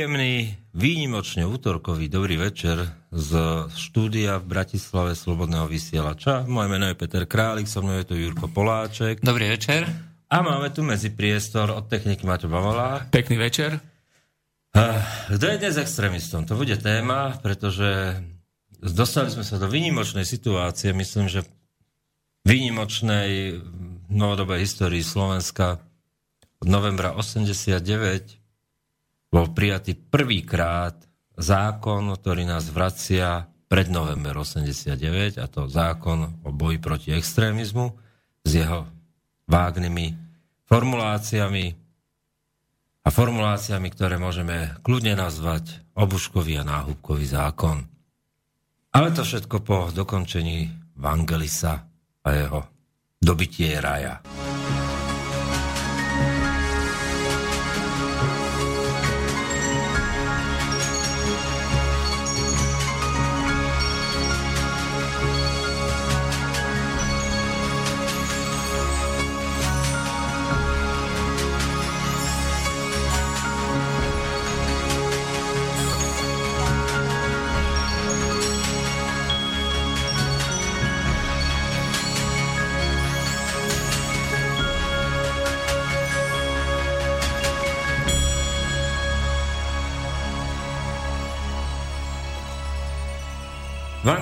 [0.00, 3.32] Príjemný, výnimočne útorkový dobrý večer z
[3.68, 6.48] štúdia v Bratislave Slobodného vysielača.
[6.48, 9.20] Moje meno je Peter Králik, so mnou je tu Jurko Poláček.
[9.20, 9.84] Dobrý večer.
[10.24, 13.12] A máme tu medzi priestor od techniky Maťo Bavolá.
[13.12, 13.76] Pekný večer.
[15.36, 16.48] Kto je dnes extrémistom?
[16.48, 18.24] To bude téma, pretože
[18.80, 21.44] dostali sme sa do výnimočnej situácie, myslím, že
[22.48, 23.60] výnimočnej
[24.08, 25.76] novodobej histórii Slovenska
[26.56, 28.39] od novembra 89
[29.30, 30.98] bol prijatý prvýkrát
[31.38, 37.94] zákon, ktorý nás vracia pred november 89, a to zákon o boji proti extrémizmu
[38.42, 38.90] s jeho
[39.46, 40.18] vágnymi
[40.66, 41.64] formuláciami
[43.00, 47.86] a formuláciami, ktoré môžeme kľudne nazvať obuškový a náhubkový zákon.
[48.90, 50.66] Ale to všetko po dokončení
[50.98, 51.86] Vangelisa
[52.26, 52.60] a jeho
[53.22, 54.18] dobitie raja.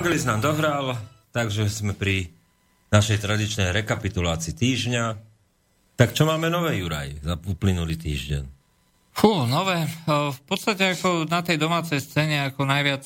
[0.09, 0.97] Vangelis nám dohral,
[1.29, 2.33] takže sme pri
[2.89, 5.03] našej tradičnej rekapitulácii týždňa.
[5.93, 8.41] Tak čo máme nové, Juraj, za uplynulý týždeň?
[9.13, 9.85] Fú, nové.
[10.09, 13.05] V podstate ako na tej domácej scéne ako najviac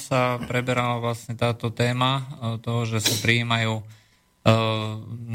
[0.00, 2.24] sa preberala vlastne táto téma
[2.64, 3.84] toho, že sa prijímajú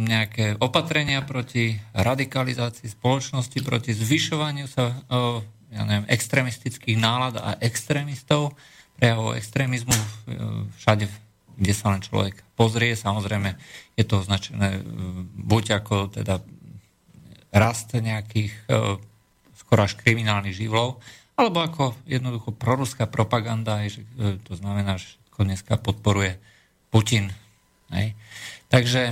[0.10, 5.06] nejaké opatrenia proti radikalizácii spoločnosti, proti zvyšovaniu sa
[5.70, 8.58] ja neviem, extremistických nálad a extrémistov
[8.96, 10.08] prejavov extrémizmu e,
[10.80, 11.06] všade,
[11.56, 12.96] kde sa len človek pozrie.
[12.96, 13.56] Samozrejme,
[14.00, 14.82] je to označené e,
[15.36, 16.40] buď ako teda
[17.52, 19.00] rast nejakých e,
[19.60, 21.04] skoro až kriminálnych živlov,
[21.36, 23.84] alebo ako jednoducho proruská propaganda,
[24.48, 26.40] to znamená, že všetko dneska podporuje
[26.88, 27.28] Putin.
[27.92, 28.16] Hej.
[28.72, 29.12] Takže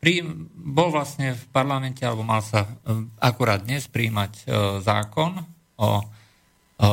[0.00, 0.14] pri,
[0.56, 2.64] bol vlastne v parlamente, alebo mal sa
[3.20, 4.48] akurát dnes príjmať
[4.80, 5.44] zákon
[5.76, 5.90] o,
[6.80, 6.88] o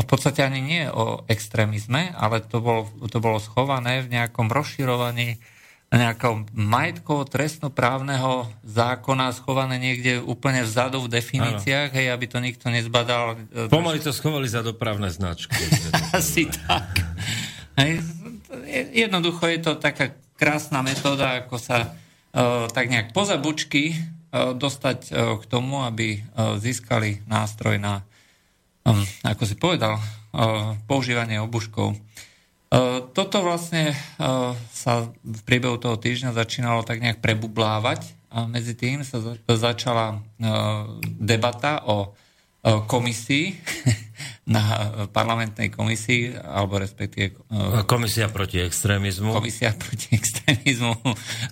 [0.00, 5.36] v podstate ani nie o extrémizme, ale to bolo, to bolo schované v nejakom rozširovaní
[5.90, 13.34] nejakého majetkovo trestnoprávneho zákona schované niekde úplne vzadu v definíciách, hej, aby to nikto nezbadal.
[13.66, 15.58] Pomaly to schovali za dopravné značky.
[16.14, 16.94] Asi tak.
[17.74, 18.06] Hej,
[18.94, 25.10] jednoducho je to taká krásna metóda, ako sa uh, tak nejak poza bučky uh, dostať
[25.10, 26.22] uh, k tomu, aby
[26.62, 28.06] získali nástroj na
[29.24, 29.98] ako si povedal,
[30.86, 31.98] používanie obuškov.
[33.16, 33.98] Toto vlastne
[34.70, 39.18] sa v priebehu toho týždňa začínalo tak nejak prebublávať a medzi tým sa
[39.50, 40.22] začala
[41.18, 42.14] debata o
[42.62, 43.56] komisii,
[44.54, 44.62] na
[45.14, 47.38] parlamentnej komisii, alebo respektíve...
[47.88, 49.32] Komisia proti extrémizmu.
[49.32, 50.92] Komisia proti extrémizmu.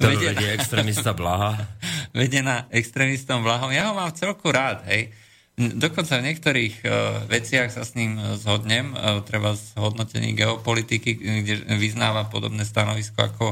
[0.03, 1.57] Ktorú vedie extrémista Blaha.
[2.17, 3.73] Vedená extrémistom Blahom.
[3.73, 5.09] Ja ho mám celku rád, hej.
[5.59, 6.91] Dokonca v niektorých uh,
[7.27, 13.19] veciach sa s ním e, zhodnem, uh, treba z hodnotení geopolitiky, kde vyznáva podobné stanovisko
[13.19, 13.47] ako,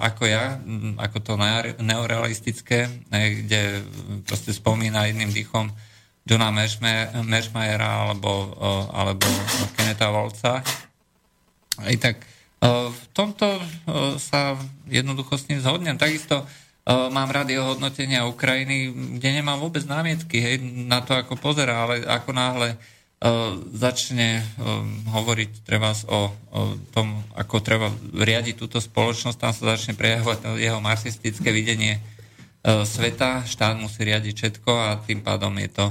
[0.00, 0.60] ako ja,
[1.00, 1.32] ako to
[1.80, 3.80] neorealistické, kde
[4.28, 5.72] proste spomína jedným dýchom
[6.28, 6.52] Johna
[7.24, 8.52] Merschmayera alebo,
[8.92, 9.24] alebo
[9.72, 10.60] Keneta Volca.
[11.80, 12.20] Aj tak
[12.60, 13.56] v tomto
[14.20, 15.96] sa jednoducho s ním zhodnem.
[15.96, 16.44] Takisto
[16.88, 18.88] mám rád jeho hodnotenia Ukrajiny,
[19.20, 20.56] kde nemám vôbec námietky hej,
[20.88, 22.80] na to, ako pozera, ale ako náhle
[23.74, 24.46] začne
[25.10, 26.30] hovoriť treba o,
[26.94, 31.98] tom, ako treba riadiť túto spoločnosť, tam sa začne prejavovať jeho marxistické videnie
[32.62, 35.86] sveta, štát musí riadiť všetko a tým pádom je to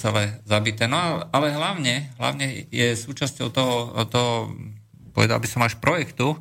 [0.00, 0.88] celé zabité.
[0.88, 4.56] No ale hlavne, hlavne je súčasťou toho, toho
[5.12, 6.40] povedal by som až projektu,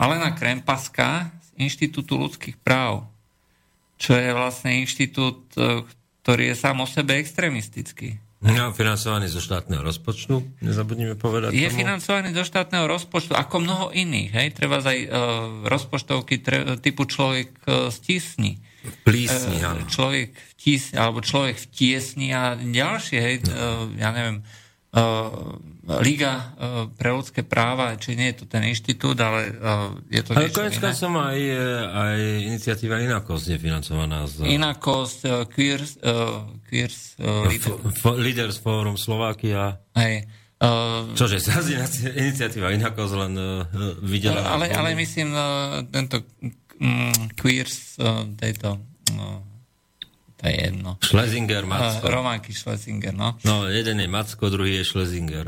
[0.00, 3.04] Alena Krempaska z Inštitútu ľudských práv,
[4.00, 5.84] čo je vlastne inštitút, e,
[6.24, 8.16] ktorý je sám o sebe extrémistický.
[8.40, 11.52] No, financovaný zo štátneho rozpočtu, nezabudnime povedať.
[11.52, 11.84] Je tomu.
[11.84, 14.30] financovaný zo štátneho rozpočtu, ako mnoho iných.
[14.32, 14.48] Hej?
[14.56, 15.08] Treba aj uh,
[15.68, 18.56] rozpočtovky tre, typu človek uh, stisni.
[19.04, 20.56] Plísni, uh, Človek v
[20.96, 23.18] alebo človek v tiesni a ďalšie.
[23.20, 23.36] Hej?
[23.44, 23.52] No.
[23.52, 24.40] Uh, ja neviem,
[25.90, 30.34] Liga uh, pre ľudské práva, či nie je to ten inštitút, ale uh, je to
[30.34, 30.94] ale niečo iné.
[30.94, 31.38] som aj,
[31.94, 34.26] aj iniciatíva Inakosť je financovaná.
[34.26, 34.46] Z...
[34.50, 36.02] Inakosť, Queers,
[36.66, 37.74] Queers Leader.
[38.18, 39.78] Leaders Forum Slovakia.
[39.94, 40.26] Hej.
[40.60, 43.64] Uh, Čože, zase iniciatíva Inakosť len uh,
[44.02, 44.42] videla.
[44.42, 46.22] Ale, ale myslím, uh, tento
[46.82, 49.49] um, Queers uh, tejto uh,
[50.40, 50.96] to je jedno.
[51.04, 52.08] Schlesinger, Macko.
[52.08, 53.36] Románky Schlesinger, no.
[53.44, 55.44] No, jeden je Macko, druhý je Schlesinger.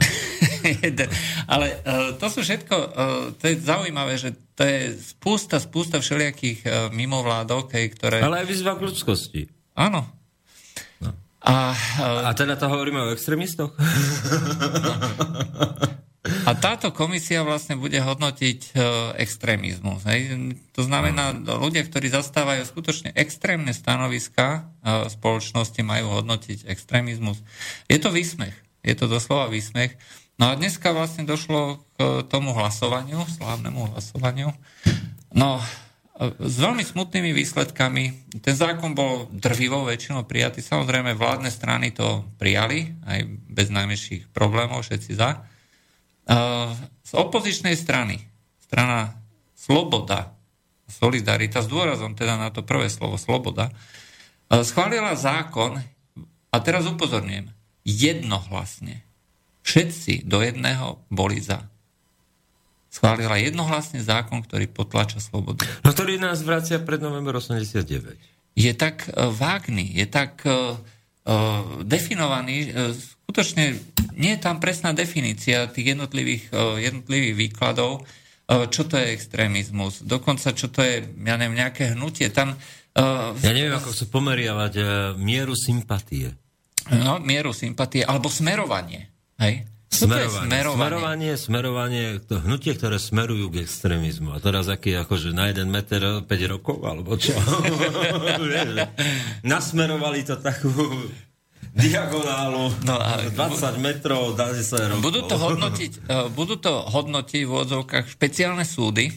[1.53, 6.61] Ale uh, to sú všetko, uh, to je zaujímavé, že to je spústa, spústa všelijakých
[6.69, 8.21] uh, mimovládok, ktoré...
[8.21, 9.49] Ale aj výzva k ľudskosti.
[9.81, 10.05] Áno.
[11.01, 11.17] No.
[11.41, 11.73] A,
[12.29, 13.73] a teda to hovoríme o extrémistoch?
[13.73, 13.83] No.
[16.23, 18.71] A táto komisia vlastne bude hodnotiť e,
[19.19, 20.07] extrémizmus.
[20.07, 20.55] Hej.
[20.79, 27.43] To znamená, ľudia, ktorí zastávajú skutočne extrémne stanoviska e, spoločnosti, majú hodnotiť extrémizmus.
[27.91, 28.55] Je to výsmech.
[28.87, 29.99] Je to doslova výsmech.
[30.39, 34.55] No a dneska vlastne došlo k tomu hlasovaniu, slávnemu hlasovaniu.
[35.35, 35.67] No, e,
[36.39, 38.31] s veľmi smutnými výsledkami.
[38.39, 40.63] Ten zákon bol drvivou väčšinou prijatý.
[40.63, 45.51] Samozrejme, vládne strany to prijali, aj bez najmenších problémov, všetci za.
[47.03, 48.25] Z opozičnej strany,
[48.63, 49.21] strana
[49.53, 50.33] Sloboda,
[50.89, 53.73] Solidarita, s dôrazom teda na to prvé slovo Sloboda,
[54.49, 55.81] schválila zákon,
[56.53, 57.49] a teraz upozorňujem,
[57.85, 59.01] jednohlasne.
[59.65, 61.65] Všetci do jedného boli za.
[62.93, 65.65] Schválila jednohlasne zákon, ktorý potlača slobodu.
[65.81, 68.21] No ktorý nás vracia pred november 89.
[68.53, 70.77] Je tak vágný, je tak uh,
[71.81, 72.93] definovaný, uh,
[73.33, 73.81] skutočne
[74.21, 76.53] nie je tam presná definícia tých jednotlivých,
[76.85, 78.05] jednotlivých výkladov,
[78.45, 82.29] čo to je extrémizmus, dokonca čo to je, ja neviem, nejaké hnutie.
[82.29, 82.53] Tam,
[82.93, 84.75] ja neviem, ako chcú pomeriavať
[85.17, 86.37] mieru sympatie.
[86.93, 89.09] No, mieru sympatie, alebo smerovanie.
[89.41, 89.65] Hej?
[89.89, 90.49] Smerovanie.
[90.53, 90.77] smerovanie.
[90.77, 94.37] Smerovanie, smerovanie, to hnutie, ktoré smerujú k extrémizmu.
[94.37, 97.33] A teraz aký, akože na jeden meter 5 rokov, alebo čo?
[99.49, 100.69] Nasmerovali to takú
[101.73, 105.01] diagonálu no a 20 metrov, dá sa rokov.
[105.01, 109.09] Budú to hodnotiť, uh, budú to hodnotiť v odzovkách špeciálne súdy,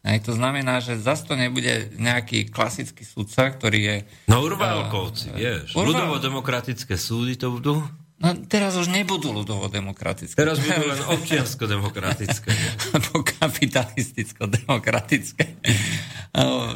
[0.00, 3.96] aj to znamená, že zase to nebude nejaký klasický sudca, ktorý je...
[4.26, 5.76] No Urvalkovci, uh, vieš.
[5.76, 6.10] Urval...
[6.10, 7.78] Ľudovo-demokratické súdy to budú?
[8.20, 10.36] No teraz už nebudú ľudovo-demokratické.
[10.36, 12.52] Teraz budú len občiansko-demokratické.
[12.92, 15.44] Alebo kapitalisticko-demokratické.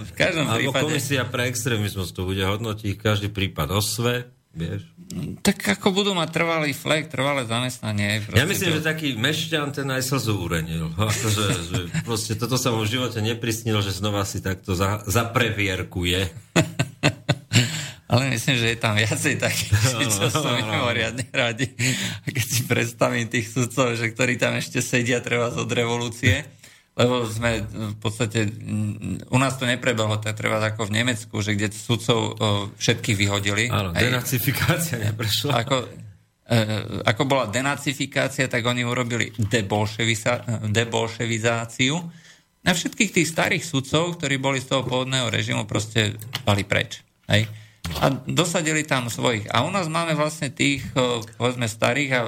[0.08, 0.88] v každom Alebo prípade...
[0.88, 4.87] komisia pre extrémizmus to bude hodnotiť každý prípad o sve, vieš.
[5.44, 8.25] Tak ako budú mať trvalý flek, trvalé zamestnanie.
[8.32, 8.76] Ja myslím, to...
[8.80, 10.90] že taký mešťan ten aj slzu urenil.
[10.99, 16.20] Akože, že proste toto sa mu v živote neprisnilo, že znova si takto za, zaprevierkuje.
[18.04, 19.75] Ale myslím, že je tam viacej takých,
[20.16, 21.66] čo sú mimoriadne radi.
[22.23, 26.46] A keď si predstavím tých sudcov, že ktorí tam ešte sedia treba od revolúcie,
[26.94, 28.46] lebo sme v podstate,
[29.26, 32.30] u nás to neprebehlo, tak treba ako v Nemecku, že kde sudcov o,
[32.78, 33.66] všetkých vyhodili.
[33.66, 35.66] Áno, denacifikácia neprešla.
[35.66, 35.90] Ako,
[36.46, 36.56] e,
[37.02, 39.34] ako bola denacifikácia, tak oni urobili
[40.70, 41.98] debolševizáciu.
[42.64, 46.14] Na všetkých tých starých sudcov, ktorí boli z toho pôvodného režimu, proste
[46.46, 47.02] pali preč.
[47.26, 47.50] Hej?
[48.00, 49.44] A dosadili tam svojich.
[49.52, 50.82] A u nás máme vlastne tých,
[51.36, 52.20] povedzme, starých a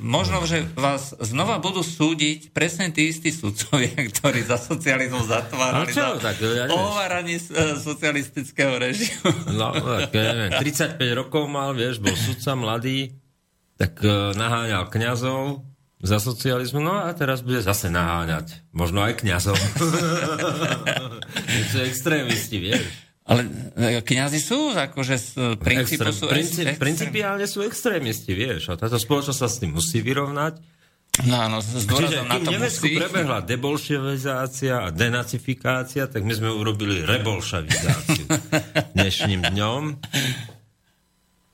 [0.00, 5.94] možno, že vás znova budú súdiť presne tí istí sudcovia, ktorí za socializmu zatvárali no
[5.94, 9.52] čo, za tak, ja ováranie e, socialistického režimu.
[9.52, 13.12] No, tak ja neviem, 35 rokov mal, vieš, bol sudca mladý,
[13.76, 14.00] tak
[14.36, 15.66] naháňal kňazov
[16.02, 18.66] za socializmu, no a teraz bude zase naháňať.
[18.74, 19.54] Možno aj kňazov.
[21.70, 23.11] sú extrémisti, vieš.
[23.32, 23.42] Ale
[23.80, 26.24] e, kniazy sú, akože z princípu Extrém, sú...
[26.28, 26.76] Princip, extrém.
[26.76, 28.68] Principiálne sú extrémisti, vieš.
[28.68, 30.60] A táto spoločnosť sa s tým musí vyrovnať.
[31.28, 32.96] No áno, s Čiže na to v Nemecku musí...
[32.96, 38.24] prebehla debolševizácia a denacifikácia, tak my sme urobili rebolšavizáciu
[38.96, 39.82] dnešným dňom.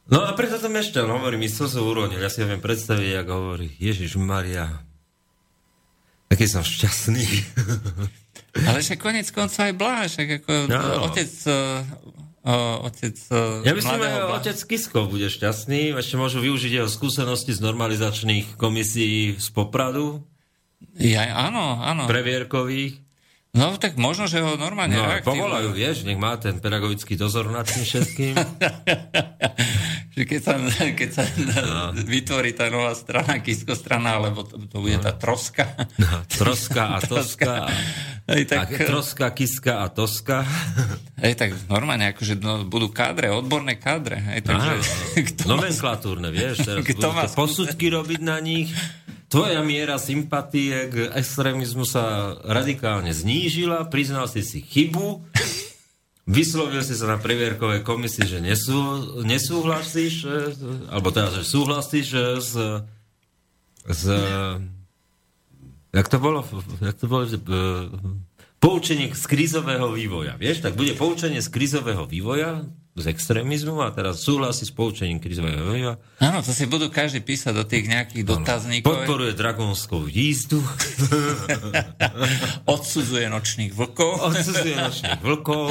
[0.08, 2.22] No a preto to ešte hovorí, mi sa uronil.
[2.22, 4.87] Ja si viem predstaviť, ako hovorí Ježiš Maria.
[6.28, 7.24] Taký som šťastný.
[8.68, 11.08] Ale však konec konca aj Bláš, ako no.
[11.08, 16.88] otec uh, otec uh, Ja myslím, že otec Kisko bude šťastný, ešte môžu využiť jeho
[16.88, 20.24] skúsenosti z normalizačných komisí z Popradu.
[20.96, 22.06] Ja, áno, áno.
[22.06, 23.08] Previerkových.
[23.56, 27.64] No tak možno, že ho normálne no, povolajú, vieš, nech má ten pedagogický dozor nad
[27.64, 28.34] tým všetkým.
[30.18, 30.52] že keď sa,
[31.00, 31.22] keď sa
[31.62, 31.94] no.
[31.94, 35.86] vytvorí tá nová strana, Kisko strana, alebo to, to bude tá troska.
[35.94, 37.70] No, troska a toska.
[38.26, 38.68] Hej, tak...
[38.74, 40.42] A troska, kiska a toska.
[41.24, 44.18] Hej, tak normálne, akože no, budú kádre, odborné kádre.
[44.20, 44.74] Hej, takže,
[45.46, 48.74] Nomenklatúrne, vieš, teraz kto budú posudky robiť na nich.
[49.28, 55.20] Tvoja miera sympatie k extrémizmu sa radikálne znížila, priznal si si chybu,
[56.28, 58.76] vyslovil si sa na previerkovej komisii, že nesú,
[59.24, 60.28] nesúhlasíš,
[60.92, 62.08] alebo teda, že súhlasíš
[62.44, 62.52] s,
[63.88, 64.02] s
[65.92, 66.44] jak to bolo,
[66.84, 67.60] jak to bolo, že, e,
[68.60, 70.36] poučenie z krízového vývoja.
[70.36, 72.68] Vieš, tak bude poučenie z krízového vývoja,
[72.98, 75.96] z extrémizmu a teraz súhlasí s poučením krizového vývoja.
[76.18, 78.90] Áno, to si budú každý písať do tých nejakých dotazníkov.
[78.90, 80.58] Podporuje dragonskou jízdu.
[82.74, 84.12] Odsudzuje nočných vlkov.
[84.34, 85.70] Odsudzuje nočných vlkov.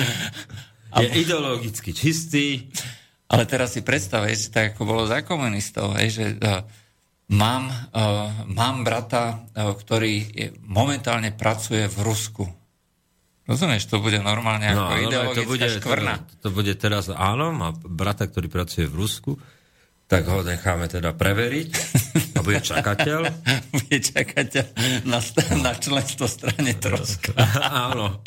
[1.03, 2.71] Je ideologicky čistý.
[3.27, 6.63] Ale teraz si predstav, že tak ako bolo za komunistov, že uh,
[7.27, 10.31] mám, uh, mám brata, uh, ktorý
[10.63, 12.47] momentálne pracuje v Rusku
[13.47, 16.13] Rozumieš, to bude normálne ako no, ideologická to bude, škvrna.
[16.19, 19.31] To, to bude teraz, áno, má brata, ktorý pracuje v Rusku,
[20.07, 21.69] tak ho necháme teda preveriť
[22.35, 23.27] a bude čakateľ.
[23.75, 24.65] bude čakateľ
[25.03, 25.19] na,
[25.59, 27.35] na členstvo strane Troska.
[27.91, 28.23] áno.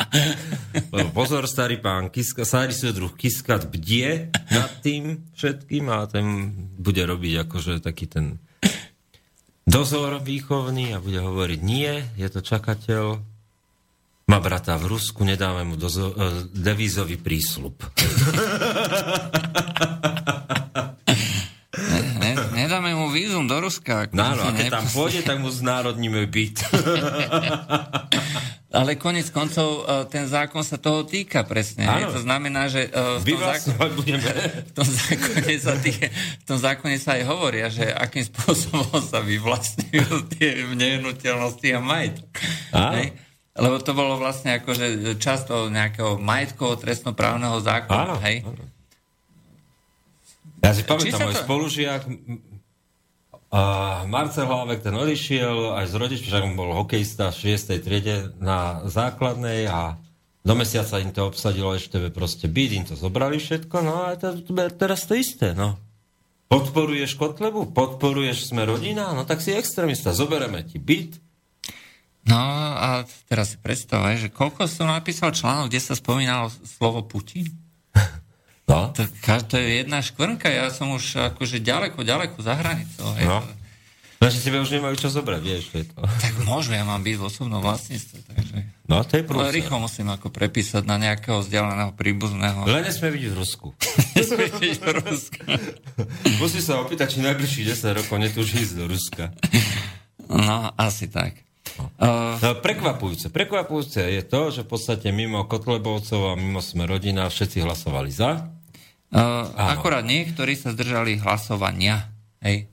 [0.93, 7.01] Lebo pozor, starý pán Kiska, starý druh Kiskat bdie nad tým všetkým a ten bude
[7.01, 8.41] robiť akože taký ten
[9.65, 13.25] dozor výchovný a bude hovoriť nie, je to čakateľ,
[14.31, 17.83] má brata v Rusku, nedáme mu dozo- uh, devízový prísľub.
[21.75, 24.07] Ne, ne, nedáme mu vízum do Ruska.
[24.15, 26.63] No áno, a keď tam pôjde, tak mu znárodníme byt.
[28.71, 31.91] Ale konec koncov e, ten zákon sa toho týka presne.
[31.91, 32.15] Áno.
[32.15, 34.15] To znamená, že e, v tom, zákone,
[34.71, 39.27] v, tom zákone sa týka, v tom zákone sa aj hovoria, že akým spôsobom sa
[39.27, 42.31] vyvlastňujú tie nehnuteľnosti a majetok.
[43.61, 48.41] Lebo to bolo vlastne akože často nejakého majetkovo trestnoprávneho zákona, áno, hej?
[48.43, 48.65] Áno.
[50.65, 51.45] Ja si pamätám, môj to...
[51.45, 52.03] spolužiak
[53.51, 53.63] a
[54.07, 57.83] Marcel Hlavek ten odišiel aj z rodičmi, však on bol hokejista v 6.
[57.83, 59.99] triede na základnej a
[60.47, 64.15] do mesiaca im to obsadilo ešte proste byt, im to zobrali všetko, no a
[64.73, 65.77] teraz to isté, no.
[66.47, 67.75] Podporuješ Kotlebu?
[67.75, 69.11] Podporuješ sme rodina?
[69.15, 71.19] No tak si extrémista, zobereme ti byt,
[72.31, 72.43] No
[72.79, 77.51] a teraz si predstavaj, že koľko som napísal článok, kde sa spomínalo slovo Putin?
[78.71, 78.95] No.
[78.95, 79.03] To,
[79.51, 83.11] to je jedna škvrnka, ja som už akože ďaleko, ďaleko za hranicou.
[83.19, 83.27] Hej.
[83.27, 83.43] No.
[84.23, 85.99] Lenže tebe už nemajú čo zobrať, vieš, je to.
[86.23, 88.57] Tak môžu, ja mám byť v osobnom vlastníctve, takže...
[88.87, 89.51] No, to je prúca.
[89.51, 92.63] Ale rýchlo musím ako prepísať na nejakého vzdialeného príbuzného.
[92.63, 93.75] Len nesme byť v Rusku.
[94.23, 95.43] nesme byť v Rusku.
[96.39, 99.35] Musí sa opýtať, či najbližších 10 rokov netúži ísť do Ruska.
[100.31, 101.50] No, asi tak.
[102.01, 103.29] Uh, prekvapujúce.
[103.29, 108.51] Prekvapujúce je to, že v podstate mimo Kotlebovcov a mimo sme rodina všetci hlasovali za.
[109.11, 112.11] Uh, akorát niektorí sa zdržali hlasovania.
[112.41, 112.71] Hej.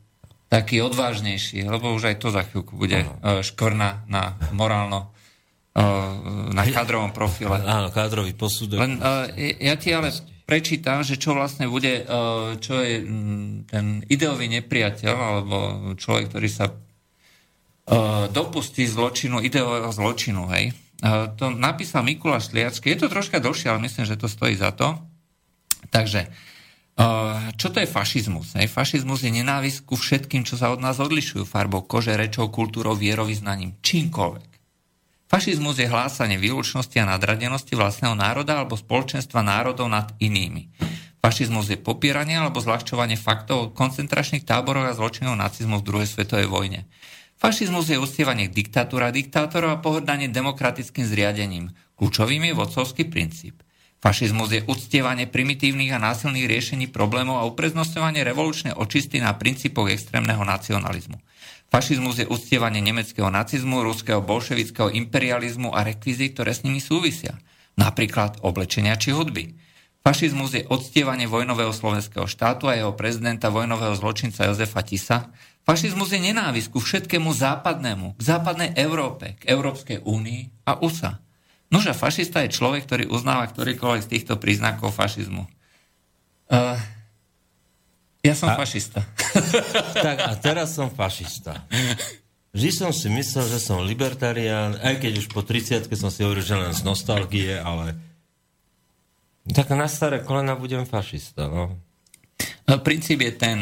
[0.47, 5.11] Taký odvážnejší, lebo už aj to za chvíľku bude uh, škvrna na morálno
[5.75, 7.59] uh, na kádrovom profile.
[7.81, 8.79] Áno, kádrový posudok.
[8.79, 10.15] Len uh, ja ti ale
[10.47, 15.57] prečítam, že čo vlastne bude, uh, čo je um, ten ideový nepriateľ, alebo
[15.99, 16.71] človek, ktorý sa
[18.27, 20.75] dopustí zločinu, ideového zločinu, hej.
[20.97, 22.97] Uh, to napísal Mikuláš Sliacký.
[22.97, 24.97] Je to troška dlhšie, ale myslím, že to stojí za to.
[25.93, 26.25] Takže,
[26.97, 28.57] uh, čo to je fašizmus?
[28.57, 28.65] Hej?
[28.65, 33.77] Fašizmus je nenávisť ku všetkým, čo sa od nás odlišujú farbou kože, rečou, kultúrou, vierovýznaním,
[33.85, 34.49] čímkoľvek.
[35.29, 40.71] Fašizmus je hlásanie výlučnosti a nadradenosti vlastného národa alebo spoločenstva národov nad inými.
[41.21, 46.89] Fašizmus je popieranie alebo zľahčovanie faktov koncentračných táboroch a zločinov nacizmu v druhej svetovej vojne.
[47.37, 51.69] Fašizmus je ustievanie diktatúra diktátorov a pohrdanie demokratickým zriadením.
[51.93, 53.61] Kľúčovým je vodcovský princíp.
[54.01, 60.41] Fašizmus je uctievanie primitívnych a násilných riešení problémov a upreznosťovanie revolučnej očisty na princípoch extrémneho
[60.45, 61.17] nacionalizmu.
[61.69, 67.37] Fašizmus je uctievanie nemeckého nacizmu, ruského bolševického imperializmu a rekvizí, ktoré s nimi súvisia.
[67.77, 69.53] Napríklad oblečenia či hudby.
[70.01, 75.29] Fašizmus je odstievanie vojnového slovenského štátu a jeho prezidenta vojnového zločinca Jozefa Tisa,
[75.67, 81.19] Fašizmus je nenávisť ku všetkému západnému, k západnej Európe, k Európskej únii a USA.
[81.67, 85.43] Nože fašista je človek, ktorý uznáva ktorýkoľvek z týchto príznakov fašizmu.
[86.47, 86.79] Uh,
[88.23, 89.03] ja som a, fašista.
[90.07, 91.67] Tak a teraz som fašista.
[92.55, 96.47] Vždy som si myslel, že som libertarián, aj keď už po 30 som si hovoril,
[96.47, 97.99] že len z nostalgie, ale
[99.51, 101.51] tak na staré kolena budem fašista.
[101.51, 101.75] No.
[102.83, 103.57] Princíp je ten,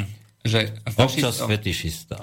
[0.45, 2.15] že fašistom, Občas fetišista.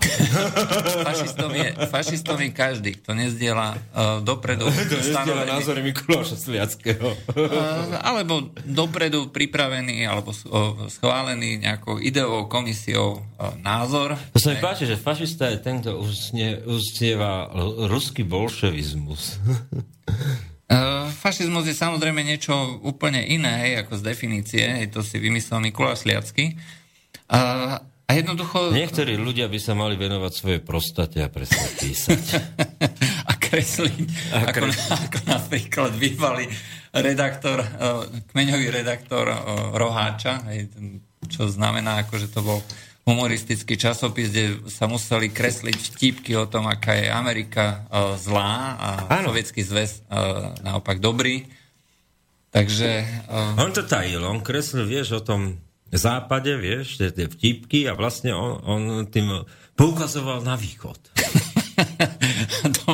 [1.11, 7.19] Fašistom je, fašistom je každý, kto nezdiela uh, dopredu kto nezdiela názory Mikuláša Sliackého.
[7.19, 14.14] uh, alebo dopredu pripravený alebo uh, schválený nejakou ideovou komisiou uh, názor.
[14.31, 15.99] To sa mi páči, že fašista je ten, kto
[16.71, 17.50] uznieva
[17.91, 19.43] ruský bolševizmus.
[20.71, 22.55] Uh, fašizmus je samozrejme niečo
[22.87, 26.55] úplne iné, hej, ako z definície, hej, to si vymyslel Mikuláš Sliacky.
[27.26, 28.76] Uh, a jednoducho...
[28.76, 32.25] Niektorí ľudia by sa mali venovať svojej prostate a presne písať.
[33.31, 34.09] a kresliť.
[34.37, 36.45] A ako, ako napríklad bývalý
[36.92, 37.64] redaktor,
[38.37, 39.33] kmeňový redaktor
[39.73, 40.45] Roháča,
[41.33, 42.61] čo znamená, ako, že to bol
[43.09, 47.89] humoristický časopis, kde sa museli kresliť vtipky o tom, aká je Amerika
[48.21, 49.32] zlá a ano.
[49.32, 50.04] sovietský zväz
[50.60, 51.49] naopak dobrý.
[52.52, 53.08] Takže...
[53.56, 55.56] On to tajil, on kreslil, vieš, o tom
[55.97, 59.45] západe, vieš, tie, tie vtipky a vlastne on, on tým
[59.76, 60.99] poukazoval na východ.
[62.81, 62.91] to,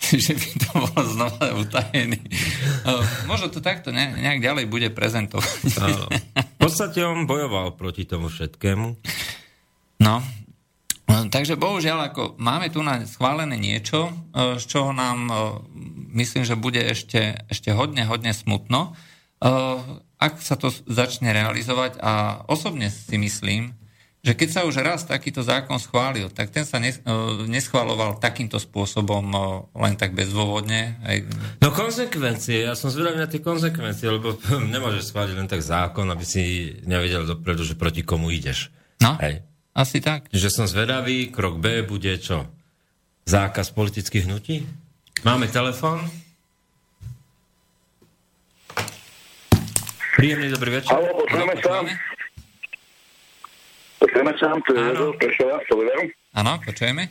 [0.00, 2.20] že by to bolo znova utajený.
[3.28, 5.60] Možno to takto ne, nejak ďalej bude prezentovať.
[5.80, 6.06] Áno.
[6.36, 8.86] V podstate on bojoval proti tomu všetkému.
[10.00, 10.14] No,
[11.28, 15.34] takže bohužiaľ, ako máme tu na schválené niečo, e, z čoho nám e,
[16.16, 18.96] myslím, že bude ešte, ešte hodne, hodne smutno.
[20.20, 23.72] Ak sa to začne realizovať a osobne si myslím,
[24.20, 26.92] že keď sa už raz takýto zákon schválil, tak ten sa e,
[27.48, 29.38] neschváloval takýmto spôsobom e,
[29.80, 31.00] len tak bezdôvodne.
[31.64, 34.36] No konsekvencie, ja som zvedavý na tie konsekvencie, lebo
[34.76, 38.68] nemôžeš schváliť len tak zákon, aby si nevedel dopredu, že proti komu ideš.
[39.00, 39.40] No, Hej.
[39.72, 40.28] asi tak.
[40.28, 42.44] Že som zvedavý, krok B bude čo?
[43.24, 44.68] Zákaz politických hnutí?
[45.24, 46.04] Máme telefon?
[50.20, 50.92] Príjemný dobrý večer.
[50.92, 51.80] Halo, počujeme sa.
[54.04, 55.56] Počujeme sa, tu je Jozo, Prešova.
[56.36, 57.08] Áno, počujeme.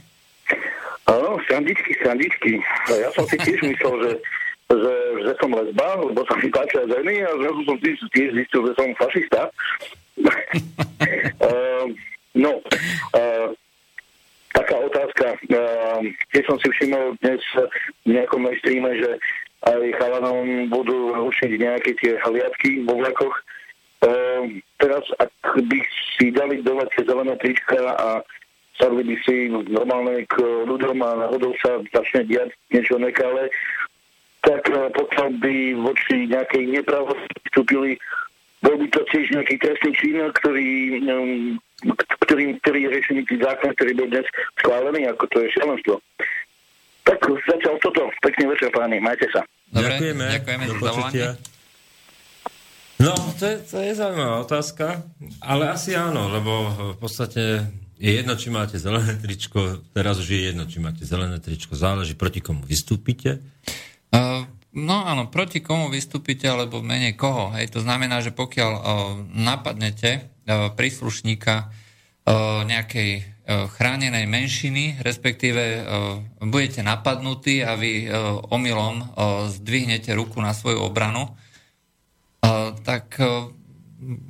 [1.10, 2.62] Áno, srandičky, srandičky.
[2.86, 4.12] Ja som si tiež myslel, že,
[4.78, 4.93] že,
[5.26, 8.74] že som lesba, lebo sa mi páčia ženy a zrazu som tiež, tiež zistil, že
[8.78, 9.41] som fašista.
[10.22, 11.86] uh,
[12.45, 12.62] no,
[13.17, 13.48] uh,
[14.54, 15.34] taká otázka.
[15.50, 17.41] Uh, keď som si všimol dnes
[18.06, 19.17] v nejakom streame, že
[19.67, 23.36] aj chalanom budú rušiť nejaké tie hliadky vo vlakoch.
[24.00, 25.32] Ehm, teraz, ak
[25.67, 25.80] by
[26.15, 28.24] si dali dole tie zelené trička a
[28.80, 33.52] sadli by si normálne k ľuďom a náhodou sa začne diať niečo nekalé,
[34.39, 38.00] tak e, pokiaľ by voči nejakej nepravosti vstúpili,
[38.63, 40.72] bol by to tiež nejaký trestný čin, ktorý,
[41.08, 41.60] um,
[42.28, 44.28] ktorý, ktorý je riešený tým zákon, ktorý bol dnes
[44.60, 45.95] schválený, ako to je šialenstvo.
[47.04, 48.10] Tak zatiaľ toto.
[48.24, 48.98] Pekný večer, páni.
[49.00, 49.42] Majte sa.
[49.70, 50.26] Dobre, ďakujeme.
[50.40, 51.28] Ďakujeme Do počutia.
[53.00, 55.08] No, to je, to je zaujímavá otázka,
[55.40, 57.64] ale asi áno, lebo v podstate
[57.96, 62.20] je jedno, či máte zelené tričko, teraz už je jedno, či máte zelené tričko, záleží
[62.20, 63.40] proti komu vystúpite.
[64.12, 64.44] Uh,
[64.76, 67.56] no áno, proti komu vystúpite, alebo menej koho.
[67.56, 68.84] Hej, to znamená, že pokiaľ uh,
[69.32, 75.82] napadnete uh, príslušníka uh, nejakej chránenej menšiny, respektíve e,
[76.46, 78.08] budete napadnutí a vy e,
[78.54, 79.18] omylom
[79.50, 81.34] zdvihnete ruku na svoju obranu,
[82.88, 83.20] tak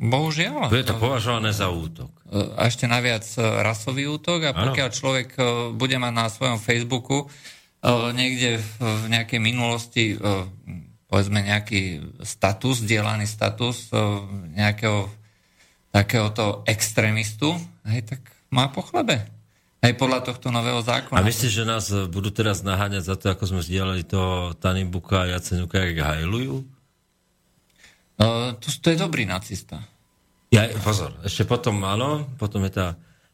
[0.02, 0.74] bohužiaľ.
[0.74, 2.10] Bude to považované za útok.
[2.58, 4.98] A ešte naviac rasový útok a pokiaľ ano.
[4.98, 5.30] človek
[5.78, 7.30] bude mať na svojom Facebooku
[8.18, 10.18] niekde v nejakej minulosti
[11.06, 13.94] povedzme nejaký status, dielaný status
[14.58, 15.06] nejakého
[15.90, 17.58] takéhoto extrémistu,
[17.90, 18.22] hej, tak
[18.54, 19.26] má po chlebe.
[19.80, 21.16] Aj podľa tohto nového zákona.
[21.16, 25.40] A myslíš, že nás budú teraz naháňať za to, ako sme zdieľali to Tanibuka a
[25.40, 26.68] Jacenuka, jak hajlujú?
[28.20, 29.80] Uh, to, to je dobrý nacista.
[30.52, 32.88] Ja, pozor, ešte potom áno, potom je tá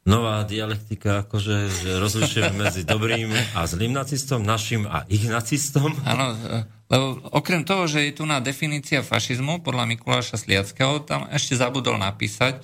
[0.06, 5.98] nová dialektika, akože, že rozlišujeme medzi dobrým a zlým nacistom, našim a ich nacistom.
[6.06, 6.38] Áno,
[6.86, 11.98] lebo okrem toho, že je tu na definícia fašizmu podľa Mikuláša Sliackého, tam ešte zabudol
[11.98, 12.62] napísať,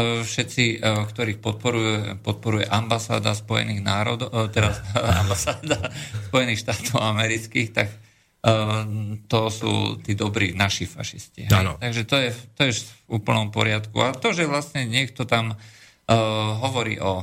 [0.00, 4.80] všetci, e, ktorých podporuje, podporuje ambasáda Spojených národov, e, teraz
[5.22, 5.92] ambasáda
[6.32, 7.88] Spojených štátov amerických, tak
[9.30, 11.46] to sú tí dobrí naši fašisti.
[11.78, 14.02] Takže to je, to je v úplnom poriadku.
[14.02, 15.56] A to, že vlastne niekto tam uh,
[16.58, 17.22] hovorí o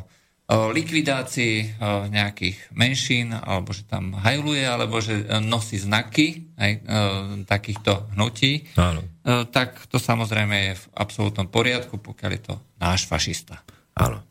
[0.49, 1.77] likvidácii
[2.09, 6.71] nejakých menšín, alebo že tam hajluje, alebo že nosí znaky aj,
[7.45, 9.05] takýchto hnutí, Áno.
[9.49, 13.61] Tak to samozrejme je v absolútnom poriadku, pokiaľ je to náš fašista.
[13.93, 14.23] Áno.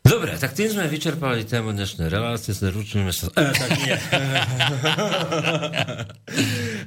[0.00, 3.28] Dobre, tak tým sme vyčerpali tému dnešnej relácie, zručíme sa...
[3.36, 3.94] E, tak nie.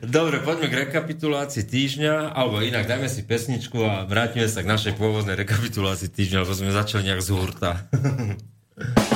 [0.17, 4.93] Dobre, poďme k rekapitulácii týždňa, alebo inak dajme si pesničku a vrátime sa k našej
[4.98, 7.72] pôvodnej rekapitulácii týždňa, lebo sme začali nejak z hurta.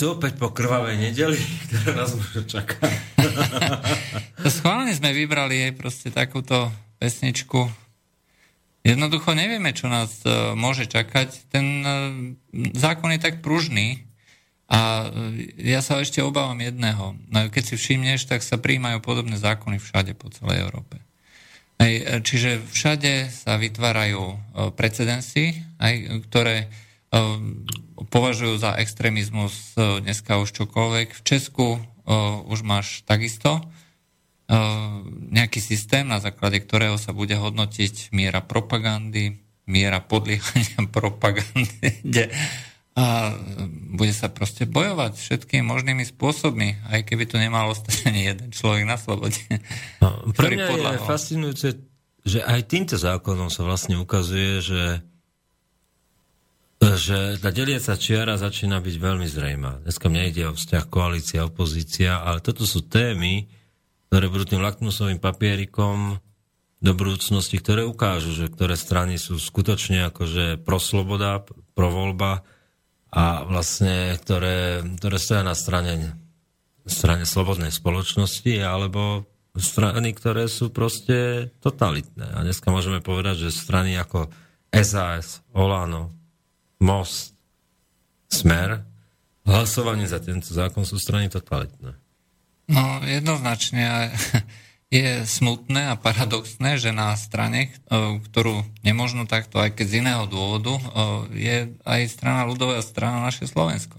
[0.00, 1.36] tu opäť po krvavej nedeli,
[1.68, 2.80] ktorá nás možno čaká.
[4.48, 7.68] Schválne sme vybrali jej proste takúto pesničku.
[8.80, 11.52] Jednoducho nevieme, čo nás uh, môže čakať.
[11.52, 11.92] Ten uh,
[12.72, 14.08] zákon je tak pružný
[14.70, 15.10] A
[15.58, 17.18] ja sa ešte obávam jedného.
[17.28, 21.02] No, keď si všimneš, tak sa príjmajú podobné zákony všade po celej Európe.
[22.22, 24.38] Čiže všade sa vytvárajú
[24.78, 26.70] precedensy, aj, ktoré
[28.10, 31.08] považujú za extrémizmus dneska už čokoľvek.
[31.18, 31.82] V Česku
[32.46, 33.62] už máš takisto
[35.30, 39.38] nejaký systém, na základe ktorého sa bude hodnotiť miera propagandy,
[39.70, 42.02] miera podliehania propagandy,
[42.98, 43.38] a
[43.94, 48.82] bude sa proste bojovať všetkými možnými spôsobmi, aj keby tu nemal ostať ani jeden človek
[48.82, 49.38] na slobode.
[50.02, 51.68] No, pre mňa je fascinujúce,
[52.26, 54.82] že aj týmto zákonom sa vlastne ukazuje, že
[56.80, 59.84] že tá deliaca čiara začína byť veľmi zrejmá.
[59.84, 63.46] Dneska mne ide o vzťah koalícia, opozícia, ale toto sú témy,
[64.08, 66.16] ktoré budú tým lakmusovým papierikom
[66.80, 71.44] do budúcnosti, ktoré ukážu, že ktoré strany sú skutočne akože pro sloboda,
[71.76, 72.40] pro voľba,
[73.10, 76.14] a vlastne, ktoré, ktoré stoja na strane,
[76.86, 79.26] strane slobodnej spoločnosti alebo
[79.58, 82.38] strany, ktoré sú proste totalitné.
[82.38, 84.30] A dneska môžeme povedať, že strany ako
[84.70, 86.14] SAS, Olano,
[86.80, 87.36] Most,
[88.30, 88.80] Smer,
[89.44, 91.92] hlasovanie za tento zákon sú strany totalitné.
[92.70, 94.14] No, jednoznačne
[94.94, 100.24] je smutné a paradoxné, že na strane, e, ktorú nemožno takto, aj keď z iného
[100.30, 100.82] dôvodu, e,
[101.36, 103.98] je aj strana ľudová strana naše Slovensko.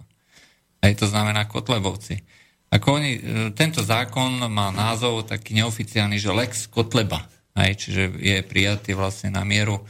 [0.80, 2.24] Aj to znamená Kotlebovci.
[2.72, 7.28] Ako oni, e, tento zákon má názov taký neoficiálny, že Lex Kotleba.
[7.52, 9.84] Aj, čiže je prijatý vlastne na mieru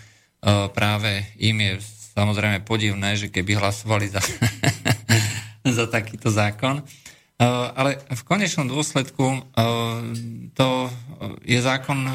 [0.74, 1.74] práve im je
[2.22, 4.22] samozrejme podivné, že keby hlasovali za,
[5.82, 6.86] za takýto zákon.
[7.42, 9.42] Eh, ale v konečnom dôsledku eh,
[10.54, 10.94] to
[11.42, 12.06] je zákon,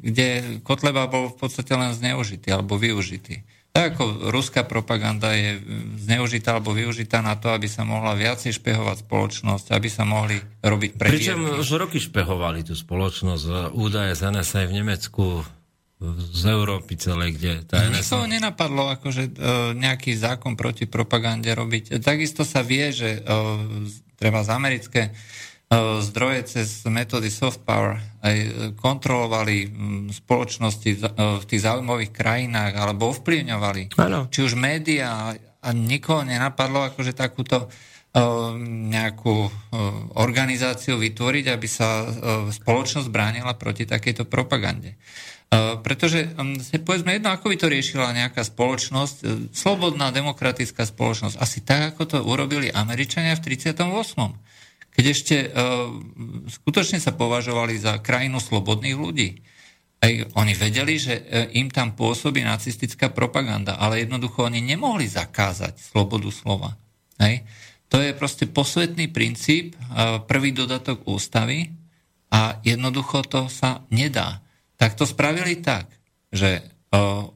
[0.00, 3.44] kde Kotleba bol v podstate len zneužitý alebo využitý.
[3.70, 5.60] Tak ako ruská propaganda je
[6.00, 10.90] zneužitá alebo využitá na to, aby sa mohla viacej špehovať spoločnosť, aby sa mohli robiť
[10.98, 11.30] previerky.
[11.30, 13.70] Pričom už roky špehovali tú spoločnosť.
[13.76, 15.46] Údaje z NSA v Nemecku,
[16.32, 18.00] z Európy celej, kde tá NSA...
[18.00, 19.32] Nikoho nenapadlo akože e,
[19.76, 22.00] nejaký zákon proti propagande robiť.
[22.00, 23.36] Takisto sa vie, že e,
[24.16, 25.10] treba z americké e,
[26.00, 28.36] zdroje cez metódy soft power aj
[28.80, 29.68] kontrolovali
[30.08, 34.00] spoločnosti v e, tých zaujímavých krajinách alebo ovplyvňovali.
[34.00, 34.32] Ano.
[34.32, 37.68] Či už médiá a nikoho nenapadlo akože takúto
[38.10, 39.46] nejakú
[40.18, 42.10] organizáciu vytvoriť, aby sa
[42.50, 44.98] spoločnosť bránila proti takejto propagande.
[45.82, 46.30] Pretože
[46.86, 52.18] povedzme jedno, ako by to riešila nejaká spoločnosť, slobodná demokratická spoločnosť, asi tak, ako to
[52.22, 53.82] urobili Američania v 38
[54.90, 55.86] keď ešte uh,
[56.50, 59.38] skutočne sa považovali za krajinu slobodných ľudí.
[60.00, 61.12] Aj oni vedeli, že
[61.52, 66.80] im tam pôsobí nacistická propaganda, ale jednoducho oni nemohli zakázať slobodu slova.
[67.20, 67.44] Hej.
[67.92, 69.76] To je proste posvetný princíp,
[70.24, 71.76] prvý dodatok ústavy
[72.32, 74.40] a jednoducho to sa nedá.
[74.80, 75.92] Tak to spravili tak,
[76.32, 76.64] že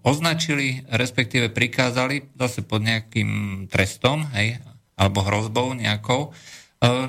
[0.00, 4.58] označili, respektíve prikázali zase pod nejakým trestom, hej,
[4.96, 6.32] alebo hrozbou nejakou,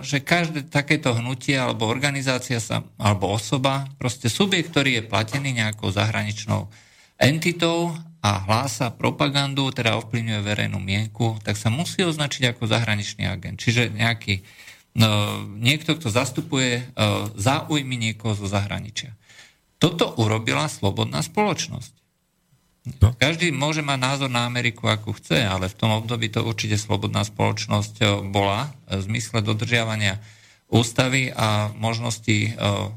[0.05, 5.89] že každé takéto hnutie alebo organizácia sa, alebo osoba, proste subjekt, ktorý je platený nejakou
[5.89, 6.69] zahraničnou
[7.17, 13.57] entitou a hlása propagandu, teda ovplyvňuje verejnú mienku, tak sa musí označiť ako zahraničný agent.
[13.57, 14.45] Čiže nejaký,
[14.99, 16.85] no, niekto, kto zastupuje
[17.35, 19.17] záujmy niekoho zo zahraničia.
[19.79, 21.93] Toto urobila slobodná spoločnosť.
[23.01, 23.17] No.
[23.17, 27.25] Každý môže mať názor na Ameriku, ako chce, ale v tom období to určite slobodná
[27.25, 30.21] spoločnosť eh, bola v zmysle dodržiavania
[30.69, 32.53] ústavy a možnosti eh,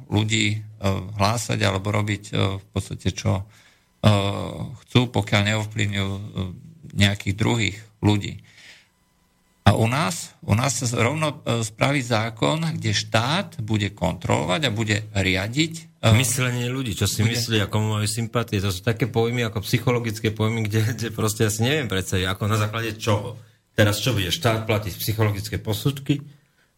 [0.09, 0.65] ľudí
[1.19, 3.43] hlásať alebo robiť v podstate čo
[4.79, 6.13] chcú, pokiaľ neovplyvňujú
[6.95, 8.39] nejakých druhých ľudí.
[9.69, 15.05] A u nás, u nás sa rovno spraví zákon, kde štát bude kontrolovať a bude
[15.13, 20.31] riadiť Myslenie ľudí, čo si myslí, ako majú sympatie, to sú také pojmy ako psychologické
[20.31, 23.35] pojmy, kde, kde proste ja si neviem predstaviť, ako na základe čoho.
[23.75, 26.23] Teraz čo bude štát platiť psychologické posudky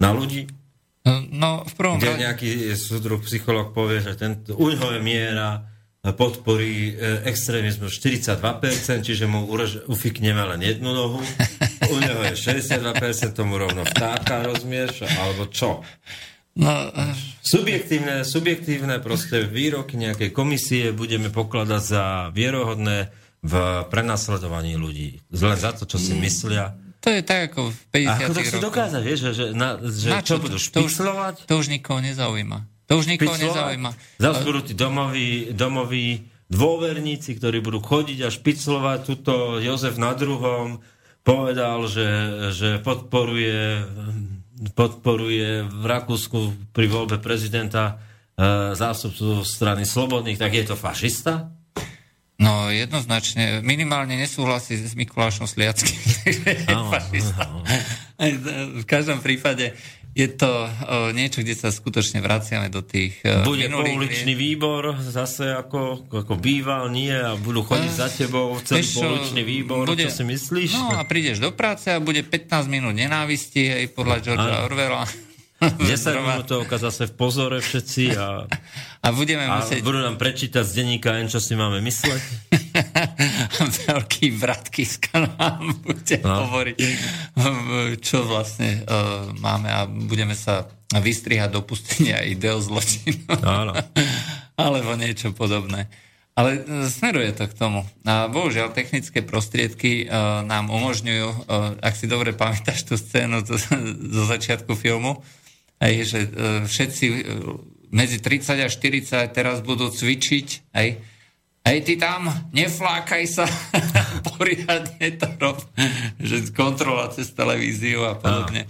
[0.00, 0.48] na ľudí?
[1.32, 5.68] No, v prvom Kde nejaký súdruh psycholog povie, že ten, u je miera
[6.00, 8.40] podporí e, extrémizmu 42%,
[9.04, 11.20] čiže mu urož, ufikneme len jednu nohu,
[11.92, 15.84] u neho je 62%, tomu rovno vtáka, rozumieš, alebo čo?
[16.56, 16.72] No,
[17.44, 23.54] subjektívne, subjektívne proste výroky nejakej komisie budeme pokladať za vierohodné v
[23.88, 25.20] prenasledovaní ľudí.
[25.32, 26.20] Len za to, čo si mm.
[26.20, 26.64] myslia.
[27.00, 30.08] To je tak ako v 50 Ako to si dokázať, vieš, že, že, na, že
[30.12, 31.34] na čo, čo budú špiclovať?
[31.44, 32.68] To už, to už nikoho nezaujíma.
[32.90, 33.94] To už nikoho nezaujíma.
[34.18, 40.82] Zas budú tí domoví, domoví dôverníci, ktorí budú chodiť a špiclovať túto Jozef na druhom,
[41.22, 42.10] povedal, že,
[42.50, 43.86] že podporuje,
[44.74, 46.38] podporuje v Rakúsku
[46.74, 48.02] pri voľbe prezidenta
[48.34, 51.54] e, zástupcu strany Slobodných, tak je to fašista?
[52.40, 56.00] No jednoznačne, minimálne nesúhlasí s Mikulášom Sliackým.
[58.80, 59.76] v každom prípade
[60.10, 60.68] je to o,
[61.14, 66.90] niečo, kde sa skutočne vraciame do tých uh, Bude pouličný výbor zase ako, ako býval,
[66.90, 70.70] nie a budú chodiť uh, za tebou celý Víš, pouličný výbor, bude, čo si myslíš?
[70.74, 75.06] No a prídeš do práce a bude 15 minút nenávisti aj podľa Georgea Orwella.
[75.92, 78.48] 10 minútovka zase v pozore všetci a,
[79.04, 79.84] a, budeme a musieť...
[79.84, 82.22] budú nám prečítať z denníka, čo si máme mysleť.
[83.90, 86.48] Veľký bratky z nám bude no.
[86.48, 86.78] hovoriť,
[88.00, 93.28] čo vlastne uh, máme a budeme sa vystrihať dopustenia ideo zločinu.
[93.44, 93.76] Áno.
[94.58, 95.86] Alebo niečo podobné.
[96.34, 97.84] Ale e, smeruje to k tomu.
[98.08, 103.60] A bohužiaľ, technické prostriedky uh, nám umožňujú, uh, ak si dobre pamätáš tú scénu zo,
[103.98, 105.20] zo začiatku filmu,
[105.80, 106.30] aj, že uh,
[106.68, 107.16] všetci uh,
[107.90, 110.88] medzi 30 a 40 teraz budú cvičiť, aj,
[111.60, 113.44] Hej, ty tam, neflákaj sa,
[114.32, 115.60] poriadne to rob,
[116.16, 118.64] že kontrola cez televíziu a podobne.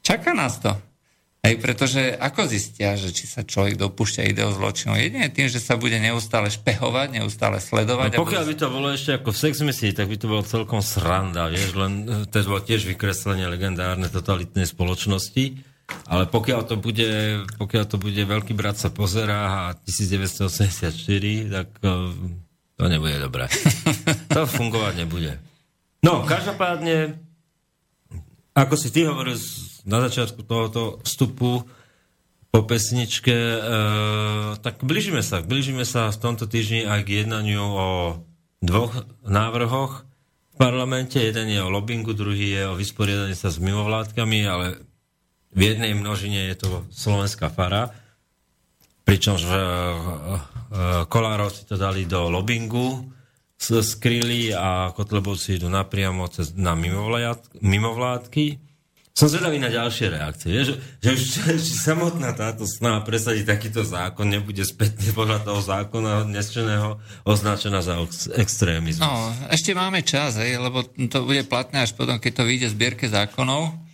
[0.00, 0.72] Čaká nás to.
[1.38, 4.98] Hej, pretože ako zistia, že či sa človek dopúšťa ideo zločinu?
[4.98, 8.18] Jedine tým, že sa bude neustále špehovať, neustále sledovať.
[8.18, 10.82] No, pokiaľ by to bolo ešte ako v sex misii, tak by to bolo celkom
[10.82, 17.08] sranda, vieš, len to bolo tiež vykreslenie legendárne totalitnej spoločnosti ale pokiaľ to bude,
[17.56, 20.92] pokiaľ to bude Veľký brat sa pozerá a 1984,
[21.48, 21.92] tak eh,
[22.76, 23.48] to nebude dobré.
[24.28, 25.40] To fungovať nebude.
[26.04, 27.16] No, každopádne,
[28.58, 29.38] ako si ty hovoril
[29.86, 31.62] na začiatku tohoto vstupu
[32.48, 33.60] po pesničke, e,
[34.58, 35.44] tak blížime sa.
[35.44, 37.88] Blížime sa v tomto týždni aj k jednaniu o
[38.58, 40.02] dvoch návrhoch
[40.52, 41.20] v parlamente.
[41.20, 44.80] Jeden je o lobbingu, druhý je o vysporiadaní sa s mimovládkami, ale
[45.54, 47.92] v jednej množine je to slovenská fara,
[49.04, 50.38] pričom uh, uh,
[51.08, 53.08] Kolárov si to dali do lobbingu,
[53.58, 58.68] skryli a Kotlebovci idú napriamo cez, na mimovládky.
[59.18, 60.62] Som zvedavý na ďalšie reakcie.
[60.62, 61.22] Že, že už
[61.90, 67.98] samotná táto snaha presadiť takýto zákon nebude spätne podľa toho zákona dnešného označená za
[68.38, 69.02] extrémizmus.
[69.02, 73.10] No, ešte máme čas, hej, lebo to bude platné až potom, keď to vyjde zbierke
[73.10, 73.87] zákonov.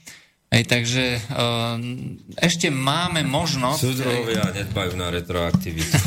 [0.54, 1.82] Hej, takže uh,
[2.38, 3.80] ešte máme možnosť...
[3.82, 5.98] Súdrovia nedbajú na retroaktivitu.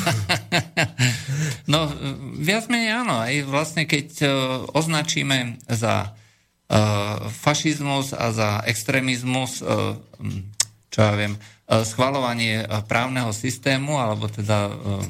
[1.74, 1.92] no,
[2.40, 3.20] viac menej áno.
[3.20, 4.32] Aj vlastne, keď uh,
[4.72, 10.00] označíme za uh, fašizmus a za extrémizmus, uh,
[10.96, 11.36] čo ja viem,
[11.68, 15.04] schvalovanie právneho systému, alebo teda uh,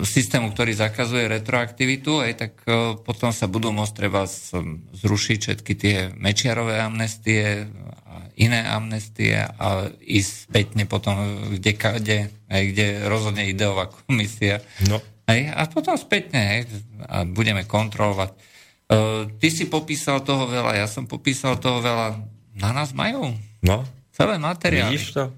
[0.00, 4.24] systému, ktorý zakazuje retroaktivitu, aj tak e, potom sa budú môcť treba
[5.04, 7.68] zrušiť všetky tie mečiarové amnestie
[8.08, 11.14] a iné amnestie a ísť spätne potom,
[11.52, 14.64] kde, kde, aj, kde rozhodne ideová komisia.
[14.88, 14.98] No.
[15.28, 16.60] Aj, a potom spätne aj,
[17.06, 18.30] a budeme kontrolovať.
[18.92, 22.20] Uh, ty si popísal toho veľa, ja som popísal toho veľa.
[22.52, 23.32] Na nás majú.
[23.64, 23.86] No.
[24.12, 24.92] Celé materiály.
[24.92, 25.32] Vidíš to?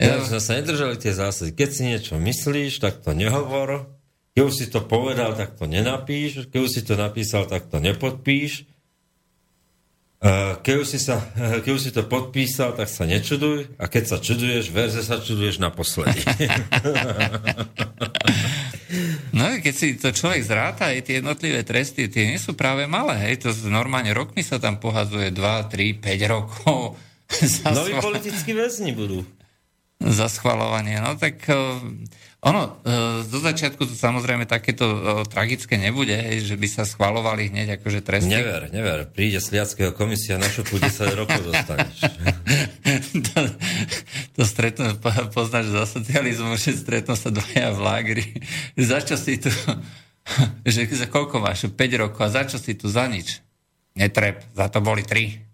[0.00, 1.52] Ja sme sa nedržali tie zásady.
[1.52, 3.84] Keď si niečo myslíš, tak to nehovor.
[4.32, 6.48] Keď už si to povedal, tak to nenapíš.
[6.48, 8.64] Keď už si to napísal, tak to nepodpíš.
[10.64, 11.20] Keď už, si sa,
[11.64, 13.76] keď už si to podpísal, tak sa nečuduj.
[13.76, 16.24] A keď sa čuduješ, verze sa čuduješ naposledy.
[19.30, 23.30] No, keď si to človek zráta, aj tie jednotlivé tresty, tie nie sú práve malé.
[23.30, 26.98] Hej, to normálne rokmi sa tam pohadzuje 2, 3, 5 rokov.
[27.70, 29.22] Noví politickí väzni budú
[30.00, 30.96] za schvalovanie.
[30.96, 31.76] No tak uh,
[32.40, 34.98] ono, uh, do začiatku to samozrejme takéto uh,
[35.28, 38.32] tragické nebude, že by sa schvalovali hneď akože tresty.
[38.32, 39.04] Never, never.
[39.12, 42.00] Príde Sliackého komisia, na šupu 10 rokov dostaneš.
[43.28, 43.38] to,
[44.40, 44.96] to stretnú,
[45.36, 48.24] poznáš za socializmu, že stretnú sa dvaja v lágri.
[48.80, 49.52] Za čo si tu,
[50.64, 51.68] že za koľko máš?
[51.68, 52.24] 5 rokov.
[52.24, 52.88] A za čo si tu?
[52.88, 53.44] Za nič.
[53.92, 55.44] Netreb, za to boli 3.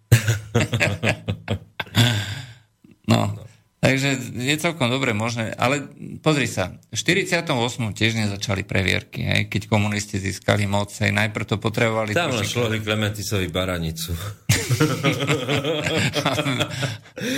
[3.11, 3.46] no.
[3.87, 5.87] Takže je celkom dobre možné, ale
[6.19, 7.47] pozri sa, v 48.
[7.95, 12.11] tiež nezačali previerky, hej, keď komunisti získali moc, hej, najprv to potrebovali...
[12.11, 14.11] Tam len šlohli Klementisovi baranicu.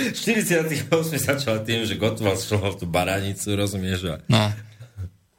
[0.09, 0.89] v 48.
[1.21, 4.25] začal tým, že Gotwald šlohol tú baranicu, rozumieš?
[4.25, 4.49] No.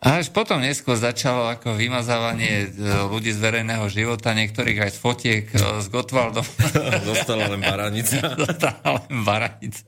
[0.00, 4.98] A až potom neskôr začalo ako vymazávanie e, ľudí z verejného života, niektorých aj z
[4.98, 6.44] fotiek e, s Gotwaldom.
[7.12, 8.16] Zostala len baranica.
[8.48, 9.84] Zostala len baranica.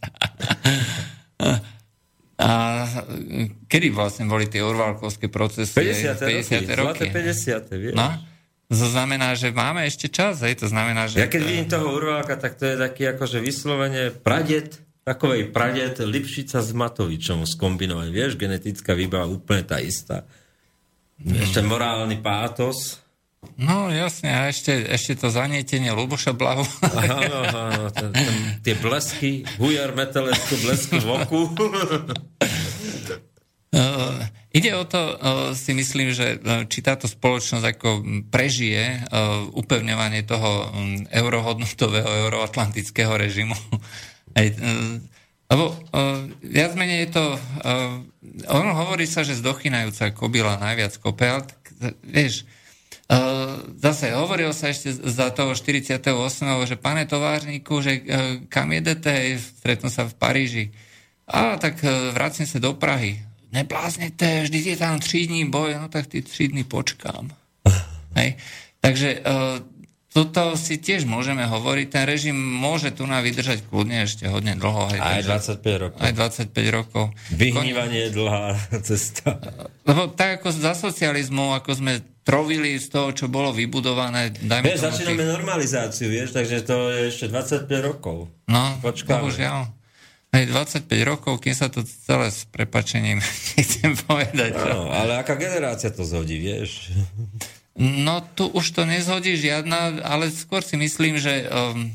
[2.36, 2.50] A
[3.72, 5.80] kedy vlastne boli tie orvalkovské procesy?
[5.80, 6.20] 50.
[6.20, 6.76] 50.
[6.76, 7.08] roky.
[7.08, 7.72] 50.
[7.72, 7.96] vieš.
[7.96, 8.12] No?
[8.72, 11.20] to znamená, že máme ešte čas, hej, to znamená, že...
[11.20, 16.62] Ja keď vidím toho Urváka, tak to je taký akože vyslovene pradet, takovej pradet Lipšica
[16.62, 18.09] s Matovičom skombinovať.
[18.11, 20.22] Vieš, genetická výbava úplne tá istá.
[21.22, 23.03] Ešte morálny pátos.
[23.59, 26.62] No jasne, a ešte, ešte to zanietenie Luboša Blahu.
[26.94, 27.84] Áno, áno,
[28.62, 31.50] tie blesky, hujar metalecké blesky v oku.
[33.74, 34.22] Uh,
[34.59, 35.18] ide o to, uh,
[35.59, 37.88] si myslím, že uh, či táto spoločnosť ako
[38.30, 43.59] prežije uh, upevňovanie toho um, eurohodnotového, euroatlantického režimu.
[44.33, 44.97] Aj, uh,
[45.53, 48.01] lebo uh, viac menej je to, uh,
[48.49, 51.61] ono hovorí sa, že zdochynajúca kobila najviac kope, ale tak,
[52.01, 52.49] vieš,
[53.12, 56.01] uh, zase hovorilo sa ešte za toho 48.
[56.64, 60.64] že pane továrníku, že uh, kam jedete, stretnú sa v Paríži.
[61.28, 65.87] A tak uh, vracím sa do Prahy nebláznete, vždy je tam 3 dní boj, no
[65.93, 67.28] tak tí 3 dní počkám.
[68.18, 68.41] Hej.
[68.83, 69.62] Takže uh,
[70.12, 74.92] toto si tiež môžeme hovoriť, ten režim môže tu na vydržať kľudne ešte hodne dlho.
[74.92, 75.98] Aj takže, 25 rokov.
[76.04, 77.04] Aj 25 rokov.
[77.32, 78.44] Vyhnívanie je dlhá
[78.88, 79.40] cesta.
[79.88, 81.92] Lebo tak ako za socializmu, ako sme
[82.28, 84.36] trovili z toho, čo bolo vybudované.
[84.36, 85.32] Dajme vieš, začíname tých...
[85.32, 88.28] normalizáciu, vieš, takže to je ešte 25 rokov.
[88.46, 89.16] No, Počkáme.
[89.16, 89.64] bohužiaľ.
[90.32, 93.20] Hej, 25 rokov, kým sa to celé s prepačením
[93.56, 94.56] nechcem povedať.
[94.56, 96.88] No, ale aká generácia to zhodí, vieš?
[97.73, 101.89] No tu už to nezhodí žiadna, ale skôr si myslím, že um,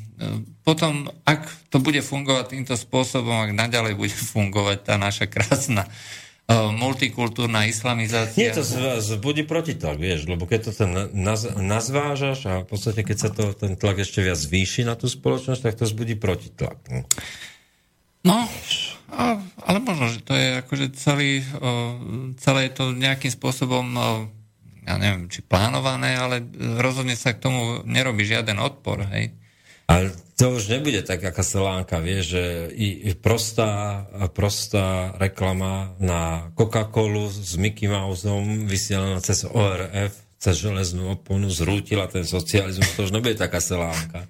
[0.66, 6.74] potom, ak to bude fungovať týmto spôsobom, ak naďalej bude fungovať tá naša krásna uh,
[6.74, 8.50] multikultúrna islamizácia.
[8.50, 8.66] Nie, to
[9.22, 13.54] bude protitlak, vieš, lebo keď to ten naz, nazvážaš a v podstate, keď sa to,
[13.54, 16.82] ten tlak ešte viac zvýši na tú spoločnosť, tak to zbudí protitlak.
[16.90, 17.06] No.
[18.26, 18.44] No,
[19.64, 21.96] ale možno, že to je akože celý, o,
[22.42, 24.04] celé je to nejakým spôsobom, o,
[24.88, 26.40] ja neviem, či plánované, ale
[26.80, 29.36] rozhodne sa k tomu nerobí žiaden odpor, hej.
[29.88, 32.44] Ale to už nebude tak, aká selánka, vieš, že
[32.76, 34.04] i, prostá,
[34.36, 42.28] prostá reklama na Coca-Colu s Mickey Mouseom vysielaná cez ORF, cez železnú oponu, zrútila ten
[42.28, 44.28] socializmus, to už nebude taká selánka.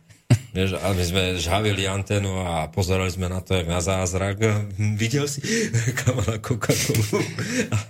[0.53, 4.41] Vieš, a my sme žhavili anténu a pozerali sme na to, jak na zázrak.
[4.78, 5.43] Videl si
[6.01, 7.22] kamala Coca-Colu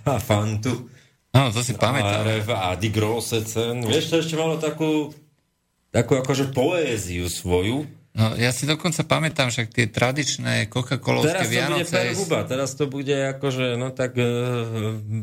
[0.08, 0.88] a Fantu.
[1.38, 2.26] No, to si pamätám.
[2.50, 3.86] A, a Die Grosse Cen.
[3.86, 5.14] Vieš, to ešte malo takú,
[5.94, 7.86] takú akože poéziu svoju.
[8.18, 11.94] No, ja si dokonca pamätám však tie tradičné Coca-Colovské Vianoce.
[11.94, 14.26] Teraz to bude huba, teraz to bude akože, no tak e,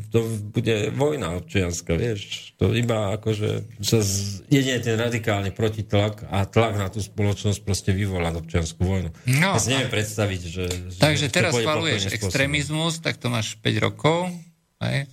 [0.07, 0.19] to
[0.55, 2.55] bude vojna občianská, vieš.
[2.55, 7.91] To iba akože sa z, jedine ten radikálny protitlak a tlak na tú spoločnosť proste
[7.91, 9.11] vyvolá občianskú vojnu.
[9.27, 10.65] No, ja si neviem predstaviť, že...
[10.95, 14.31] Takže že teraz spaluješ extrémizmus, tak to máš 5 rokov,
[14.79, 15.03] aj?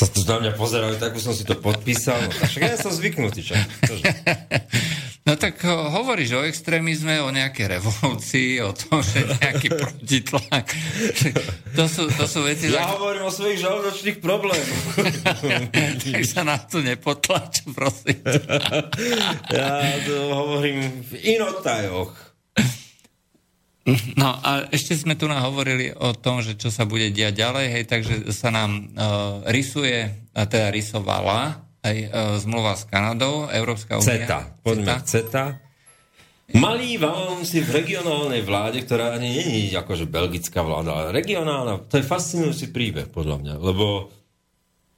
[0.00, 2.16] Sa tu na mňa pozerali, tak už som si to podpísal.
[2.16, 3.44] No, však ja som zvyknutý.
[3.44, 3.54] Čo?
[5.24, 10.68] No tak hovoríš o extrémizme, o nejakej revolúcii, o tom, že nejaký protitlak.
[11.80, 12.68] To sú, to sú veci...
[12.68, 13.00] Ja tak...
[13.00, 14.84] hovorím o svojich žalúdočných problémoch.
[16.12, 18.20] tak sa na to nepotlač, prosím.
[19.48, 22.33] ja to hovorím v inotajoch.
[24.16, 27.84] No a ešte sme tu hovorili o tom, že čo sa bude diať ďalej, hej,
[27.84, 32.08] takže sa nám uh, rysuje, a teda rysovala aj e,
[32.40, 34.24] zmluva s Kanadou, Európska únia.
[34.24, 35.04] CETA, poďme CETA.
[35.04, 35.44] CETA.
[36.56, 42.04] Malý Valonci v regionálnej vláde, ktorá ani není akože belgická vláda, ale regionálna, to je
[42.04, 44.12] fascinujúci príbeh, podľa mňa, lebo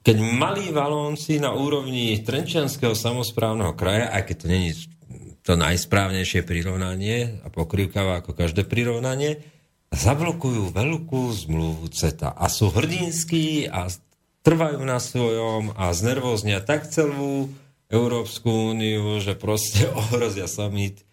[0.03, 4.71] keď malí Valónci na úrovni Trenčianského samozprávneho kraja, aj keď to není
[5.47, 9.47] to najsprávnejšie prirovnanie a pokrývkava ako každé prirovnanie,
[9.95, 13.87] zablokujú veľkú zmluvu CETA a sú hrdinskí a
[14.43, 17.55] trvajú na svojom a znervoznia tak celú
[17.87, 21.07] Európsku úniu, že proste ohrozia summit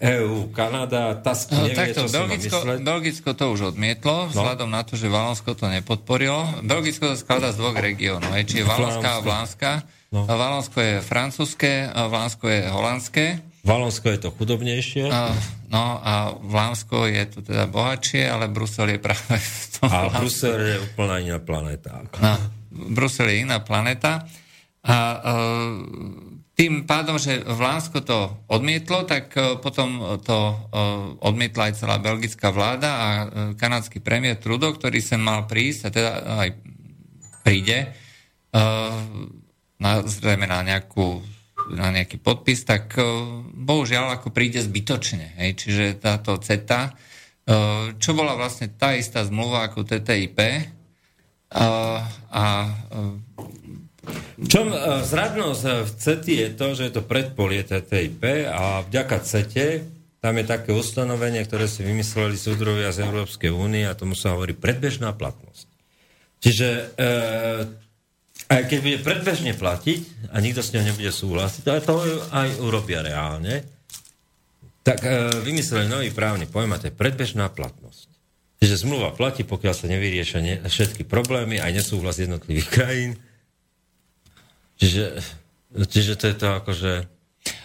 [0.00, 4.32] EU, Kanada, Tusk no, nevie, takto, čo Belgicko, Belgicko to už odmietlo, no.
[4.32, 6.64] vzhľadom na to, že Valonsko to nepodporilo.
[6.64, 9.70] Belgicko sa skladá z dvoch regiónov, čiže Valonská a Vlánska.
[10.08, 10.24] No.
[10.24, 13.24] Valonsko je francúzske, Vlánsko je holandské.
[13.60, 15.04] Valonsko je to chudobnejšie.
[15.12, 15.36] A,
[15.68, 20.20] no a Vlámsko je to teda bohatšie, ale Brusel je práve v tom A Vlámsku.
[20.24, 22.00] Brusel je úplná iná planéta.
[22.24, 22.32] No,
[22.72, 24.24] Brusel je iná planéta.
[24.88, 25.18] A e,
[26.56, 30.54] tým pádom, že Vlámsko to odmietlo, tak e, potom to e,
[31.20, 33.08] odmietla aj celá belgická vláda a
[33.60, 36.48] kanadský premiér Trudeau, ktorý sem mal prísť, a teda aj
[37.44, 37.92] príde,
[38.48, 39.37] na,
[40.06, 41.22] zrejme na nejakú
[41.68, 43.04] na nejaký podpis, tak e,
[43.52, 45.36] bohužiaľ ako príde zbytočne.
[45.36, 45.50] Hej.
[45.60, 46.92] Čiže táto CETA, e,
[48.00, 50.38] čo bola vlastne tá istá zmluva ako TTIP,
[51.48, 51.64] a,
[52.28, 52.44] a
[52.88, 53.04] e,
[54.40, 54.72] V čom
[55.04, 59.84] zradnosť v CETI je to, že je to predpolie TTIP a vďaka CETE
[60.18, 64.50] tam je také ustanovenie, ktoré si vymysleli súdrovia z Európskej únie a tomu sa hovorí
[64.50, 65.70] predbežná platnosť.
[66.42, 67.87] Čiže uh,
[68.48, 72.00] aj keď bude predbežne platiť a nikto s ňou nebude súhlasiť, ale to
[72.32, 73.60] aj urobia reálne,
[74.80, 78.08] tak uh, vymysleli nový právny pojem a to je predbežná platnosť.
[78.58, 83.12] Čiže zmluva platí, pokiaľ sa nevyriešia ne, všetky problémy, aj nesúhlas jednotlivých krajín.
[84.80, 85.20] Čiže,
[85.86, 86.92] čiže to je to akože...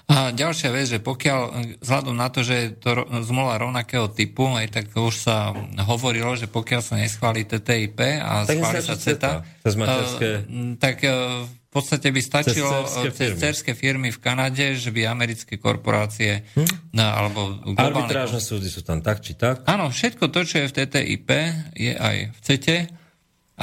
[0.03, 1.39] A ďalšia vec, že pokiaľ,
[1.79, 5.55] vzhľadom na to, že je to zmluva rovnakého typu, aj tak už sa
[5.87, 9.31] hovorilo, že pokiaľ sa neschváli TTIP a tak schváli sa CETA,
[9.63, 10.43] CETA
[10.75, 12.85] tak v podstate by stačilo
[13.15, 16.99] cez cerské firmy v Kanade, že by americké korporácie hm?
[16.99, 18.03] alebo globálne...
[18.03, 19.63] Arbitrážne súdy sú tam tak či tak?
[19.65, 21.29] Áno, všetko to, čo je v TTIP,
[21.79, 22.77] je aj v CETE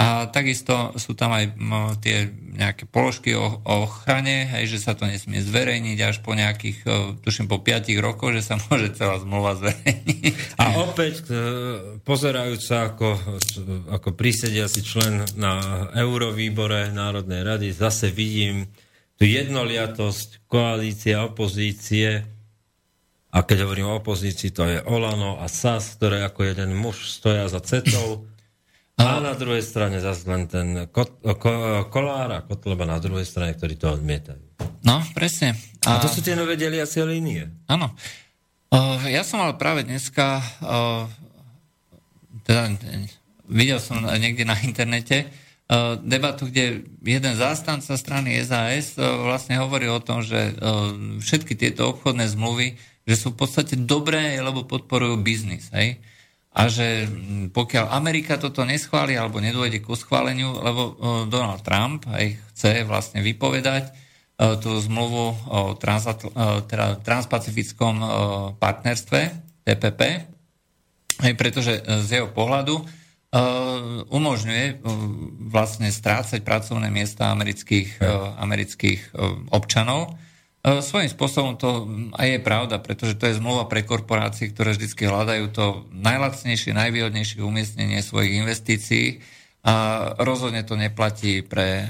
[0.00, 1.60] a takisto sú tam aj
[2.00, 6.88] tie nejaké položky o, o ochrane, hej, že sa to nesmie zverejniť až po nejakých,
[7.20, 10.56] tuším po 5 rokoch, že sa môže celá zmluva zverejniť.
[10.56, 11.32] A opäť, e,
[12.00, 13.08] pozerajúc sa ako,
[13.92, 15.60] ako prísediaci člen na
[15.92, 18.72] Eurovýbore Národnej rady, zase vidím
[19.20, 22.24] tú jednoliatosť koalícia, opozície,
[23.30, 27.46] a keď hovorím o opozícii, to je Olano a SAS, ktoré ako jeden muž stoja
[27.46, 28.29] za cetou
[29.00, 33.56] a na druhej strane zase len ten kot, ko, kolár a kotleba na druhej strane,
[33.56, 34.40] ktorí to odmietajú.
[34.84, 35.56] No, presne.
[35.88, 37.48] A, a to sú tie nové deliacie línie.
[37.64, 37.96] Áno.
[38.70, 41.08] Uh, ja som mal práve dneska, uh,
[42.46, 42.76] teda
[43.50, 45.26] videl som niekde na internete,
[45.66, 50.54] uh, debatu, kde jeden zástanca strany SAS vlastne hovorí o tom, že
[51.18, 52.78] všetky tieto obchodné zmluvy,
[53.08, 55.72] že sú v podstate dobré, lebo podporujú biznis.
[55.74, 55.98] Hej?
[56.50, 57.06] A že
[57.54, 60.82] pokiaľ Amerika toto neschváli alebo nedôjde ku schváleniu, lebo
[61.30, 63.94] Donald Trump aj chce vlastne vypovedať
[64.58, 66.32] tú zmluvu o transatl-
[66.66, 68.02] teda transpacifickom
[68.58, 69.20] partnerstve
[69.62, 70.00] TPP,
[71.22, 72.82] aj pretože z jeho pohľadu
[74.10, 74.82] umožňuje
[75.54, 78.02] vlastne strácať pracovné miesta amerických,
[78.42, 79.14] amerických
[79.54, 80.29] občanov, E,
[80.60, 85.44] svojím spôsobom to aj je pravda, pretože to je zmluva pre korporácie, ktoré vždy hľadajú
[85.56, 89.24] to najlacnejšie, najvýhodnejšie umiestnenie svojich investícií
[89.64, 89.76] a
[90.20, 91.86] rozhodne to neplatí pre e,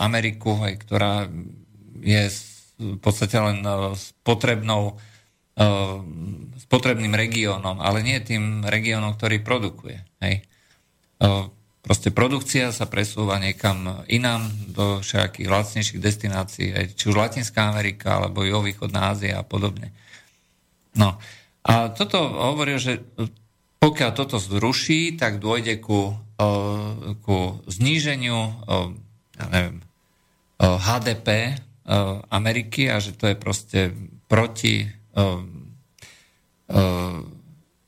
[0.00, 1.28] Ameriku, aj, ktorá
[2.00, 2.24] je
[2.80, 3.60] v podstate len
[3.96, 4.96] spotrebnou,
[5.56, 5.64] e,
[6.64, 10.00] spotrebným regiónom, ale nie tým regiónom, ktorý produkuje.
[10.24, 10.48] Hej.
[11.84, 18.40] Proste produkcia sa presúva niekam inám, do všetkých lacnejších destinácií, či už Latinská Amerika, alebo
[18.40, 19.92] Jovýchodná Ázia a podobne.
[20.96, 21.20] No.
[21.60, 23.04] A toto hovorí, že
[23.84, 26.16] pokiaľ toto zruší, tak dôjde ku,
[27.20, 28.40] ku zníženiu
[29.34, 29.84] ja neviem,
[30.56, 31.60] HDP
[32.32, 33.92] Ameriky a že to je proste
[34.24, 34.88] proti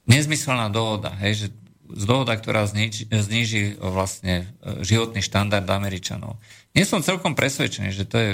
[0.05, 1.49] nezmyselná dohoda, hej, že
[1.89, 6.39] dohoda, ktorá zniži, zniží vlastne e, životný štandard Američanov.
[6.77, 8.33] Nie som celkom presvedčený, že to je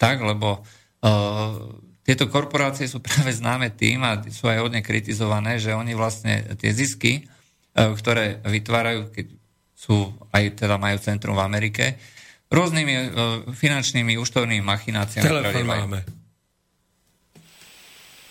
[0.00, 1.52] tak, lebo uh,
[2.08, 6.72] tieto korporácie sú práve známe tým a sú aj hodne kritizované, že oni vlastne tie
[6.72, 7.28] zisky,
[7.76, 9.26] uh, ktoré vytvárajú, keď
[9.76, 11.84] sú aj teda majú centrum v Amerike,
[12.48, 13.04] rôznymi uh,
[13.52, 15.28] finančnými úštovnými machináciami.
[15.28, 16.00] Telefón máme.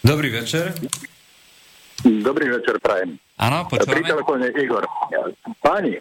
[0.02, 0.74] Dobrý večer.
[2.02, 3.22] Dobrý večer, Prajem.
[3.42, 4.06] Áno, počúvame.
[4.06, 4.86] Pri telefóne Igor.
[5.66, 5.98] Páni,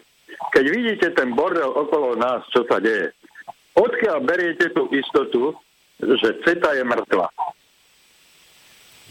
[0.53, 3.09] keď vidíte ten bordel okolo nás, čo sa deje,
[3.73, 5.57] odkiaľ beriete tú istotu,
[5.97, 7.27] že CETA je mŕtva?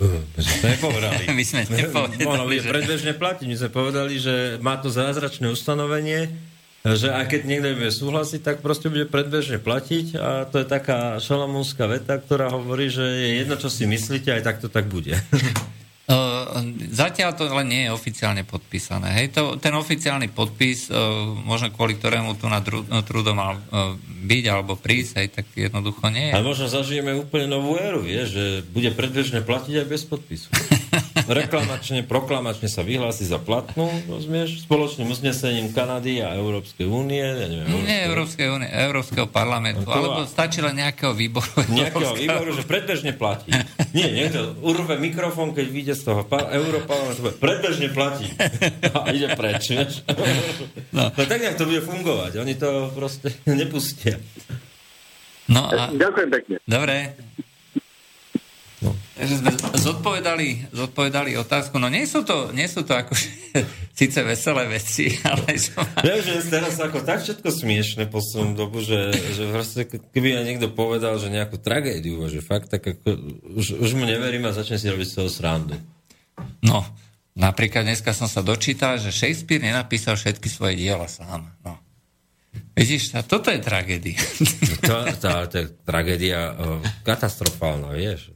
[0.00, 1.22] My sme nepovedali.
[1.38, 2.54] My sme nepovedali.
[2.62, 2.68] Že...
[2.72, 3.46] predbežne platiť.
[3.50, 6.32] My sme povedali, že má to zázračné ustanovenie,
[6.80, 11.20] že aj keď niekto bude súhlasiť, tak proste bude predbežne platiť a to je taká
[11.20, 15.12] šalamúnska veta, ktorá hovorí, že je jedno, čo si myslíte, aj tak to tak bude.
[16.90, 19.12] Zatiaľ to len nie je oficiálne podpísané.
[19.16, 20.88] Hej, to, ten oficiálny podpis,
[21.44, 22.60] možno kvôli ktorému tu na
[23.04, 23.58] trudo mal
[24.04, 26.34] byť alebo prísť, hej, tak jednoducho nie je.
[26.36, 30.48] Ale možno zažijeme úplne novú éru, vie, že bude predbežne platiť aj bez podpisu.
[31.30, 37.22] Reklamačne, proklamačne sa vyhlási za platnú, rozumieš, spoločným uznesením Kanady a Európskej únie.
[37.22, 37.86] Ja neviem, Európskej...
[37.86, 39.94] Nie Európskej únie, Európskeho parlamentu, to...
[39.94, 41.46] alebo stačí len nejakého výboru.
[41.80, 43.54] Nejakého výboru, že predbežne platí.
[43.94, 48.26] Nie, niekto urve mikrofón, keď vyjde z toho Európarlamentu, predbežne platí.
[48.96, 50.02] A ide preč, vieš.
[50.90, 51.10] No.
[51.14, 52.42] no tak nejak to bude fungovať.
[52.42, 54.18] Oni to proste nepustia.
[55.50, 55.90] No a...
[55.90, 56.56] Ďakujem pekne.
[56.62, 57.18] Dobre.
[59.20, 61.76] Že sme zodpovedali, zodpovedali otázku.
[61.76, 63.12] No nie sú to, nie sú to ako
[64.00, 65.84] síce veselé veci, ale som...
[66.00, 70.44] Ja, že teraz ako tak všetko smiešne po svojom dobu, že, že proste, keby aj
[70.48, 73.08] niekto povedal, že nejakú tragédiu, že fakt tak ako,
[73.60, 75.76] už, už mu neverím a začne si robiť z toho srandu.
[76.64, 76.80] No,
[77.36, 81.44] napríklad dneska som sa dočítal, že Shakespeare nenapísal všetky svoje diela sám.
[81.60, 81.76] No.
[82.74, 84.18] Vidíš, a toto je tragédia.
[84.80, 86.56] To, tá, tá tragédia
[87.04, 88.32] katastrofálna, vieš.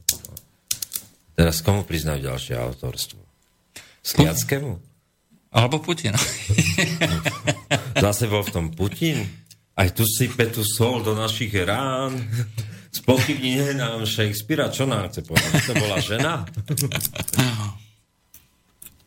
[1.35, 3.19] Teraz komu priznajú ďalšie autorstvo?
[3.99, 4.79] Sliackému?
[5.51, 6.15] Alebo Putin.
[8.03, 9.23] Zase bol v tom Putin?
[9.75, 12.15] Aj tu sype tu sol do našich rán.
[12.95, 14.71] Spochybní nám Shakespearea.
[14.71, 15.61] Čo nám chce povedať?
[15.67, 16.47] To bola žena?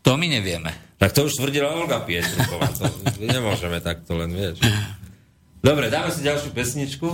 [0.04, 0.72] To my nevieme.
[1.00, 2.68] Tak to už tvrdila Olga Pietruková.
[2.76, 2.84] To
[3.24, 4.60] nemôžeme takto len, vieš.
[5.64, 7.08] Dobre, dáme si ďalšiu pesničku.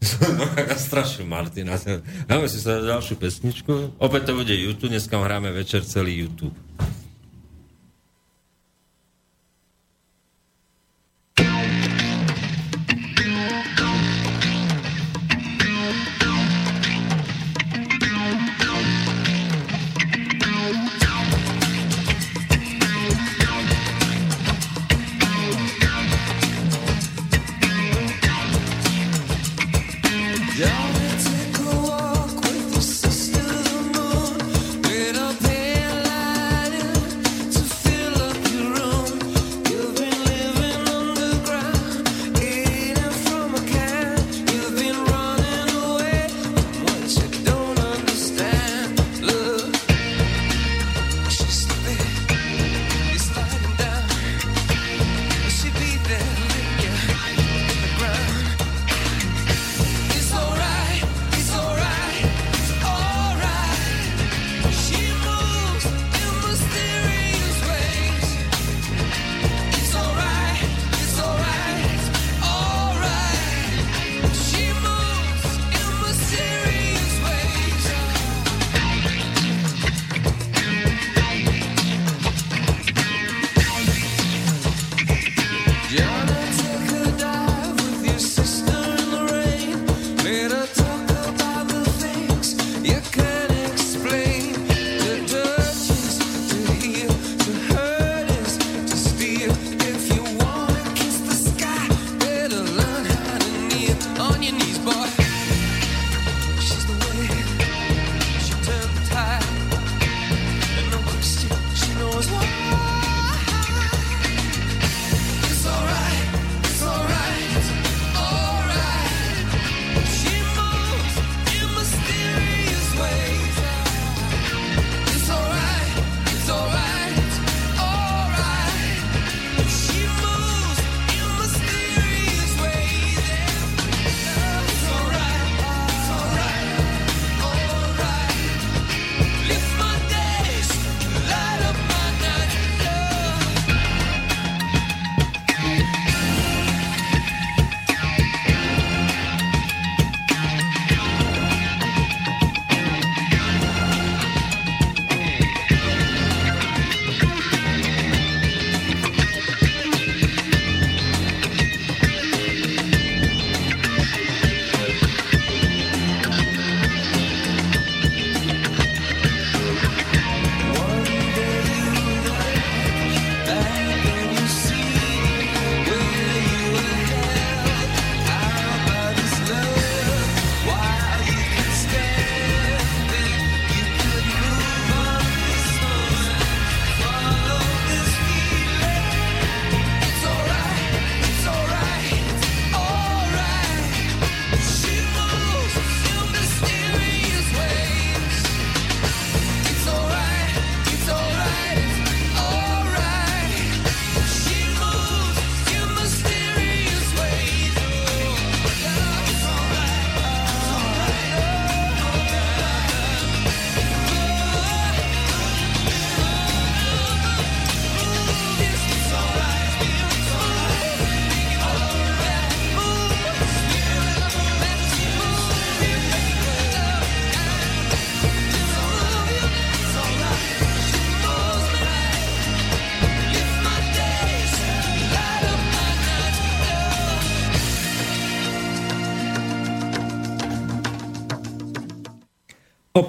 [0.88, 1.76] Strašný Martina.
[2.24, 4.00] Dáme si sa ďalšiu pesničku.
[4.00, 6.56] Opäť to bude YouTube, dneska hráme večer celý YouTube.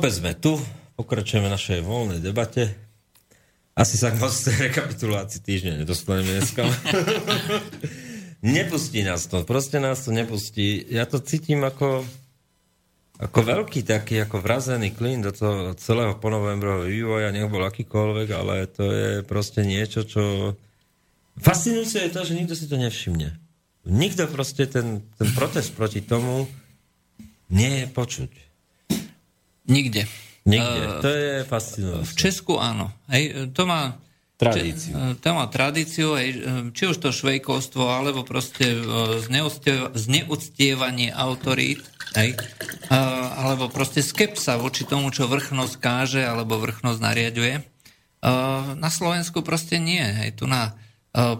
[0.01, 0.57] Opäť sme tu,
[0.97, 2.73] pokračujeme našej voľnej debate.
[3.77, 6.65] Asi sa moc tej rekapitulácii týždňa nedostaneme dneska.
[8.57, 10.81] nepustí nás to, proste nás to nepustí.
[10.89, 12.01] Ja to cítim ako,
[13.21, 18.65] ako veľký taký, ako vrazený klin do toho celého ponovembrového vývoja, nech bol akýkoľvek, ale
[18.73, 20.57] to je proste niečo, čo...
[21.37, 23.37] Fascinujúce je to, že nikto si to nevšimne.
[23.85, 26.49] Nikto proste ten, ten protest proti tomu
[27.53, 28.50] nie je počuť.
[29.71, 30.03] Nikde.
[30.43, 30.81] Nikde.
[30.83, 32.11] Uh, to je fascinujúce.
[32.11, 32.91] V Česku áno.
[33.07, 33.95] Hej, to má
[34.35, 34.91] tradíciu.
[34.91, 36.29] Či, to má tradíciu, hej,
[36.75, 38.73] či už to švejkovstvo, alebo proste
[39.95, 41.85] zneúctievanie autorít,
[42.17, 42.33] hej,
[43.37, 47.61] alebo proste skepsa voči tomu, čo vrchnosť káže, alebo vrchnosť nariaduje.
[48.81, 50.01] Na Slovensku proste nie.
[50.01, 50.73] Hej, tu na,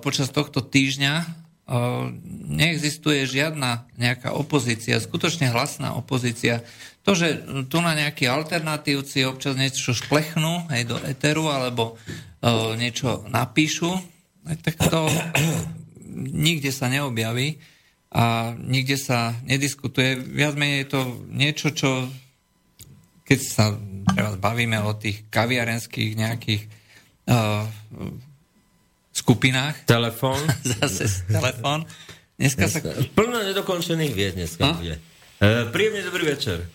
[0.06, 1.42] počas tohto týždňa
[2.54, 6.62] neexistuje žiadna nejaká opozícia, skutočne hlasná opozícia.
[7.02, 13.26] To, že tu na nejakí alternatívci občas niečo šplechnú aj do eteru alebo uh, niečo
[13.26, 13.90] napíšu,
[14.62, 15.10] tak to
[16.14, 17.58] nikde sa neobjaví
[18.14, 20.20] a nikde sa nediskutuje.
[20.20, 21.90] Viac menej je to niečo, čo
[23.26, 23.74] keď sa
[24.12, 26.62] teraz bavíme o tých kaviarenských nejakých
[27.32, 27.64] uh,
[29.16, 29.88] skupinách.
[29.88, 30.42] Telefón.
[30.82, 31.88] Zase telefón.
[32.36, 33.10] Dneska, dneska sa...
[33.14, 34.74] Plno nedokončených vied dneska no?
[34.82, 34.98] bude.
[35.38, 36.66] E, príjemný dobrý večer.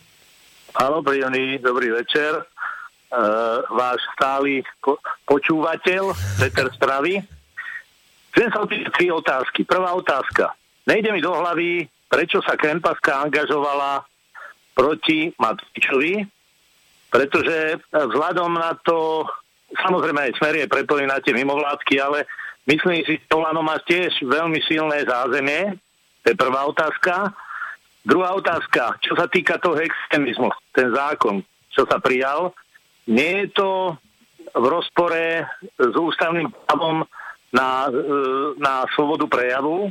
[0.77, 2.37] Áno, príjemný dobrý večer.
[2.37, 2.43] E,
[3.73, 7.25] váš stály po- počúvateľ, Peter Stravy.
[8.37, 9.65] Chcem sa opýtať tri otázky.
[9.65, 10.53] Prvá otázka.
[10.85, 14.05] Nejde mi do hlavy, prečo sa Krempaska angažovala
[14.77, 16.29] proti Matovičovi,
[17.09, 19.25] pretože vzhľadom na to,
[19.75, 22.23] Samozrejme aj Smer je prepojený na tie mimovládky, ale
[22.71, 25.75] myslím si, že Olano má tiež veľmi silné zázemie.
[26.23, 27.35] To je prvá otázka.
[28.07, 31.43] Druhá otázka, čo sa týka toho extrémizmu, ten zákon,
[31.75, 32.55] čo sa prijal,
[33.11, 33.71] nie je to
[34.55, 35.43] v rozpore
[35.75, 37.03] s ústavným právom
[37.51, 37.99] na, e,
[38.63, 39.91] na slobodu prejavu?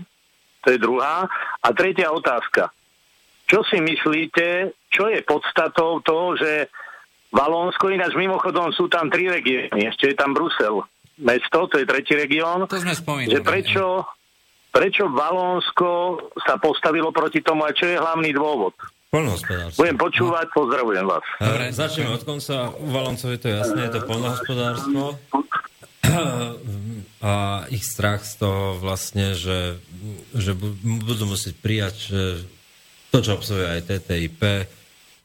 [0.63, 1.27] To je druhá.
[1.59, 2.71] A tretia otázka.
[3.45, 6.71] Čo si myslíte, čo je podstatou toho, že
[7.35, 10.87] Valónsko, ináč mimochodom sú tam tri regióny, ešte je tam Brusel,
[11.19, 12.63] mesto, to je tretí región.
[12.63, 13.35] To sme spomínali.
[13.37, 13.83] Že prečo,
[14.75, 18.75] prečo Valónsko sa postavilo proti tomu a čo je hlavný dôvod?
[19.07, 19.79] Polnohospodárstvo.
[19.79, 21.23] Budem počúvať, pozdravujem vás.
[21.39, 22.75] Dobre, začneme od konca.
[22.75, 25.15] U Valóncov je to jasné, je to polnohospodárstvo.
[27.23, 29.79] A ich strach z toho vlastne, že,
[30.35, 30.51] že
[30.83, 31.97] budú musieť prijať
[33.15, 34.41] to, čo obsahuje aj TTIP,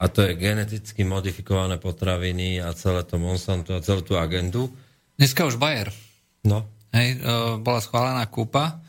[0.00, 4.72] a to je geneticky modifikované potraviny a celé to Monsanto a celú tú agendu.
[5.20, 5.92] Dneska už Bayer.
[6.40, 6.64] No.
[6.94, 7.20] Hej,
[7.60, 8.80] bola schválená kúpa,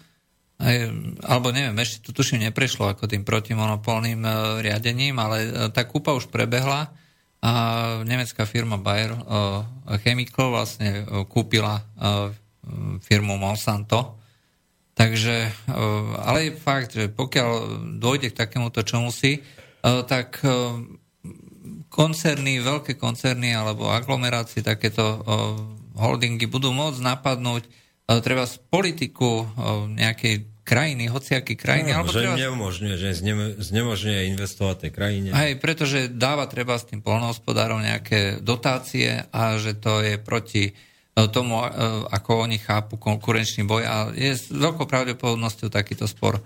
[1.26, 6.14] alebo neviem, ešte to tuším neprešlo ako tým protimonopolným uh, riadením, ale uh, tá kúpa
[6.14, 6.93] už prebehla
[7.41, 7.51] a
[8.05, 9.66] nemecká firma Bayer uh,
[10.05, 11.82] Chemical vlastne kúpila
[13.01, 14.22] firmu Monsanto.
[14.93, 15.49] Takže,
[16.22, 17.49] ale je fakt, že pokiaľ
[17.97, 20.38] dôjde k takémuto čomu si, uh, tak
[21.89, 25.26] koncerny, veľké koncerny alebo aglomerácie, takéto
[25.97, 27.68] holdingy budú môcť napadnúť
[28.22, 29.43] treba z politiku
[29.91, 31.91] nejakej krajiny, hociaký krajiny.
[31.91, 32.38] No, alebo že treba...
[32.38, 33.09] neumožňuje, že
[33.59, 35.28] znemožňuje investovať tej krajine.
[35.34, 40.74] Aj pretože dáva treba s tým polnohospodárom nejaké dotácie a že to je proti
[41.12, 41.59] tomu,
[42.07, 46.39] ako oni chápu konkurenčný boj a je s veľkou pravdepodobnosťou takýto spor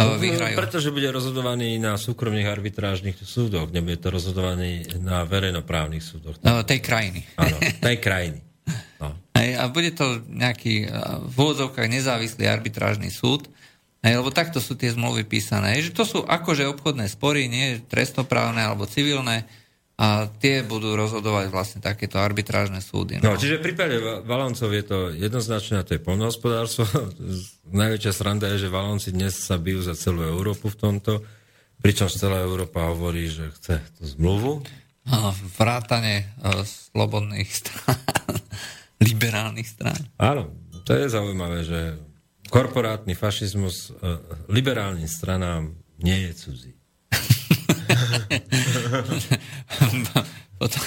[0.00, 0.56] No, vyhrajú.
[0.56, 6.40] Pretože bude rozhodovaný na súkromných arbitrážnych súdoch, nebude to rozhodovaný na verejnoprávnych súdoch.
[6.40, 7.28] No, tej krajiny.
[7.36, 8.40] Áno, tej krajiny.
[8.96, 9.12] No.
[9.36, 10.88] A bude to nejaký
[11.28, 13.52] v úvodzovkách nezávislý arbitrážny súd,
[14.00, 15.76] lebo takto sú tie zmluvy písané.
[15.84, 19.44] Že to sú akože obchodné spory, nie trestoprávne alebo civilné,
[20.00, 23.20] a tie budú rozhodovať vlastne takéto arbitrážne súdy.
[23.20, 26.88] No, no čiže v prípade Valóncov je to jednoznačné, a to je polnohospodárstvo.
[27.84, 31.20] Najväčšia sranda je, že Valónci dnes sa bijú za celú Európu v tomto,
[31.84, 34.64] pričom celá Európa hovorí, že chce tú zmluvu.
[35.04, 38.00] No, vrátane uh, slobodných strán,
[39.04, 40.00] liberálnych strán.
[40.16, 40.48] Áno,
[40.88, 42.00] to je zaujímavé, že
[42.50, 43.96] korporátny fašizmus uh,
[44.50, 46.72] liberálnym stranám nie je cudzí.
[50.60, 50.82] Potom,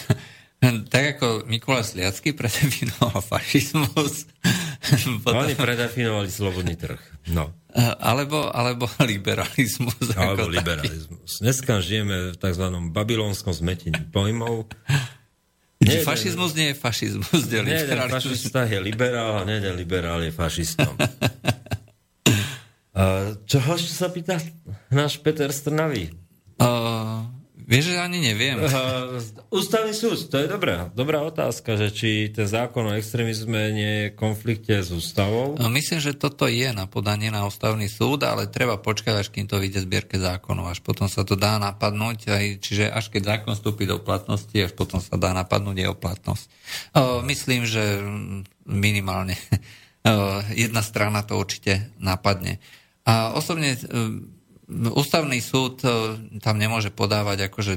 [0.88, 4.32] tak ako Mikuláš Sliacký predefinoval fašizmus.
[5.26, 7.00] Potom, Oni predefinovali slobodný trh.
[7.32, 7.52] No.
[8.00, 10.16] Alebo, alebo liberalizmus.
[10.16, 11.40] Alebo liberalizmus.
[11.42, 12.66] Dneska žijeme v tzv.
[12.92, 14.68] babylonskom zmetení pojmov.
[15.84, 17.32] Nie, fašizmus nie je fašizmus.
[17.52, 17.80] Nie, nie
[18.10, 20.96] fašista je liberál a nie liberál je fašistom.
[23.50, 24.38] Čoho sa pýta
[24.94, 26.14] náš Peter Strnavý?
[26.62, 27.26] Uh,
[27.64, 28.60] Vieš, že ani neviem.
[28.60, 33.92] Uh, ústavný súd, to je dobrá, dobrá otázka, že či ten zákon o extrémizme nie
[33.92, 35.56] je v konflikte s ústavou.
[35.56, 39.48] No, myslím, že toto je na podanie na ústavný súd, ale treba počkať, až kým
[39.48, 40.76] to vyjde zbierke zákonov.
[40.76, 44.76] Až potom sa to dá napadnúť, aj, čiže až keď zákon vstúpi do platnosti, až
[44.76, 46.46] potom sa dá napadnúť jeho platnosť.
[46.92, 48.04] Uh, myslím, že
[48.68, 49.40] minimálne
[50.08, 52.60] uh, jedna strana to určite napadne.
[53.04, 53.76] A osobne
[54.72, 55.90] ústavný súd e,
[56.40, 57.74] tam nemôže podávať, akože,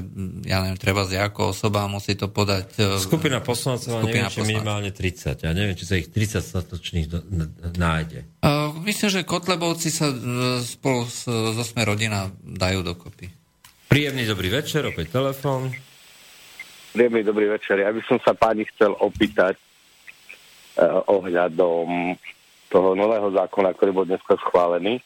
[0.47, 2.79] ja neviem, treba z ako osoba, musí to podať...
[2.79, 5.43] E, skupina poslancov, skupina neviem, či minimálne 30.
[5.43, 7.07] Ja neviem, či sa ich 30 statočných
[7.75, 8.23] nájde.
[8.39, 10.07] Uh, myslím, že Kotlebovci sa
[10.63, 13.27] spolu s, so Sme rodina dajú dokopy.
[13.91, 15.75] Príjemný dobrý večer, opäť telefón.
[16.95, 17.83] Príjemný dobrý večer.
[17.83, 19.59] Ja by som sa páni chcel opýtať
[20.79, 22.15] uh, ohľadom
[22.71, 25.03] toho nového zákona, ktorý bol dneska schválený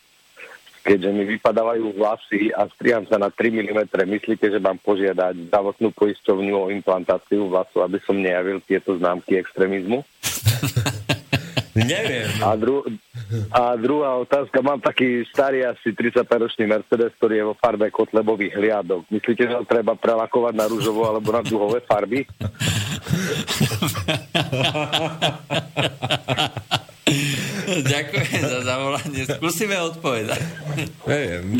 [0.81, 5.93] keďže mi vypadávajú vlasy a striham sa na 3 mm, myslíte, že mám požiadať zdravotnú
[5.93, 10.01] poisťovňu o implantáciu vlasu, aby som nejavil tieto známky extrémizmu?
[11.71, 12.27] Neviem.
[12.43, 12.83] A, dru-
[13.47, 19.07] a druhá otázka, mám taký starý asi 35-ročný Mercedes, ktorý je vo farbe kotlebových hliadok.
[19.07, 22.27] Myslíte, že ho treba prelakovať na rúžovo alebo na duhové farby?
[27.79, 29.23] Ďakujem za zavolanie.
[29.23, 30.41] Skúsime odpovedať.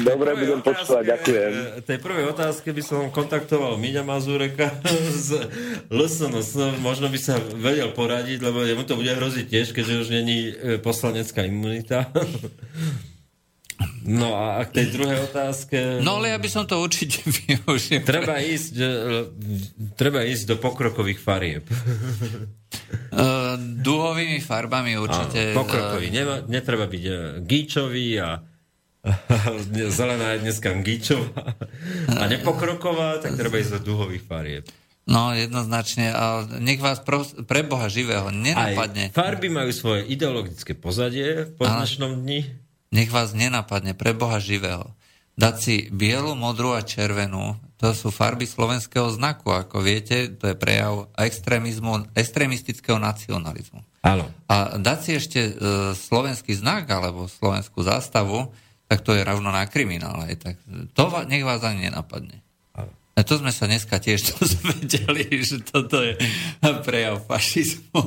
[0.03, 1.51] Dobre, budem počúvať, ďakujem.
[1.51, 4.75] Eh, tej prvej otázke by som kontaktoval Miňa Mazureka
[5.27, 5.47] z
[5.87, 6.81] LSNS.
[6.83, 10.77] Možno by sa vedel poradiť, lebo mu to bude hroziť tiež, keďže už není eh,
[10.81, 12.07] poslanecká imunita.
[14.01, 16.01] No a k tej druhej otázke...
[16.01, 18.01] No ale ja by som to určite využil.
[18.01, 18.89] Treba ísť, e,
[19.93, 21.65] treba ísť do pokrokových farieb.
[23.11, 25.51] Uh, duhovými farbami určite.
[25.51, 26.07] Áno, pokrokový.
[26.11, 27.03] Nema, netreba byť
[27.43, 28.39] gíčový a
[29.97, 31.57] zelená je dneska gíčová
[32.11, 34.65] a nepokroková, tak treba ísť do duhových farieb.
[35.09, 36.13] No, jednoznačne.
[36.13, 39.09] A nech vás pro, pre Boha živého nenapadne.
[39.09, 42.61] Aj farby majú svoje ideologické pozadie po dnešnom dni
[42.91, 44.91] nech vás nenapadne pre Boha živého.
[45.39, 50.55] Dať si bielu, modrú a červenú, to sú farby slovenského znaku, ako viete, to je
[50.55, 53.81] prejav extrémizmu, extrémistického nacionalizmu.
[54.05, 54.29] Áno.
[54.45, 55.53] A dať si ešte e,
[55.97, 58.53] slovenský znak alebo slovenskú zástavu,
[58.85, 60.21] tak to je rovno na kriminál.
[60.37, 60.61] Tak
[60.93, 62.45] to nech vás ani nenapadne.
[63.11, 66.21] A to sme sa dneska tiež dozvedeli, že toto je
[66.85, 68.01] prejav fašizmu.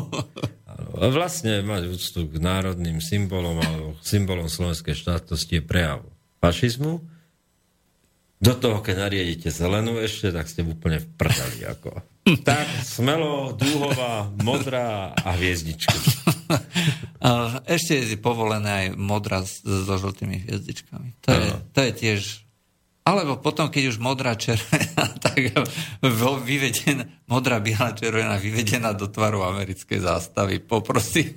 [0.94, 6.06] Vlastne mať úctu k národným symbolom alebo symbolom slovenskej štátnosti je prejav
[6.38, 7.13] fašizmu.
[8.44, 11.64] Do toho, keď nariedite zelenú ešte, tak ste úplne v prdali.
[11.64, 12.04] Ako.
[12.48, 15.96] tak, smelo, dúhová, modrá a hviezdičky.
[17.64, 21.24] Ešte je povolené aj modrá so žltými hviezdičkami.
[21.24, 22.20] To je, to je tiež
[23.04, 25.52] alebo potom, keď už modrá červená, tak
[26.40, 30.64] vyvedená, modrá, biela, červená vyvedená do tvaru americkej zástavy.
[30.64, 31.36] Poprosím.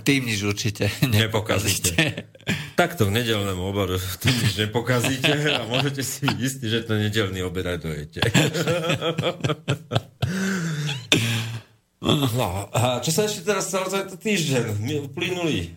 [0.00, 2.32] Tým nič určite nepokazíte.
[2.76, 7.40] Takto v nedelnému oboru tým nič nepokazíte a môžete si byť istí, že to nedelný
[7.40, 8.20] obed aj dojete.
[12.36, 14.76] No, a čo sa ešte teraz stalo za týždeň?
[14.84, 15.72] My uplynuli.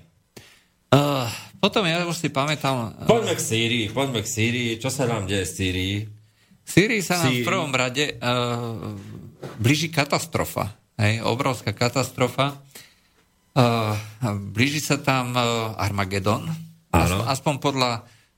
[0.91, 1.25] Uh,
[1.63, 3.07] potom ja už si pamätám...
[3.07, 4.71] Poďme k Sýrii, poďme k Sýrii.
[4.75, 5.95] Čo sa nám deje v Sýrii?
[6.61, 7.41] V Sýrii sa nám Sýrii.
[7.41, 8.93] v prvom rade uh,
[9.57, 10.75] blíži katastrofa.
[10.99, 12.59] Hej, obrovská katastrofa.
[13.55, 13.95] Uh,
[14.51, 16.68] blíži sa tam uh, Armagedon.
[16.89, 17.21] Áno.
[17.25, 17.91] Aspoň podľa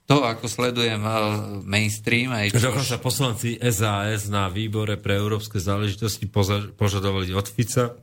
[0.09, 2.35] toho, ako sledujem uh, mainstream.
[2.35, 6.27] Aj Dokonca poslanci SAS na výbore pre európske záležitosti
[6.75, 7.95] požadovali od Fica,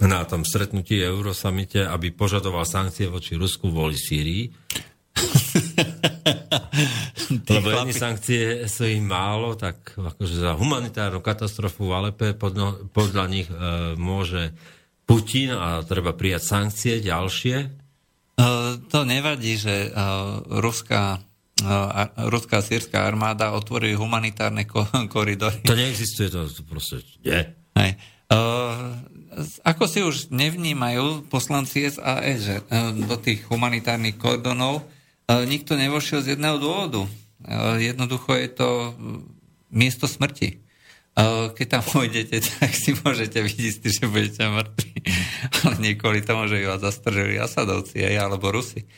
[0.00, 4.48] na tom stretnutí Eurosamite, aby požadoval sankcie voči Rusku kvôli Sýrii.
[7.52, 13.24] Lebo jedni sankcie sú im málo, tak akože za humanitárnu katastrofu v Alepe podľa, podľa
[13.28, 13.54] nich e,
[14.00, 14.52] môže
[15.04, 17.81] Putin a treba prijať sankcie ďalšie.
[18.42, 21.22] Uh, to nevadí, že uh, ruská,
[21.62, 25.62] uh, ruská sírska armáda otvorí humanitárne ko- koridory.
[25.62, 27.46] To neexistuje, to, to proste nie.
[27.78, 27.90] Hej.
[28.26, 28.98] Uh,
[29.62, 32.60] ako si už nevnímajú poslanci SAS, že
[33.08, 34.84] do tých humanitárnych kordonov
[35.24, 37.08] nikto nevošiel z jedného dôvodu.
[37.80, 38.68] Jednoducho je to
[39.72, 40.61] miesto smrti.
[41.52, 44.96] Keď tam pôjdete, tak si môžete byť že budete mŕtvi.
[45.64, 48.88] Ale nie kvôli tomu, že vás zastržili Asadovci aj, alebo Rusi.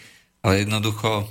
[0.44, 1.24] Ale jednoducho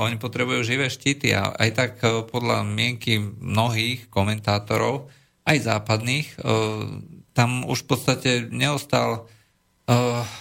[0.00, 1.92] oni potrebujú živé štíty a aj tak
[2.32, 5.12] podľa mienky mnohých komentátorov,
[5.44, 6.28] aj západných,
[7.36, 9.28] tam už v podstate neostal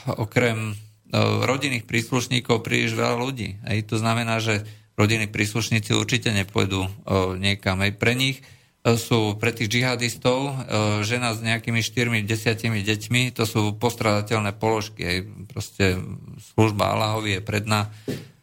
[0.08, 0.80] okrem
[1.44, 3.60] rodinných príslušníkov príliš veľa ľudí.
[3.68, 4.64] Aj to znamená, že
[4.96, 6.88] rodiny príslušníci určite nepôjdu
[7.44, 7.84] niekam.
[7.84, 8.40] Aj pre nich
[8.96, 10.56] sú pre tých džihadistov
[11.04, 15.28] žena s nejakými 4 desiatimi deťmi, to sú postradateľné položky.
[15.52, 16.00] Proste
[16.56, 17.92] služba Allahovi je predná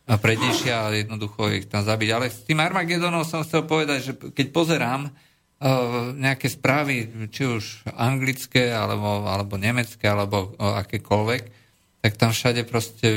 [0.05, 2.09] a prednejšia a jednoducho ich tam zabiť.
[2.13, 5.09] Ale s tým Armagedonom som chcel povedať, že keď pozerám
[6.21, 11.64] nejaké správy, či už anglické, alebo, alebo nemecké, alebo akékoľvek,
[12.05, 13.09] tak tam všade proste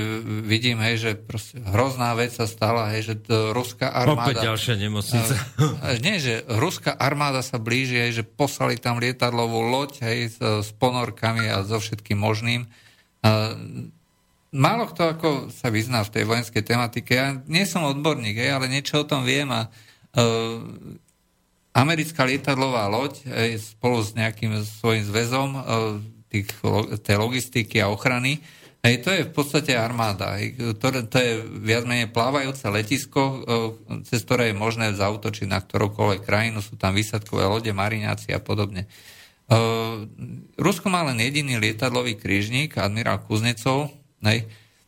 [0.47, 3.13] vidím, hej, že proste hrozná vec sa stala, hej, že
[3.51, 4.31] ruská armáda...
[4.31, 5.35] Opäť ďalšia nemocnica.
[5.67, 10.39] Uh, nie, že ruská armáda sa blíži, hej, že poslali tam lietadlovú loď, hej, s,
[10.39, 12.71] s ponorkami a so všetkým možným.
[13.19, 13.91] Uh,
[14.55, 17.11] málo kto ako sa vyzná v tej vojenskej tematike.
[17.11, 20.63] Ja nie som odborník, hej, ale niečo o tom viem a uh,
[21.75, 25.61] americká lietadlová loď hej, spolu s nejakým svojím zväzom uh,
[26.31, 26.47] tých,
[27.03, 28.39] tej logistiky a ochrany
[28.85, 30.37] Hej, to je v podstate armáda.
[30.37, 31.31] Hej, to, to je
[31.65, 33.37] viac menej plávajúce letisko, e,
[34.05, 36.61] cez ktoré je možné zautočiť na ktoroukoľvek krajinu.
[36.61, 38.85] Sú tam výsadkové lode, mariňáci a podobne.
[39.47, 40.03] Uh,
[40.59, 44.43] Rusko má len jediný lietadlový krížnik, admirál Kuznecov, hej,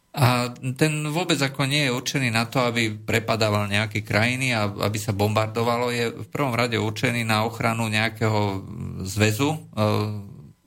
[0.10, 4.98] a ten vôbec ako nie je určený na to, aby prepadával nejaké krajiny a aby
[4.98, 5.94] sa bombardovalo.
[5.94, 8.66] Je v prvom rade určený na ochranu nejakého
[9.08, 10.12] zväzu, uh,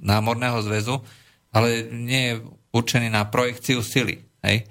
[0.00, 1.02] námorného zväzu,
[1.52, 2.34] ale nie je
[2.72, 4.24] určený na projekciu sily.
[4.42, 4.66] Hej?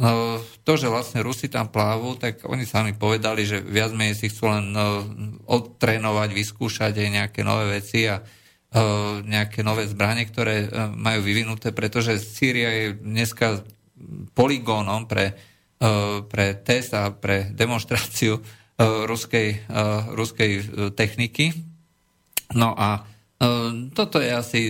[0.00, 4.32] No, to, že vlastne Rusi tam plávu, tak oni sami povedali, že viac menej si
[4.32, 5.04] chcú len no,
[5.44, 11.76] odtrénovať, vyskúšať aj nejaké nové veci a uh, nejaké nové zbranie, ktoré uh, majú vyvinuté,
[11.76, 13.60] pretože Sýria je dneska
[14.32, 15.36] poligónom pre,
[15.84, 18.40] uh, pre test a pre demonstráciu
[18.80, 19.68] ruskej,
[20.16, 21.52] ruskej techniky.
[22.56, 23.04] No a
[23.96, 24.60] toto je asi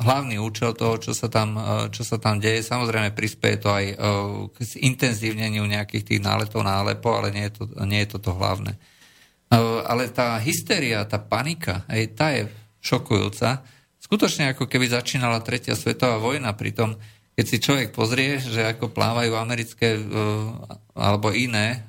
[0.00, 2.64] hlavný účel toho, čo sa tam, e, čo sa tam deje.
[2.64, 3.94] Samozrejme, prispieje to aj e,
[4.48, 8.32] k intenzívneniu nejakých tých náletov na Alepo, ale nie je to, nie je to, to
[8.32, 8.72] hlavné.
[8.72, 8.78] E,
[9.84, 12.48] ale tá hysteria, tá panika, aj tá je
[12.80, 13.60] šokujúca.
[14.00, 16.96] Skutočne ako keby začínala tretia svetová vojna, pritom
[17.32, 19.96] keď si človek pozrie, že ako plávajú americké
[20.92, 21.88] alebo iné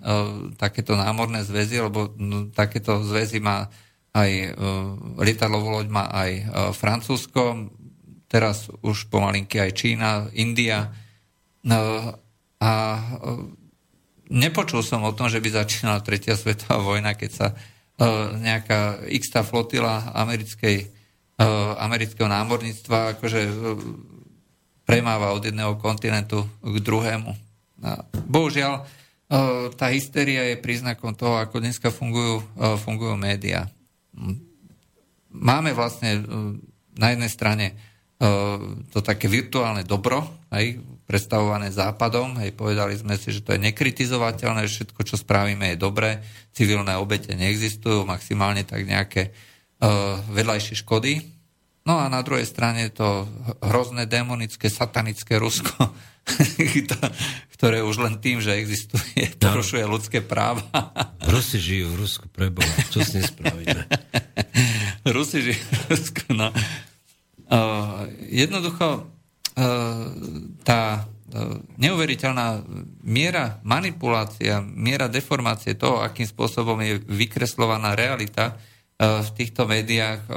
[0.56, 2.16] takéto námorné zväzy, lebo
[2.56, 3.68] takéto zväzy má
[4.14, 4.54] aj uh,
[5.18, 7.74] lietadlovú loď má aj uh, Francúzsko,
[8.30, 10.94] teraz už pomalinky aj Čína, India.
[11.66, 12.14] Uh,
[12.64, 12.72] a
[14.30, 17.48] nepočul som o tom, že by začínala tretia svetová vojna, keď sa
[18.42, 20.90] nejaká x flotila americkej,
[21.78, 23.42] amerického námorníctva akože
[24.82, 27.38] premáva od jedného kontinentu k druhému.
[27.86, 28.82] A bohužiaľ,
[29.78, 32.42] tá hysteria je príznakom toho, ako dneska fungujú,
[32.82, 33.70] fungujú médiá
[35.34, 36.22] máme vlastne e,
[36.98, 37.74] na jednej strane e,
[38.94, 44.70] to také virtuálne dobro, hej, predstavované západom, hej, povedali sme si, že to je nekritizovateľné,
[44.70, 46.24] všetko, čo spravíme, je dobré,
[46.56, 51.20] civilné obete neexistujú, maximálne tak nejaké uh, vedľajšie škody.
[51.84, 53.28] No a na druhej strane to
[53.60, 55.92] hrozné, demonické, satanické Rusko,
[57.60, 60.64] ktoré už len tým, že existuje, porušuje ľudské práva.
[61.28, 63.84] Rusi žijú v Rusku, preboha, čo s ním spravíme?
[65.16, 66.56] Rusi žijú v Rusku, no.
[67.52, 70.08] Uh, jednoducho, uh,
[70.64, 71.04] tá
[71.82, 72.62] neuveriteľná
[73.02, 78.54] miera manipulácia, miera deformácie toho, akým spôsobom je vykreslovaná realita
[79.02, 80.30] v týchto médiách,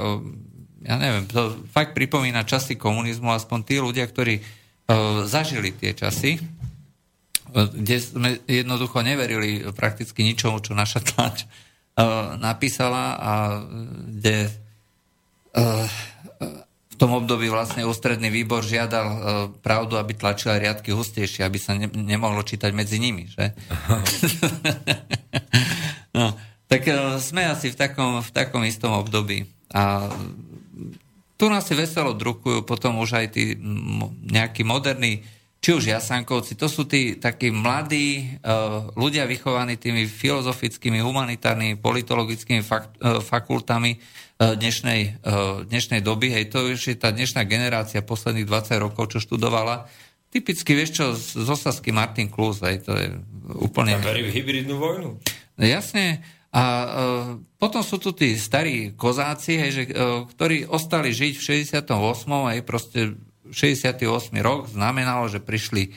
[0.85, 4.41] ja neviem, to fakt pripomína časy komunizmu, aspoň tí ľudia, ktorí
[5.27, 6.39] zažili tie časy,
[7.51, 11.47] kde sme jednoducho neverili prakticky ničomu, čo naša tlač
[12.37, 13.33] napísala a
[14.07, 14.51] kde
[16.87, 19.07] v tom období vlastne ústredný výbor žiadal
[19.65, 23.29] pravdu, aby tlačila riadky hustejšie, aby sa ne, nemohlo čítať medzi nimi.
[23.29, 23.53] Že?
[26.17, 26.37] no,
[26.69, 26.85] tak
[27.21, 29.49] sme asi v takom, v takom istom období.
[29.73, 30.09] A
[31.37, 33.53] tu nás si veselo drukujú potom už aj tí
[34.27, 35.21] nejakí moderní,
[35.57, 42.61] či už jasankovci, to sú tí takí mladí uh, ľudia vychovaní tými filozofickými, humanitárnymi, politologickými
[42.61, 45.17] fakt, uh, fakultami uh, dnešnej,
[45.65, 46.29] dnešnej doby.
[46.29, 49.89] Hej, to už je tá dnešná generácia posledných 20 rokov, čo študovala.
[50.29, 53.17] Typicky, vieš čo, z Osasky Martin Klus, hej, to je
[53.57, 53.97] úplne...
[53.97, 55.17] A verí v hybridnú vojnu?
[55.57, 56.21] Jasne,
[56.57, 56.89] a uh,
[57.61, 61.85] potom sú tu tí starí kozáci, hej, že, uh, ktorí ostali žiť v 68.
[62.33, 63.13] aj proste
[63.53, 64.01] 68.
[64.41, 65.93] rok znamenalo, že prišli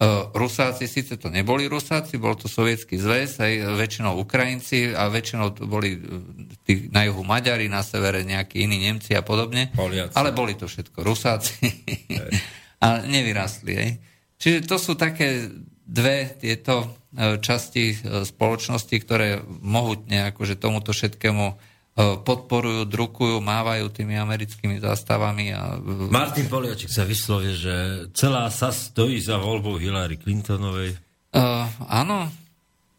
[0.00, 5.52] uh, Rusáci, síce to neboli Rusáci, bol to sovietský zväz, aj väčšinou Ukrajinci a väčšinou
[5.52, 6.00] to boli
[6.64, 9.68] tí, na juhu Maďari, na severe nejakí iní Nemci a podobne.
[9.76, 10.16] Poliaci.
[10.16, 11.68] Ale boli to všetko Rusáci
[12.84, 13.72] a nevyrastli.
[13.76, 13.90] Hej.
[14.40, 15.52] Čiže to sú také
[15.88, 17.96] dve tieto časti
[18.28, 21.56] spoločnosti, ktoré mohutne akože tomuto všetkému
[21.98, 25.50] podporujú, drukujú, mávajú tými americkými zástavami.
[25.50, 25.82] A...
[26.14, 30.94] Martin Poliačik sa vyslovie, že celá sa stojí za voľbou Hillary Clintonovej.
[31.34, 32.30] Uh, áno.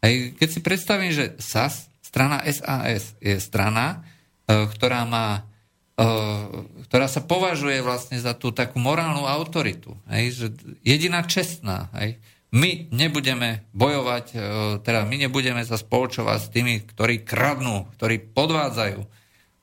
[0.04, 5.48] Aj keď si predstavím, že SAS, strana SAS, je strana, uh, ktorá má
[5.96, 9.96] uh, ktorá sa považuje vlastne za tú takú morálnu autoritu.
[10.12, 10.46] Hej, že
[10.84, 11.88] jediná čestná.
[11.96, 12.20] Hej.
[12.50, 14.38] My nebudeme bojovať, e,
[14.82, 18.98] teda my nebudeme sa spoločovať s tými, ktorí kradnú, ktorí podvádzajú,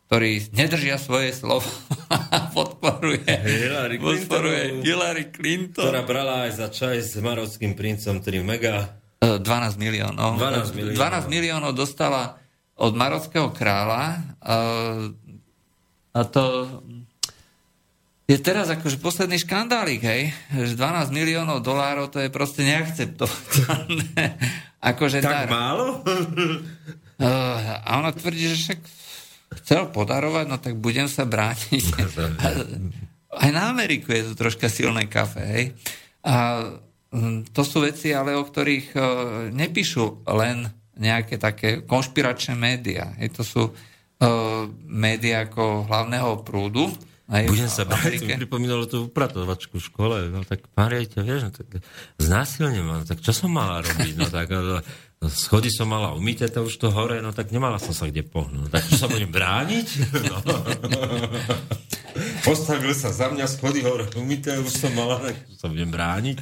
[0.07, 1.67] ktorí nedržia svoje slovo
[2.31, 5.83] a podporuje Hillary, podporuje Hillary Clinton.
[5.83, 8.95] Ktorá brala aj za čaj s marockým princom 3 mega.
[9.19, 10.39] 12 e, miliónov.
[10.39, 11.27] 12 miliónov.
[11.27, 12.39] 12 miliónov dostala
[12.79, 14.19] od marockého kráľa e,
[16.15, 16.43] a to
[18.27, 20.35] je teraz akože posledný škandálik, hej?
[20.51, 24.35] Že 12 miliónov dolárov to je proste neakceptované.
[24.91, 25.47] akože tak dar.
[25.47, 26.03] málo?
[26.03, 28.79] uh, a ona tvrdí, že však
[29.63, 31.85] chcel podarovať, no tak budem sa brániť.
[33.43, 35.65] Aj na Ameriku je to troška silné kafe, hej?
[36.27, 36.67] A
[37.15, 39.03] hm, to sú veci, ale o ktorých uh,
[39.55, 40.67] nepíšu len
[40.99, 43.15] nejaké také konšpiračné médiá.
[43.21, 43.39] Hej?
[43.39, 46.91] To sú uh, médiá ako hlavného prúdu,
[47.27, 50.17] aj Budem sa báť, mi pripomínalo tú upratovačku v škole.
[50.31, 51.67] No tak, Mariete, vieš, no, tak
[52.15, 54.15] znásilne ma, no, tak čo som mala robiť?
[54.15, 57.83] No tak, no, no, schody som mala umyť, to už to hore, no tak nemala
[57.83, 58.63] som sa kde pohnúť.
[58.63, 59.87] No, tak čo sa budem brániť?
[60.23, 60.37] No.
[62.47, 66.39] Postavil sa za mňa, schody hore umyté, už som mala, tak sa budem brániť.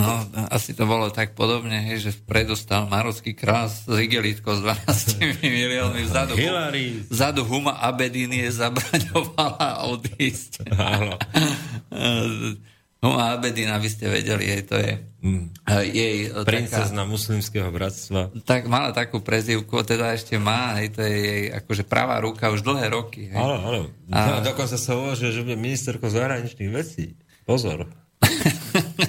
[0.00, 0.12] No,
[0.48, 6.02] asi to bolo tak podobne, hej, že predostal marocký krás s igelitkou s 12 miliónmi
[6.08, 6.34] vzadu.
[6.34, 7.04] Hillary.
[7.06, 10.64] Vzadu Huma Abedín je zabraňovala odísť.
[10.72, 11.14] Áno.
[13.00, 14.92] Huma Abedín, aby ste vedeli, hej, to je
[15.24, 15.44] mm.
[15.88, 16.16] jej...
[16.44, 18.28] Princezna taká, muslimského bratstva.
[18.44, 22.60] Tak mala takú prezivku, teda ešte má, hej, to je jej akože pravá ruka už
[22.60, 23.32] dlhé roky.
[23.32, 23.40] Hej.
[23.40, 23.80] Áno, áno.
[24.12, 24.44] A...
[24.44, 27.16] Dokonca sa uvažuje, že bude ministerko zahraničných vecí.
[27.48, 27.88] Pozor.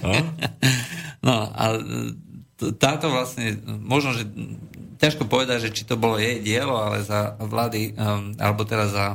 [0.05, 0.13] No?
[1.25, 1.63] no a
[2.77, 4.29] táto vlastne, možno, že
[5.01, 9.05] ťažko povedať, že či to bolo jej dielo, ale za vlády, um, alebo teda za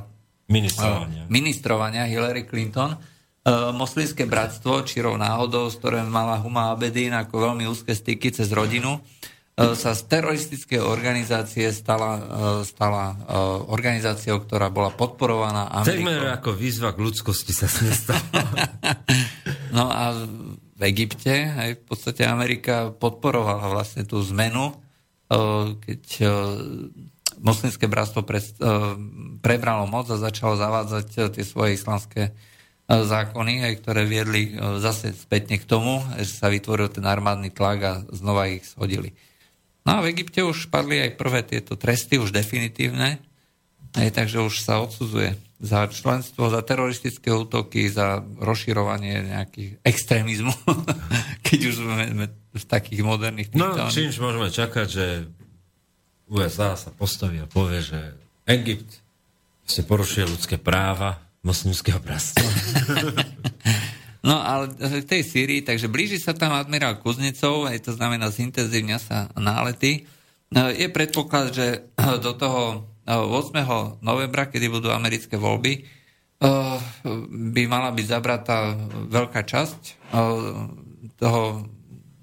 [0.50, 7.14] ministrovania, uh, ministrovania Hillary Clinton, uh, moslimské bratstvo, čirou náhodou, s ktorým mala Huma Abedin
[7.14, 12.22] ako veľmi úzke styky cez rodinu, uh, sa z teroristickej organizácie stala, uh,
[12.66, 16.02] stala uh, organizáciou, ktorá bola podporovaná Amerikou.
[16.02, 18.26] Takmer ako výzva k ľudskosti sa snestala.
[19.70, 20.12] no a
[20.76, 21.50] v Egypte.
[21.50, 24.76] Aj v podstate Amerika podporovala vlastne tú zmenu,
[25.80, 26.02] keď
[27.40, 28.22] moslimské bratstvo
[29.40, 32.36] prebralo moc a začalo zavádzať tie svoje islamské
[32.86, 37.92] zákony, aj ktoré viedli zase spätne k tomu, že sa vytvoril ten armádny tlak a
[38.14, 39.16] znova ich shodili.
[39.82, 43.18] No a v Egypte už padli aj prvé tieto tresty, už definitívne,
[43.96, 50.52] aj takže už sa odsudzuje za členstvo, za teroristické útoky, za rozširovanie nejakých extrémizmu,
[51.46, 55.06] keď už sme v takých moderných No, čímž môžeme čakať, že
[56.28, 58.00] USA sa postaví a povie, že
[58.44, 59.00] Egypt
[59.66, 62.46] ste porušuje ľudské práva moslimského bratstva.
[64.28, 68.98] no ale v tej Syrii, takže blíži sa tam admirál Kuznicov, aj to znamená zintenzívňa
[68.98, 70.04] sa nálety.
[70.50, 71.66] No, je predpoklad, že
[72.22, 74.02] do toho 8.
[74.02, 76.78] novembra, kedy budú americké voľby, eh,
[77.30, 78.74] by mala byť zabratá
[79.06, 79.94] veľká časť eh,
[81.16, 81.42] toho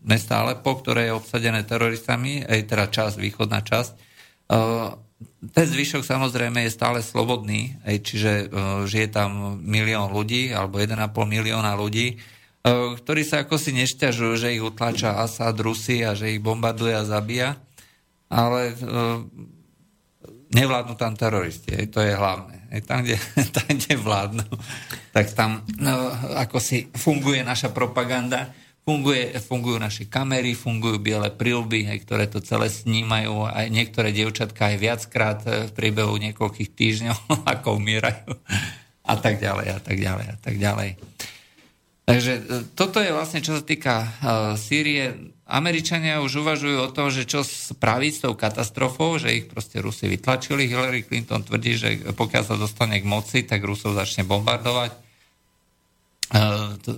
[0.03, 3.91] mesta Alepo, ktoré je obsadené teroristami, aj teda časť, východná časť.
[3.95, 4.91] Eh,
[5.55, 8.31] ten zvyšok samozrejme je stále slobodný, aj čiže
[8.83, 12.19] žije tam milión ľudí, alebo 1,5 milióna ľudí,
[12.99, 17.07] ktorí sa ako si nešťažujú, že ich utlača Asad, Rusy a že ich bombarduje a
[17.07, 17.55] zabíja,
[18.27, 18.75] ale
[20.53, 22.65] nevládnu tam teroristi, to je hlavné.
[22.85, 23.21] Tam, kde,
[23.55, 24.47] tam, kde vládnu,
[25.13, 28.49] tak tam no, ako si funguje naša propaganda,
[28.81, 34.73] funguje, fungujú naše kamery, fungujú biele prilby, aj, ktoré to celé snímajú, aj niektoré dievčatka
[34.73, 37.17] aj viackrát v priebehu niekoľkých týždňov,
[37.59, 38.33] ako umierajú
[39.03, 40.89] a tak ďalej, a tak ďalej, a tak ďalej.
[42.03, 42.41] Takže e,
[42.75, 44.07] toto je vlastne, čo sa týka uh,
[44.59, 45.32] Sýrie.
[45.43, 50.07] Američania už uvažujú o tom, že čo spraviť s tou katastrofou, že ich proste Rusi
[50.07, 50.71] vytlačili.
[50.71, 54.91] Hillary Clinton tvrdí, že pokiaľ sa dostane k moci, tak Rusov začne bombardovať.
[56.33, 56.89] Uh, to,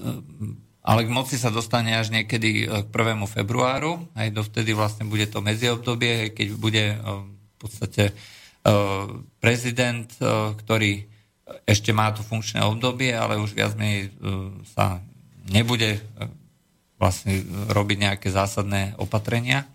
[0.86, 3.26] ale k moci sa dostane až niekedy k 1.
[3.26, 4.06] februáru.
[4.14, 8.14] Aj dovtedy vlastne bude to medziobdobie, keď bude v podstate
[9.42, 10.10] prezident,
[10.62, 11.06] ktorý
[11.66, 14.20] ešte má to funkčné obdobie, ale už viac menej e,
[14.74, 14.98] sa
[15.46, 16.00] nebude e,
[16.96, 19.68] vlastne robiť nejaké zásadné opatrenia.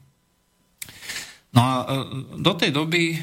[1.51, 1.73] No a
[2.39, 3.19] do tej doby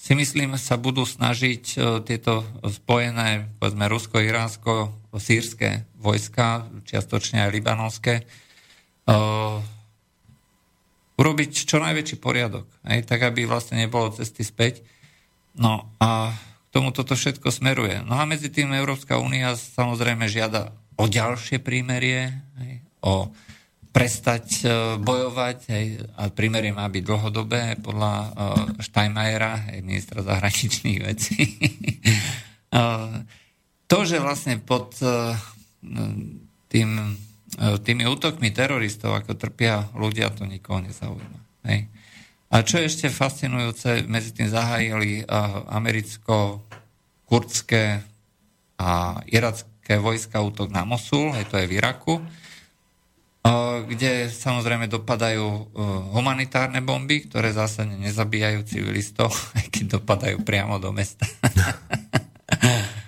[0.00, 1.62] si myslím, sa budú snažiť
[2.08, 8.24] tieto spojené, povedzme, rusko-iránsko, sírske vojska, čiastočne aj libanonské,
[11.20, 14.80] urobiť čo najväčší poriadok, hej, tak aby vlastne nebolo cesty späť.
[15.52, 18.00] No a k tomu toto všetko smeruje.
[18.06, 22.40] No a medzi tým Európska únia samozrejme žiada o ďalšie prímerie,
[23.04, 23.28] o
[23.90, 24.66] prestať e,
[25.02, 28.30] bojovať hej, a prímerie má byť dlhodobé podľa uh,
[28.78, 31.58] Steinmeiera, hej, ministra zahraničných vecí.
[32.70, 33.18] uh,
[33.90, 35.34] to, že vlastne pod uh,
[36.70, 37.18] tým
[37.58, 41.66] E, tými útokmi teroristov, ako trpia ľudia, to nikoho nezaujíma.
[41.66, 41.90] Hej.
[42.50, 45.22] A čo je ešte fascinujúce, medzi tým zahájili
[45.70, 48.02] americko-kurdské
[48.74, 52.18] a iracké vojska útok na Mosul, hej, to je v Iraku,
[53.88, 55.62] kde samozrejme dopadajú e,
[56.12, 61.24] humanitárne bomby, ktoré zásadne nezabíjajú civilistov, aj keď dopadajú priamo do mesta.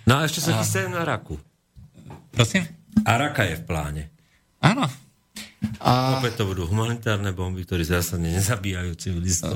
[0.02, 1.38] No a ešte sa chystajú na Raku.
[2.34, 2.66] Prosím?
[3.06, 4.02] A Raka je v pláne.
[4.58, 4.90] Áno.
[5.78, 6.18] A...
[6.18, 9.54] Opäť to budú humanitárne bomby, ktoré zásadne nezabíjajú civilistov.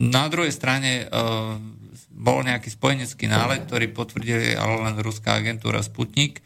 [0.00, 1.60] Na druhej strane uh,
[2.08, 6.40] bol nejaký spojenecký nálet, ktorý potvrdili ale len ruská agentúra Sputnik,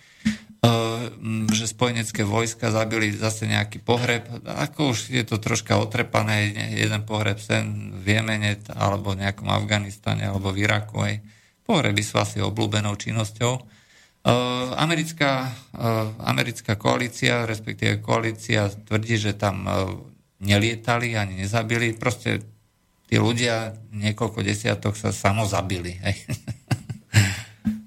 [1.52, 4.30] že spojenecké vojska zabili zase nejaký pohreb.
[4.46, 10.22] Ako už je to troška otrepané, jeden pohreb sen v Jemene, alebo v nejakom Afganistane,
[10.22, 11.02] alebo v Iraku.
[11.02, 11.18] Aj.
[11.66, 13.58] Pohreby sú asi obľúbenou činnosťou.
[14.78, 15.50] Americká,
[16.22, 19.66] americká koalícia, respektíve koalícia tvrdí, že tam
[20.38, 21.90] nelietali ani nezabili.
[21.98, 22.38] Proste
[23.10, 25.98] tí ľudia, niekoľko desiatok sa samozabili.
[26.06, 26.16] Hej.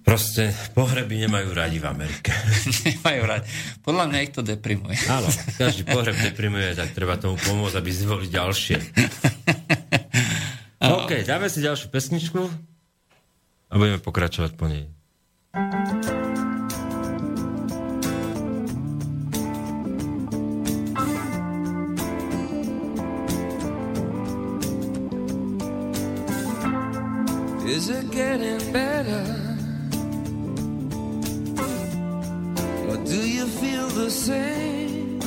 [0.06, 2.30] Proste pohreby nemajú radi v Amerike.
[2.86, 3.50] nemajú radi.
[3.82, 4.94] Podľa mňa ich to deprimuje.
[5.10, 5.26] Áno,
[5.58, 8.78] každý pohreb deprimuje, tak treba tomu pomôcť, aby zvolili ďalšie.
[11.02, 12.38] OK, dáme si ďalšiu pesničku
[13.70, 14.86] a budeme pokračovať po nej.
[27.66, 29.45] Is it getting better?
[33.96, 35.20] The same?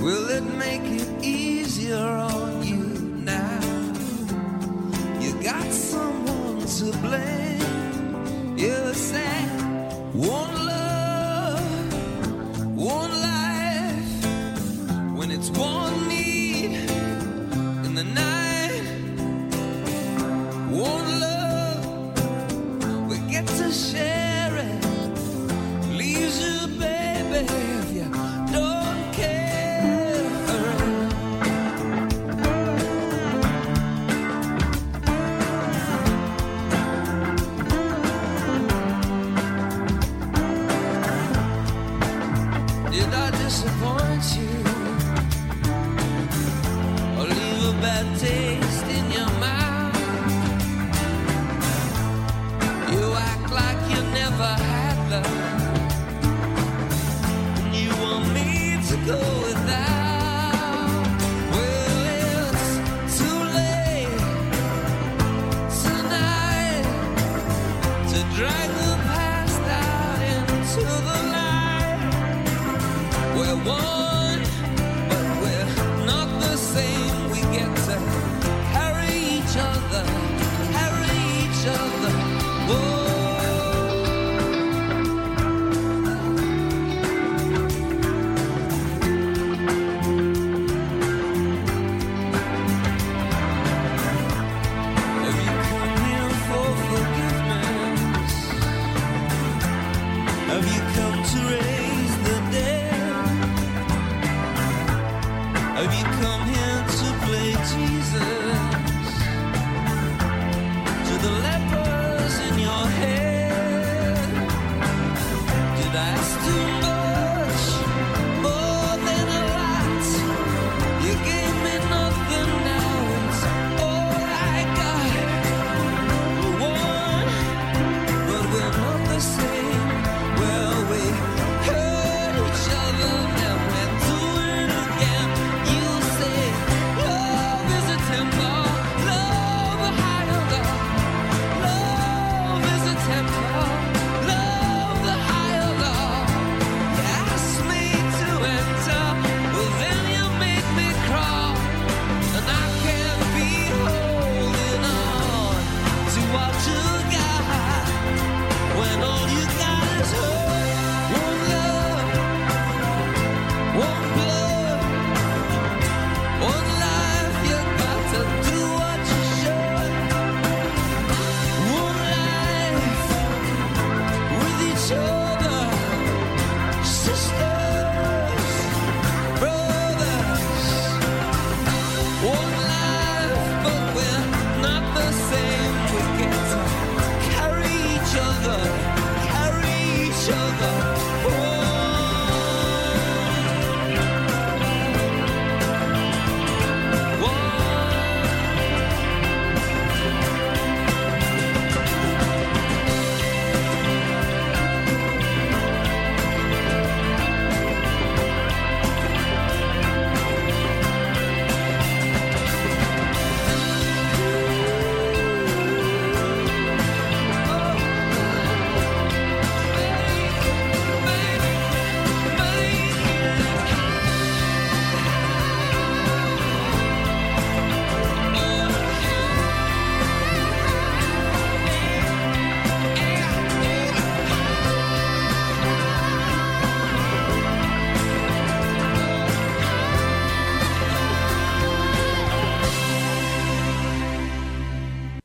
[0.00, 2.76] Will it make it easier on you
[3.24, 3.60] now?
[5.20, 8.56] You got someone to blame.
[8.56, 9.36] You say,
[10.12, 11.92] one love,
[12.76, 13.33] one life,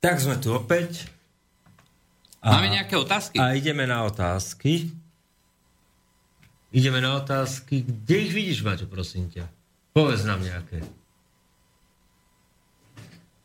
[0.10, 1.06] Tak sme tu opäť.
[2.42, 3.38] A, Máme nejaké otázky?
[3.38, 4.90] A ideme na otázky.
[6.74, 7.86] Ideme na otázky.
[7.86, 9.46] Kde ich vidíš, Maťo, prosím ťa?
[9.94, 10.82] Povedz nám nejaké.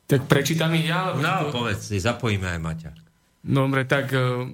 [0.09, 1.13] Tak prečítam ich ja?
[1.13, 1.53] No, to...
[1.53, 2.91] povedz si, zapojíme aj Maťa.
[3.45, 4.09] Dobre, tak...
[4.17, 4.49] Uh...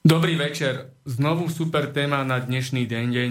[0.00, 0.96] Dobrý večer.
[1.04, 3.06] Znovu super téma na dnešný deň.
[3.12, 3.30] deň.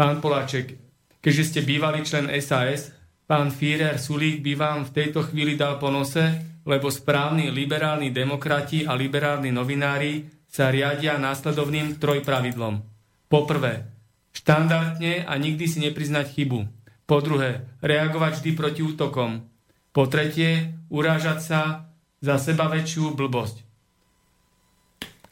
[0.00, 0.80] Pán Poláček,
[1.20, 5.88] keďže ste bývalý člen SAS, Pán Führer Sulík by vám v tejto chvíli dal po
[5.88, 12.84] nose, lebo správni liberálni demokrati a liberálni novinári sa riadia následovným trojpravidlom.
[13.32, 13.88] Po prvé,
[14.36, 16.68] štandardne a nikdy si nepriznať chybu.
[17.08, 19.48] Po druhé, reagovať vždy proti útokom.
[19.96, 21.60] Po tretie, urážať sa
[22.20, 23.64] za seba väčšiu blbosť.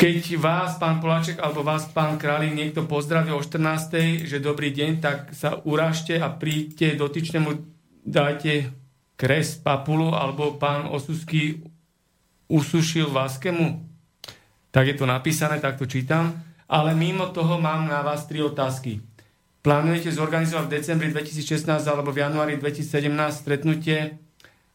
[0.01, 4.27] Keď vás, pán Poláček, alebo vás, pán Králik, niekto pozdraví o 14.
[4.27, 7.72] že dobrý deň, tak sa urážte a príďte dotyčnému
[8.03, 8.75] dáte
[9.17, 11.63] kres papulu alebo pán Osusky
[12.51, 13.87] usušil Váskemu?
[14.75, 16.43] Tak je to napísané, tak to čítam.
[16.67, 19.05] Ale mimo toho mám na vás tri otázky.
[19.63, 24.19] Plánujete zorganizovať v decembri 2016 alebo v januári 2017 stretnutie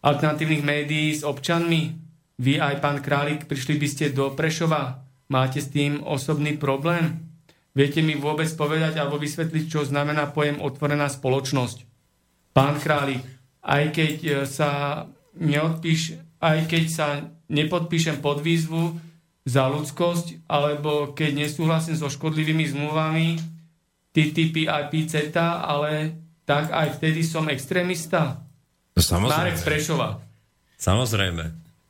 [0.05, 1.97] alternatívnych médií s občanmi?
[2.37, 5.01] Vy aj pán Králik prišli by ste do Prešova?
[5.27, 7.25] Máte s tým osobný problém?
[7.73, 11.86] Viete mi vôbec povedať alebo vysvetliť, čo znamená pojem otvorená spoločnosť?
[12.57, 13.21] Pán Králik,
[13.61, 15.05] aj keď e, sa
[15.37, 17.07] neodpíš, aj keď sa
[17.53, 18.97] nepodpíšem pod výzvu
[19.45, 23.37] za ľudskosť, alebo keď nesúhlasím so škodlivými zmluvami
[24.11, 26.17] TTP, IP, CETA, ale
[26.49, 28.41] tak aj vtedy som extrémista.
[28.97, 29.53] No, samozrejme.
[29.53, 30.09] Marek Prešova.
[30.81, 31.43] Samozrejme.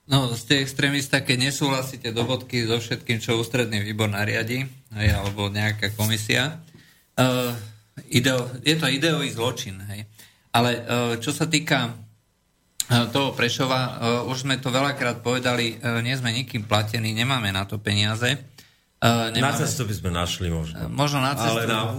[0.07, 5.91] No, ste extrémista, keď nesúhlasíte do bodky so všetkým, čo ústredný výbor nariadi, alebo nejaká
[5.95, 6.59] komisia.
[7.19, 7.51] Uh,
[8.07, 9.79] ideo, je to ideový zločin.
[9.91, 10.07] Hej.
[10.57, 10.79] Ale e,
[11.21, 11.91] čo sa týka e,
[13.13, 13.91] toho Prešova, e,
[14.33, 18.41] už sme to veľakrát povedali, nie sme nikým platení, nemáme na to peniaze.
[18.97, 19.37] Nemáme...
[19.37, 20.89] Na cestu by sme našli možno.
[20.89, 21.53] Možno na cestu.
[21.53, 21.93] Ale na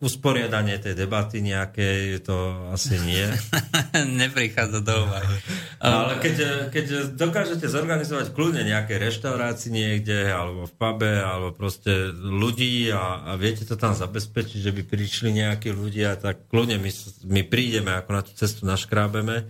[0.00, 2.32] usporiadanie tej debaty nejaké to
[2.72, 3.28] asi nie.
[4.24, 5.36] Neprichádza do úvahy.
[5.76, 6.36] Ale keď,
[6.72, 6.84] keď
[7.20, 13.68] dokážete zorganizovať kľudne nejaké reštaurácii niekde, alebo v pube, alebo proste ľudí a, a viete
[13.68, 16.90] to tam zabezpečiť, že by prišli nejakí ľudia, tak kľudne my,
[17.28, 19.44] my prídeme, ako na tú cestu naškrábeme.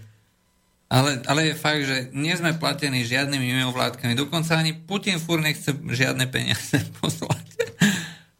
[0.90, 4.18] Ale, ale je fakt, že nie sme platení žiadnymi mimovládkami.
[4.18, 7.46] Dokonca ani Putin fúr nechce žiadne peniaze poslať.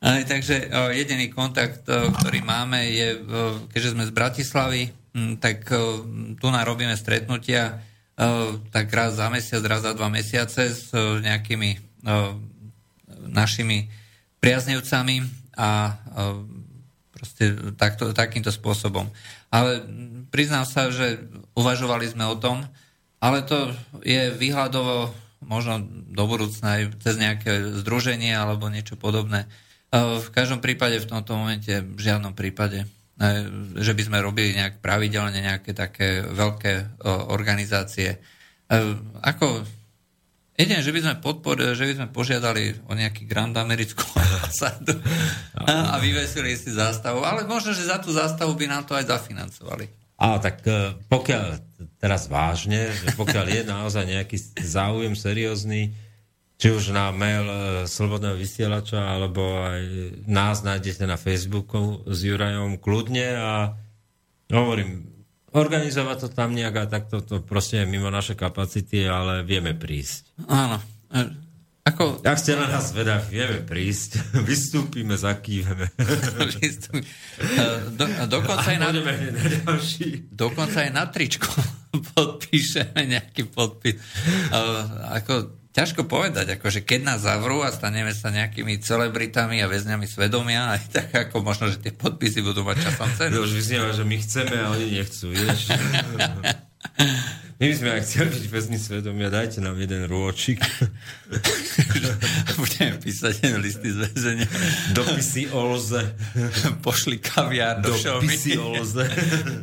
[0.01, 3.09] Takže jediný kontakt, ktorý máme, je,
[3.69, 4.83] keďže sme z Bratislavy,
[5.45, 5.69] tak
[6.41, 7.85] tu narobíme stretnutia
[8.73, 12.01] tak raz za mesiac, raz za dva mesiace s nejakými
[13.29, 13.93] našimi
[14.41, 15.17] priaznevcami
[15.61, 16.01] a
[17.13, 19.05] proste takto, takýmto spôsobom.
[19.53, 19.85] Ale
[20.33, 21.21] priznám sa, že
[21.53, 22.65] uvažovali sme o tom,
[23.21, 23.69] ale to
[24.01, 25.13] je výhľadovo
[25.45, 29.45] možno do budúcna aj cez nejaké združenie alebo niečo podobné.
[29.91, 32.87] V každom prípade v tomto momente v žiadnom prípade e,
[33.83, 38.15] že by sme robili nejak pravidelne nejaké také veľké organizácie.
[38.15, 38.79] E,
[39.19, 39.67] ako
[40.55, 44.95] jedine, že by sme podporili, že by sme požiadali o nejaký grand americkú ambasádu
[45.67, 47.27] a vyvesili si zástavu.
[47.27, 49.91] Ale možno, že za tú zástavu by nám to aj zafinancovali.
[50.21, 51.45] A tak e, pokiaľ,
[51.97, 55.97] teraz vážne, že pokiaľ je naozaj nejaký záujem seriózny,
[56.61, 57.57] či už na mail e,
[57.89, 59.83] Slobodného vysielača, alebo aj
[60.29, 63.53] nás nájdete na Facebooku s Jurajom kľudne a
[64.53, 65.09] hovorím,
[65.57, 70.37] organizovať to tam nejak a takto to proste je mimo naše kapacity, ale vieme prísť.
[70.53, 70.77] Áno.
[71.09, 71.49] E,
[71.81, 72.21] ako...
[72.29, 74.21] Ak ste na nás vedaví, vieme prísť.
[74.49, 75.89] Vystúpime, zakýveme.
[77.41, 77.65] E,
[77.97, 78.93] do, dokonca, aj na,
[80.29, 81.49] dokonca aj na tričko
[82.13, 83.97] podpíšeme nejaký podpis.
[85.09, 90.75] ako ťažko povedať, akože keď nás zavrú a staneme sa nejakými celebritami a väzňami svedomia,
[90.75, 93.39] aj tak ako možno, že tie podpisy budú mať časom cenu.
[93.39, 95.71] To už vyznieva, že my chceme a oni nechcú, vieš.
[97.61, 100.65] My by sme aj chceli byť väzni svedomia, dajte nám jeden rôčik.
[102.61, 104.49] Budeme písať listy z väzenia.
[104.97, 106.09] Dopisy o lze.
[106.81, 109.05] Pošli kaviár do Dopisy o lze.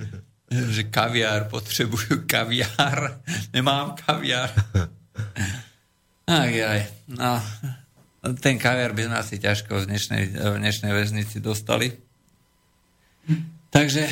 [0.77, 3.17] že kaviár, potrebujú kaviár.
[3.51, 4.53] Nemám kaviár.
[6.27, 6.79] Aj, aj.
[7.07, 7.39] No,
[8.43, 11.95] ten kaviár by sme asi ťažko v dnešnej, v dnešnej väznici dostali.
[13.71, 14.11] Takže uh,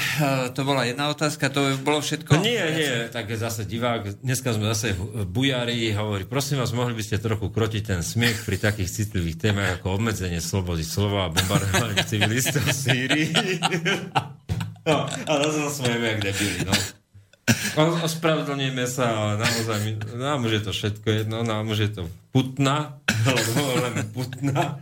[0.56, 2.40] to bola jedna otázka, to bolo všetko?
[2.40, 4.96] Nie, nie, tak zase divák, dneska sme zase
[5.28, 9.80] bujári, hovorí, prosím vás, mohli by ste trochu krotiť ten smiech pri takých citlivých témach
[9.80, 13.28] ako obmedzenie slobody slova a bombardovanie civilistov v Sýrii.
[14.88, 16.76] no, ale zase smejeme jak debili, no.
[17.78, 19.80] Ospravedlníme sa, ale naozaj,
[20.18, 22.04] nám už je to všetko jedno, nám už je to
[22.34, 24.82] putna, alebo len putna.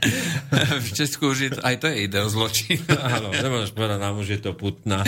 [0.80, 2.80] V Česku už je to, aj to je ideo zločin.
[2.88, 5.04] Áno, nemôžeš povedať, nám už je to putna.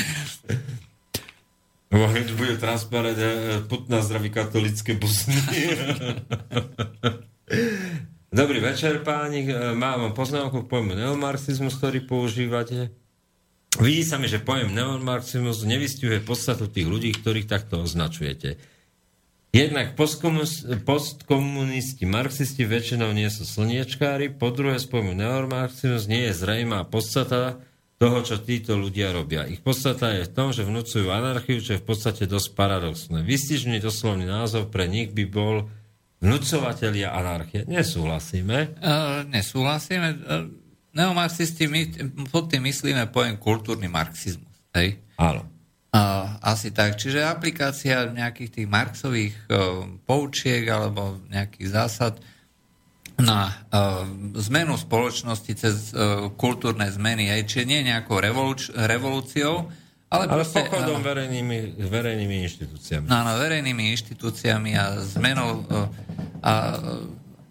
[1.95, 5.40] Mohli bude transparent e, putna zdraví katolické busny.
[8.36, 9.48] Dobrý večer, páni.
[9.48, 12.91] E, mám poznámku k pojmu neomarxizmus, ktorý používate.
[13.76, 18.56] Vidí sa mi, že pojem neomarxizmus nevystihuje podstatu tých ľudí, ktorých takto označujete.
[19.56, 19.95] Jednak
[20.84, 27.60] postkomunisti, marxisti väčšinou nie sú slniečkári, po druhé z pojmu neomarxizmus nie je zrejmá podstata
[27.95, 29.47] toho, čo títo ľudia robia.
[29.47, 33.23] Ich podstata je v tom, že vnúcujú anarchiu, čo je v podstate dosť paradoxné.
[33.23, 35.72] Vystižný doslovný názov pre nich by bol
[36.19, 37.64] vnúcovatelia anarchie.
[37.64, 38.76] Nesúhlasíme.
[38.84, 40.07] Uh, nesúhlasíme.
[40.27, 40.65] Uh
[40.96, 41.82] neomarxisti, my
[42.32, 44.56] pod tým myslíme pojem kultúrny marxizmus.
[44.72, 45.04] Hej?
[45.20, 45.44] Áno.
[45.92, 46.96] A, asi tak.
[46.96, 52.20] Čiže aplikácia nejakých tých marxových uh, poučiek alebo nejakých zásad
[53.16, 54.04] na uh,
[54.44, 57.32] zmenu spoločnosti cez uh, kultúrne zmeny.
[57.32, 57.48] Hej?
[57.48, 59.72] Čiže nie nejakou revoluč- revolúciou,
[60.12, 63.08] ale, ale proste, pochodom uh, verejnými, verejnými inštitúciami.
[63.08, 65.88] Áno, verejnými inštitúciami a zmenou uh,
[66.44, 66.54] a,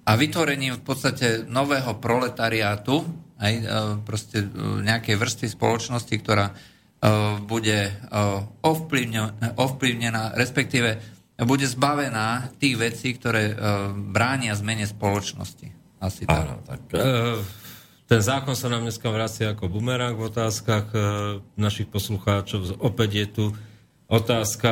[0.05, 3.65] a vytvorením v podstate nového proletariátu, aj, e,
[4.06, 4.47] proste e,
[4.85, 6.55] nejakej vrstvy spoločnosti, ktorá e,
[7.43, 7.90] bude
[9.59, 11.02] ovplyvnená, respektíve
[11.43, 13.59] bude zbavená tých vecí, ktoré
[14.15, 15.66] bránia zmene spoločnosti.
[15.98, 16.47] Asi tak.
[16.47, 16.81] Áno, tak
[18.06, 20.94] ten zákon sa nám dneska vracia ako bumerang v otázkach
[21.59, 22.78] našich poslucháčov.
[22.78, 23.44] Opäť je tu
[24.09, 24.70] otázka,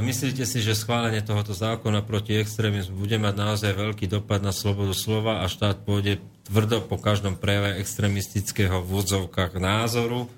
[0.00, 4.92] myslíte si, že schválenie tohoto zákona proti extrémizmu bude mať naozaj veľký dopad na slobodu
[4.92, 10.28] slova a štát pôjde tvrdo po každom prejave extremistického v údzovkách názoru.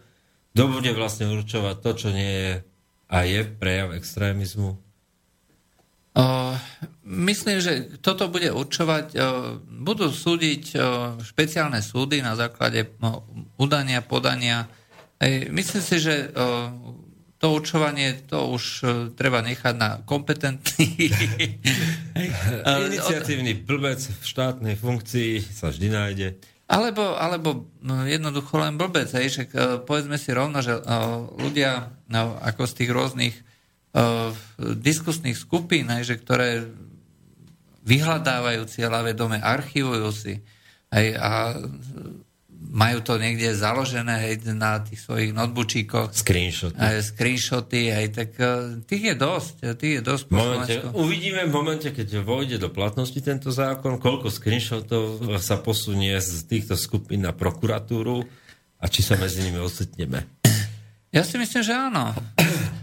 [0.55, 2.53] Kto bude vlastne určovať to, čo nie je
[3.07, 4.79] a je prejav extrémizmu?
[6.17, 6.57] Uh,
[7.05, 10.81] myslím, že toto bude určovať, uh, budú súdiť uh,
[11.21, 12.89] špeciálne súdy na základe
[13.61, 14.65] udania, podania.
[15.21, 16.33] Ej, myslím si, že
[17.37, 21.13] to určovanie, to už uh, treba nechať na kompetentných.
[22.89, 26.29] Iniciatívny blbec v štátnej funkcii sa vždy nájde.
[26.67, 29.43] Alebo, alebo no, jednoducho len blbec, hej, že
[29.87, 33.35] povedzme si rovno, že uh, ľudia no, ako z tých rôznych
[33.95, 36.67] uh, diskusných skupín, hej, že ktoré
[37.87, 40.35] vyhľadávajú cieľavedome, archivujú si
[40.91, 41.55] hej, a
[42.77, 46.13] majú to niekde založené hej, na tých svojich noteboočíkoch.
[46.13, 46.77] Screenshoty.
[46.77, 49.55] Aj, screenshoty, hej, tak uh, tých je dosť.
[49.81, 55.25] Tých je dosť momente, uvidíme v momente, keď vojde do platnosti tento zákon, koľko screenshotov
[55.41, 58.29] sa posunie z týchto skupín na prokuratúru
[58.77, 60.29] a či sa medzi nimi ocitneme.
[61.17, 62.13] Ja si myslím, že áno.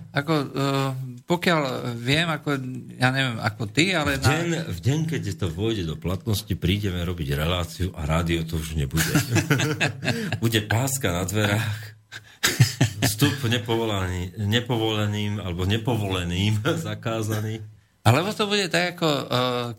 [0.10, 2.60] Ako, uh, pokiaľ viem, ako,
[3.00, 4.20] ja neviem, ako ty, ale...
[4.20, 4.60] V deň, na...
[4.68, 9.08] v deň, keď to vôjde do platnosti, prídeme robiť reláciu a rádio to už nebude.
[10.44, 11.80] Bude páska na dverách,
[13.08, 16.60] vstup nepovolený, nepovoleným alebo nepovoleným
[16.92, 17.64] zakázaný.
[18.04, 19.26] Alebo to bude tak, ako uh,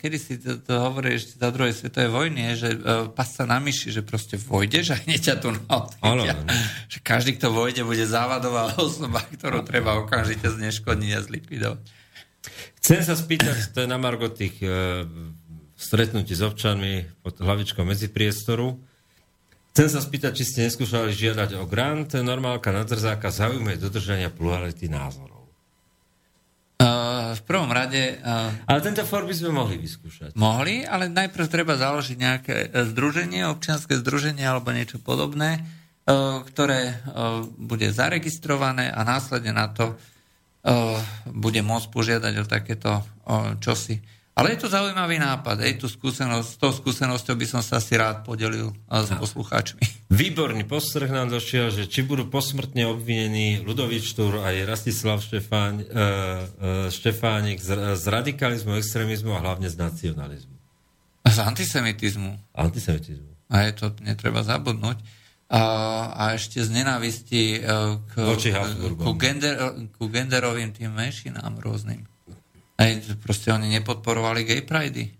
[0.01, 3.61] kedy si to, to hovorí ešte za druhej svetovej vojne, že uh, pas sa na
[3.61, 5.53] myši, že proste vojdeš a hneď ťa tu
[6.01, 6.25] Ano,
[6.89, 11.85] Že každý, kto vojde, bude závadová osoba, ktorú treba okamžite zneškodniť a zlikvidovať.
[12.81, 15.05] Chcem sa spýtať, to je na Margo tých uh,
[15.77, 18.81] stretnutí s občanmi pod hlavičkou medzipriestoru.
[19.77, 22.15] Chcem sa spýtať, či ste neskúšali žiadať o grant.
[22.17, 25.34] Normálka nadzrzáka zaujímavé dodržania plurality názorov.
[26.75, 28.19] Uh, v prvom rade...
[28.19, 30.35] Uh, ale tento for by sme mohli vyskúšať.
[30.35, 36.99] Mohli, ale najprv treba založiť nejaké e, združenie, občianske združenie alebo niečo podobné, uh, ktoré
[36.99, 40.99] uh, bude zaregistrované a následne na to uh,
[41.31, 44.03] bude môcť požiadať o takéto uh, čosi.
[44.35, 47.95] Ale je to zaujímavý nápad, hej, tú skúsenosť, s tou skúsenosťou by som sa si
[47.95, 50.11] rád podelil s poslucháčmi.
[50.11, 55.87] Výborný postrh nám došiel, že či budú posmrtne obvinení Ludovič Štúr aj Rastislav Štefáň, uh,
[55.87, 56.07] uh,
[56.91, 60.59] Štefánik z, z radikalizmu, extrémizmu a hlavne z nacionalizmu.
[61.23, 62.59] Z antisemitizmu.
[62.59, 63.31] Antisemitizmu.
[63.55, 64.99] A je to netreba zabudnúť.
[65.47, 65.63] A,
[66.11, 67.63] a ešte z nenávisti
[68.11, 68.13] k,
[68.99, 69.55] ku, gender,
[69.95, 72.03] ku genderovým tým menšinám rôznym.
[72.75, 72.91] Aj,
[73.23, 75.15] proste oni nepodporovali gay pridey.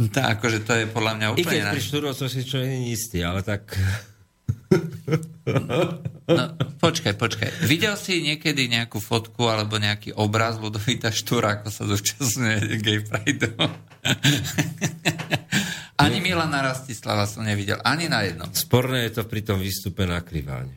[0.14, 1.42] tak, akože to je podľa mňa úplne...
[1.42, 3.70] I keď pri štúrovcov si čo nie istý, ale tak...
[6.30, 6.44] no,
[6.78, 7.50] počkaj, počkaj.
[7.66, 13.50] Videl si niekedy nejakú fotku alebo nejaký obraz Ludovita Štúra, ako sa zúčastňuje gay pride
[16.00, 18.48] Ani Milana Rastislava som nevidel, ani na jednom.
[18.56, 20.72] Sporné je to pri tom výstupe na kriváne.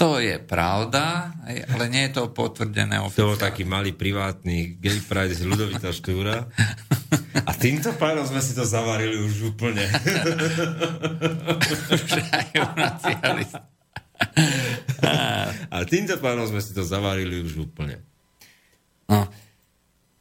[0.00, 3.28] To je pravda, ale nie je to potvrdené oficiálne.
[3.28, 6.48] To bol taký malý privátny gay pride z Ludovita Štúra.
[7.44, 9.84] A týmto pánom sme si to zavarili už úplne.
[15.68, 18.00] A týmto pánom sme si to zavarili už úplne.
[19.12, 19.28] No.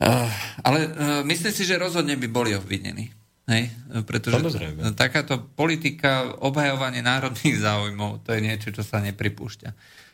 [0.02, 0.30] Uh,
[0.66, 3.14] ale uh, myslím si, že rozhodne by boli obvinení.
[3.52, 3.68] Hej?
[4.08, 4.96] Pretože Samozrejme.
[4.96, 9.70] takáto politika obhajovanie národných záujmov, to je niečo, čo sa nepripúšťa.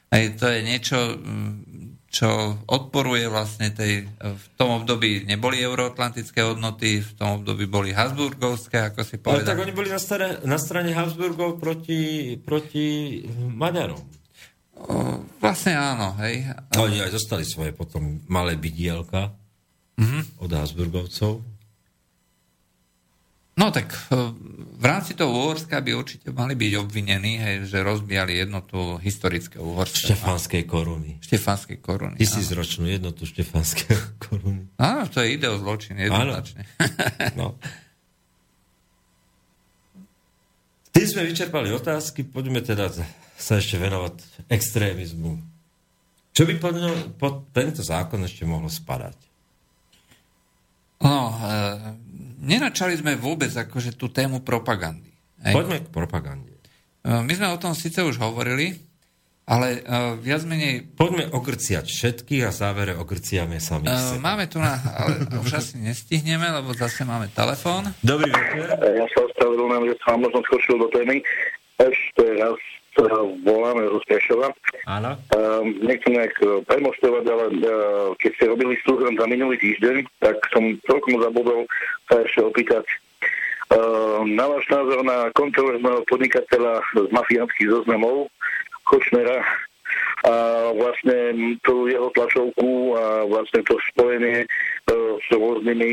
[0.07, 1.53] Hej, to je niečo, mm,
[2.07, 4.07] čo odporuje vlastne tej...
[4.07, 9.43] V tom období neboli euroatlantické hodnoty, v tom období boli Habsburgovské, ako si povedal.
[9.43, 13.99] Ale tak oni boli na, strane, na strane Habsburgov proti, proti Maďarom.
[14.77, 16.47] O, vlastne áno, hej.
[16.79, 19.35] Oni aj dostali svoje potom malé bydielka
[19.99, 20.39] mm-hmm.
[20.39, 21.56] od Habsburgovcov.
[23.57, 24.15] No tak eh,
[24.77, 30.13] v rámci toho Uhorska by určite mali byť obvinení, hej, že rozbijali jednotu historického Uhorska.
[30.13, 31.17] Štefanskej koruny.
[31.25, 32.15] Štefanskej koruny.
[32.21, 34.69] Tisícročnú jednotu Štefanskej koruny.
[34.77, 36.69] Áno, to je ideo zločin, jednoznačne.
[37.33, 37.57] No.
[40.93, 42.93] Tým sme vyčerpali otázky, poďme teda
[43.37, 45.41] sa ešte venovať extrémizmu.
[46.33, 46.73] Čo by pod,
[47.17, 49.17] pod tento zákon ešte mohlo spadať?
[51.01, 52.06] No, e-
[52.37, 55.11] nenačali sme vôbec akože tú tému propagandy.
[55.43, 55.53] Hej.
[55.53, 56.53] Poďme k propagande.
[57.05, 58.77] E, my sme o tom síce už hovorili,
[59.47, 60.91] ale uh, viac menej...
[60.99, 64.75] Poďme ogrciať všetkých a závere ogrciame sami uh, Máme tu na...
[64.75, 67.87] Ale už asi nestihneme, lebo zase máme telefón.
[68.03, 68.75] Dobrý večer.
[68.75, 71.23] Ja sa ospravedlňujem, že som možno skočil do témy.
[71.79, 72.59] Ešte raz
[73.45, 74.49] voláme z Prešova.
[74.89, 75.13] Áno.
[75.29, 80.39] Uh, nechcem nejak e, premoštovať, ale uh, keď ste robili služben za minulý týždeň, tak
[80.49, 81.67] som celkom zabudol
[82.09, 82.85] sa ešte opýtať
[83.75, 88.31] uh, na váš názor na kontroverzného podnikateľa z mafiánskych zoznamov,
[88.87, 89.43] Kočnera,
[90.25, 95.89] a vlastne tú jeho tlačovku a vlastne to spojenie uh, s rôznymi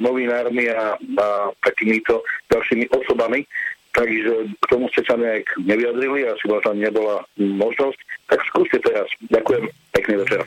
[0.00, 1.26] novinármi a, a
[1.60, 3.44] takýmito ďalšími osobami,
[3.92, 8.00] Takže k tomu ste sa nejak nevyjadrili, asi možno nebola možnosť.
[8.32, 9.04] Tak skúste teraz.
[9.28, 9.68] Ďakujem.
[9.92, 10.40] Pekný večer.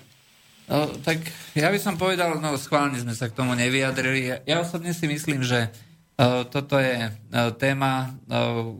[0.66, 1.22] No, tak
[1.54, 4.22] ja by som povedal, no schválne sme sa k tomu nevyjadrili.
[4.26, 8.74] Ja, ja osobne si myslím, že uh, toto je uh, téma, uh,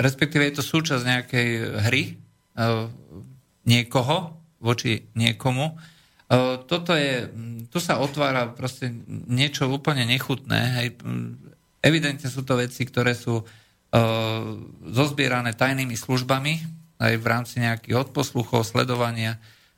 [0.00, 1.48] respektíve je to súčasť nejakej
[1.84, 2.16] hry
[2.56, 2.88] uh,
[3.68, 4.32] niekoho
[4.64, 5.76] voči niekomu.
[6.32, 7.28] Uh, toto je,
[7.68, 8.88] tu sa otvára proste
[9.28, 10.60] niečo úplne nechutné.
[10.80, 11.04] Hej.
[11.84, 13.65] Evidentne sú to veci, ktoré sú E,
[14.92, 16.52] zozbierané tajnými službami
[16.96, 19.36] aj v rámci nejakých odposluchov, sledovania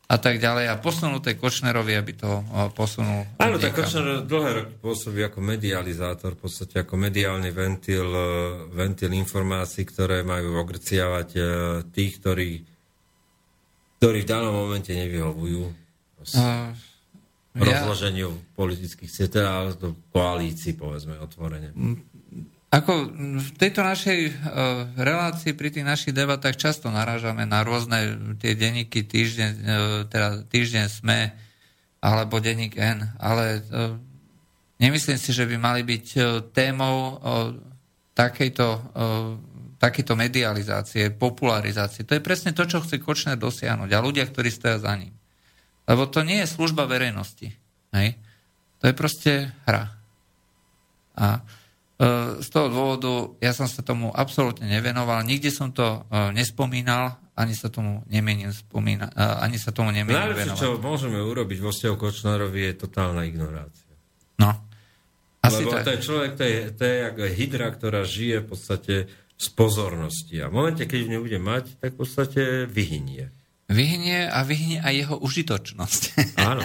[0.09, 3.29] a tak ďalej a posunuté Kočnerovi, aby to e, posunul.
[3.37, 8.29] Áno, tak Kočner dlhé roky pôsobí ako medializátor, v podstate ako mediálny ventil, e,
[8.73, 11.29] ventil informácií, ktoré majú ogrciavať
[11.93, 12.51] tých, ktorí,
[14.01, 16.73] ktorí v danom momente nevyhovujú uh,
[17.53, 18.43] rozloženiu ja...
[18.57, 21.77] politických teda do koalícií, povedzme, otvorene.
[22.69, 24.33] Ako v tejto našej uh,
[25.01, 29.65] relácii, pri tých našich debatách často narážame na rôzne tie denníky týždeň, uh,
[30.05, 31.33] teda týždeň SME
[32.05, 33.97] alebo denník N, ale uh,
[34.85, 36.07] nemyslím si, že by mali byť
[36.55, 37.19] témou
[38.15, 38.95] takejto,
[39.83, 42.07] takejto medializácie, popularizácie.
[42.07, 45.11] To je presne to, čo chce Kočner dosiahnuť a ľudia, ktorí stoja za ním.
[45.83, 47.51] Lebo to nie je služba verejnosti.
[47.91, 48.15] Hej?
[48.79, 49.99] To je proste hra.
[51.19, 51.43] A
[52.39, 57.59] z toho dôvodu ja som sa tomu absolútne nevenoval, nikde som to e, nespomínal, ani
[57.59, 60.63] sa tomu nemienim spomína, e, ani sa tomu nemienim Najlepšie, venovať.
[60.63, 63.91] čo môžeme urobiť vo vzťahu Kočnerovi je totálna ignorácia.
[64.39, 64.55] No.
[65.43, 68.95] Asi Lebo to je človek, to je, to je ako hydra, ktorá žije v podstate
[69.35, 70.39] z pozornosti.
[70.39, 73.31] A v momente, keď ju nebude mať, tak v podstate vyhynie.
[73.67, 76.03] vyhnie a vyhnie aj jeho užitočnosť.
[76.47, 76.63] Áno.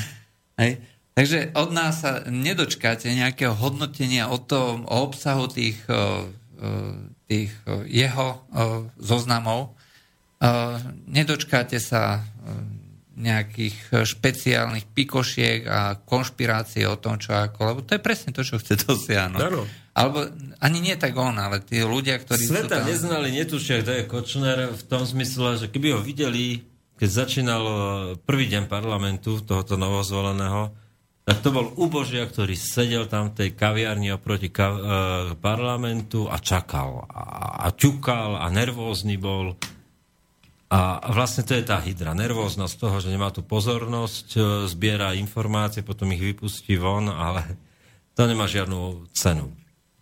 [0.60, 0.80] Hej.
[1.12, 5.76] Takže od nás sa nedočkáte nejakého hodnotenia o tom, o obsahu tých,
[7.28, 7.52] tých
[7.88, 8.40] jeho
[8.96, 9.76] zoznamov.
[11.04, 12.24] Nedočkáte sa
[13.12, 18.56] nejakých špeciálnych pikošiek a konšpirácie o tom, čo ako, lebo to je presne to, čo
[18.56, 19.40] chce dosiahnuť.
[19.52, 19.68] Áno.
[19.92, 20.24] Alebo
[20.64, 22.88] ani nie tak on, ale tí ľudia, ktorí Sveta sú tam...
[22.88, 26.64] neznali, netušia, kto je Kočner v tom zmysle, že keby ho videli,
[26.96, 27.62] keď začínal
[28.24, 30.72] prvý deň parlamentu tohoto novozvoleného,
[31.22, 34.82] tak to bol ubožia, ktorý sedel tam v tej kaviarni oproti ka- e,
[35.38, 37.22] parlamentu a čakal a,
[37.62, 39.54] a ťukal a nervózny bol.
[40.66, 42.18] A, vlastne to je tá hydra.
[42.18, 47.54] Nervóznosť toho, že nemá tu pozornosť, e, zbiera informácie, potom ich vypustí von, ale
[48.18, 49.46] to nemá žiadnu cenu.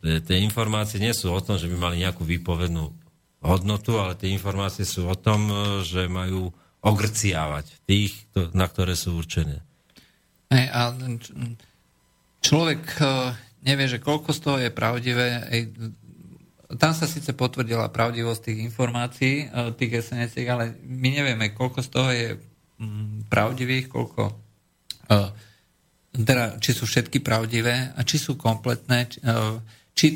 [0.01, 2.97] E, tie informácie nie sú o tom, že by mali nejakú výpovednú
[3.45, 6.49] hodnotu, ale tie informácie sú o tom, e, že majú
[6.81, 8.25] ogrciavať tých,
[8.57, 9.61] na ktoré sú určené.
[10.51, 10.81] Hej, a
[12.43, 13.05] človek e,
[13.63, 15.47] nevie, že koľko z toho je pravdivé.
[16.75, 21.89] Tam sa síce potvrdila pravdivosť tých informácií, e, tých sns ale my nevieme, koľko z
[21.89, 22.29] toho je
[22.83, 24.35] mm, pravdivých, koľko e,
[26.11, 29.23] teda, či sú všetky pravdivé a či sú kompletné, či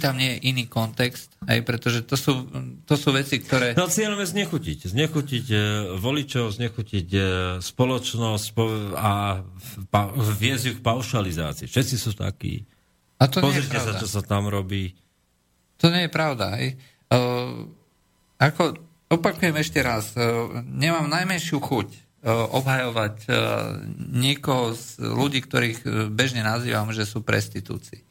[0.01, 2.49] tam nie je iný kontext, aj pretože to sú,
[2.89, 3.77] to sú veci, ktoré...
[3.77, 4.79] No cieľom je znechutiť.
[4.89, 5.57] Znechutiť e,
[6.01, 7.21] voličov, znechutiť e,
[7.61, 8.47] spoločnosť
[8.97, 9.45] a
[10.41, 11.69] viesť ju k paušalizácii.
[11.69, 12.65] Všetci sú takí.
[13.21, 14.97] A to Pozrite sa, čo sa tam robí.
[15.85, 16.57] To nie je pravda.
[16.57, 16.67] Aj.
[17.15, 17.69] Uh,
[18.41, 18.81] ako,
[19.13, 23.37] opakujem ešte raz, uh, nemám najmenšiu chuť uh, obhajovať uh,
[23.95, 28.03] niekoho z ľudí, ktorých bežne nazývam, že sú prestitúci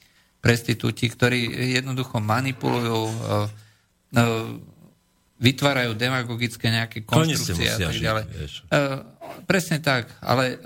[0.43, 1.47] prestitúti, ktorí
[1.79, 3.15] jednoducho manipulujú, e,
[4.11, 4.23] e,
[5.39, 8.23] vytvárajú demagogické nejaké konštrukcie a tak ďalej.
[8.27, 8.79] E,
[9.47, 10.59] presne tak, ale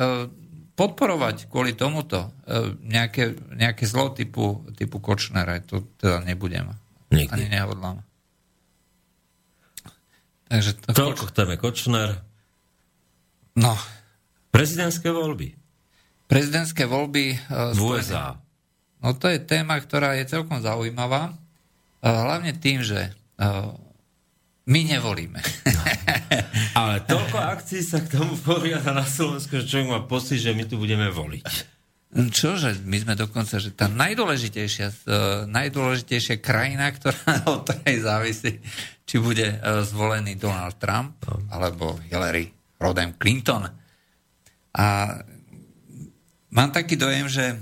[0.77, 2.29] podporovať kvôli tomuto
[2.85, 6.73] nejaké, nejaké zlo typu, typu Kočnera, to teda nebudem.
[7.09, 7.33] Nikdy.
[7.33, 7.97] Ani nehodlám.
[10.47, 11.31] Takže to Toľko Koč...
[11.33, 12.09] chceme Kočner.
[13.57, 13.73] No.
[14.53, 15.57] Prezidentské voľby.
[16.29, 18.37] Prezidentské voľby uh, v USA.
[19.07, 21.31] No to je téma, ktorá je celkom zaujímavá.
[22.03, 23.15] Hlavne tým, že
[24.67, 25.39] my nevolíme.
[26.79, 30.67] Ale toľko akcií sa k tomu poriada na Slovensku, že človek má pocit, že my
[30.67, 31.47] tu budeme voliť.
[32.11, 35.07] Čože, my sme dokonca, že tá najdôležitejšia,
[35.47, 38.59] najdôležitejšia krajina, ktorá od ktorej závisí,
[39.07, 39.55] či bude
[39.87, 41.47] zvolený Donald Trump no.
[41.47, 43.71] alebo Hillary Rodham Clinton.
[44.75, 44.85] A
[46.51, 47.55] mám taký dojem, že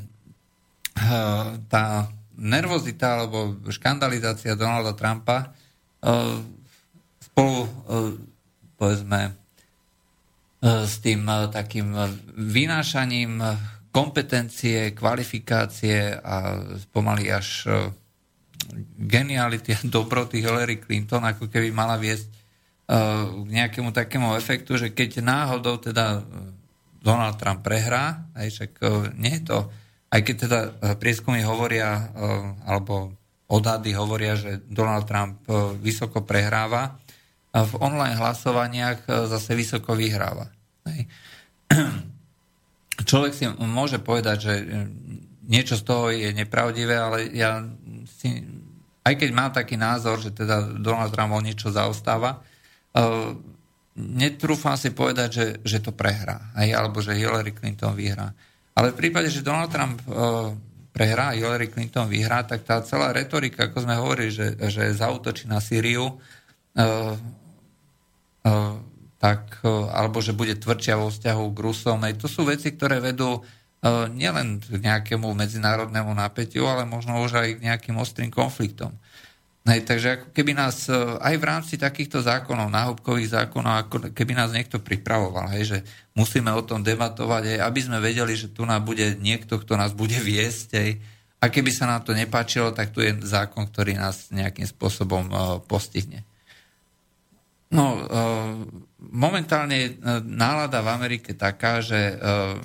[1.67, 5.51] tá nervozita alebo škandalizácia Donalda Trumpa
[6.03, 6.39] eh,
[7.23, 7.69] spolu eh,
[8.75, 11.95] povedzme eh, s tým takým
[12.35, 13.39] vynášaním
[13.95, 16.59] kompetencie, kvalifikácie a
[16.91, 17.71] pomaly až
[18.99, 22.27] geniality a dobroty Hillary Clinton, ako keby mala viesť
[22.85, 26.21] k nejakému takému efektu, že keď náhodou teda
[26.99, 28.71] Donald Trump prehrá, aj však
[29.15, 29.57] nie je to
[30.11, 33.13] aj keď teda eh, prieskumy hovoria, eh, alebo
[33.45, 37.01] odhady hovoria, že Donald Trump eh, vysoko prehráva,
[37.55, 40.51] v online hlasovaniach zase vysoko vyhráva.
[43.09, 44.53] Človek si môže povedať, že
[45.47, 47.63] niečo z toho je nepravdivé, ale ja
[48.19, 48.43] si,
[49.07, 52.43] aj keď mám taký názor, že teda Donald Trump o niečo zaostáva,
[53.95, 58.35] netrúfam si povedať, že, že to prehrá, alebo že Hillary Clinton vyhrá.
[58.75, 60.51] Ale v prípade, že Donald Trump uh,
[60.91, 65.63] prehrá Hillary Clinton vyhrá, tak tá celá retorika, ako sme hovorili, že, že zautočí na
[65.63, 67.15] Syriu, uh,
[68.45, 68.75] uh,
[69.15, 71.97] tak, alebo že bude tvrdšia vo vzťahu k Rusom.
[72.05, 73.41] Ej, to sú veci, ktoré vedú
[74.13, 78.93] nielen k nejakému medzinárodnému napätiu, ale možno už aj k nejakým ostrým konfliktom.
[79.65, 84.37] Hej, takže ako keby nás e, aj v rámci takýchto zákonov, náhubkových zákonov, ako keby
[84.37, 85.77] nás niekto pripravoval, hej, že
[86.13, 89.97] musíme o tom debatovať, hej, aby sme vedeli, že tu nám bude niekto, kto nás
[89.97, 90.67] bude viesť.
[90.77, 91.01] Hej,
[91.41, 95.57] a keby sa nám to nepáčilo, tak tu je zákon, ktorý nás nejakým spôsobom uh,
[95.65, 96.21] postihne.
[97.73, 98.53] No, uh,
[99.01, 99.89] momentálne je
[100.29, 102.17] nálada v Amerike taká, že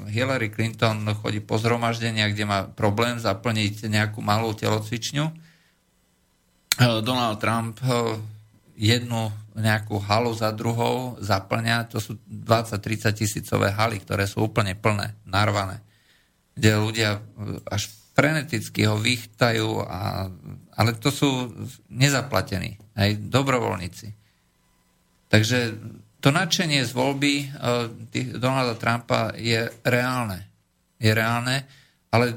[0.09, 5.50] Hillary Clinton chodí po zhromaždenia, kde má problém zaplniť nejakú malú telocvičňu
[6.79, 8.19] Donald Trump eh,
[8.79, 15.13] jednu nejakú halu za druhou zaplňa, to sú 20-30 tisícové haly, ktoré sú úplne plné,
[15.27, 15.83] narvané,
[16.55, 20.29] kde ľudia eh, až freneticky ho vychtajú, a,
[20.77, 21.49] ale to sú
[21.89, 24.13] nezaplatení, aj dobrovoľníci.
[25.31, 25.79] Takže
[26.21, 27.89] to nadšenie z voľby uh,
[28.37, 30.45] Donalda Trumpa je reálne.
[31.01, 31.65] Je reálne,
[32.13, 32.37] ale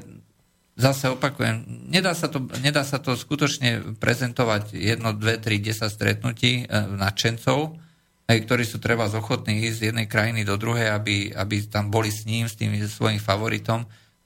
[0.74, 6.66] zase opakujem, nedá sa to, nedá sa to skutočne prezentovať jedno, dve, tri, desať stretnutí
[6.66, 7.78] uh, nadšencov,
[8.24, 12.08] aj ktorí sú treba ochotní ísť z jednej krajiny do druhej, aby, aby tam boli
[12.08, 13.84] s ním, s tým svojim favoritom,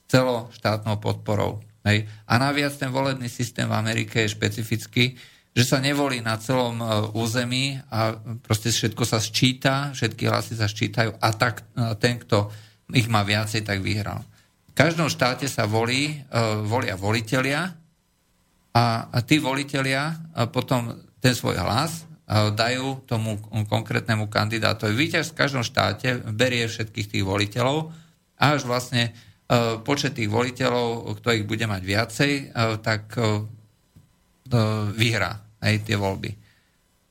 [0.09, 1.61] celoštátnou podporou.
[1.85, 2.07] Hej.
[2.25, 5.19] A naviac ten volebný systém v Amerike je špecifický,
[5.53, 6.87] že sa nevolí na celom e,
[7.19, 8.15] území a
[8.47, 12.53] proste všetko sa sčíta, všetky hlasy sa sčítajú a tak e, ten, kto
[12.95, 14.23] ich má viacej, tak vyhral.
[14.79, 17.75] Každom štáte sa volí, e, volia volitelia
[18.71, 20.15] a, tí volitelia
[20.55, 24.95] potom ten svoj hlas dajú tomu konkrétnemu kandidátovi.
[24.95, 27.91] Víťaz v každom štáte berie všetkých tých voliteľov
[28.39, 29.17] a až vlastne
[29.83, 32.33] počet tých voliteľov, kto ich bude mať viacej,
[32.85, 33.17] tak
[34.93, 35.33] vyhrá
[35.65, 36.31] aj tie voľby.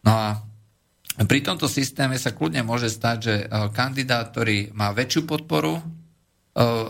[0.06, 0.38] No a
[1.26, 3.36] pri tomto systéme sa kľudne môže stať, že
[3.74, 5.82] kandidát, ktorý má väčšiu podporu,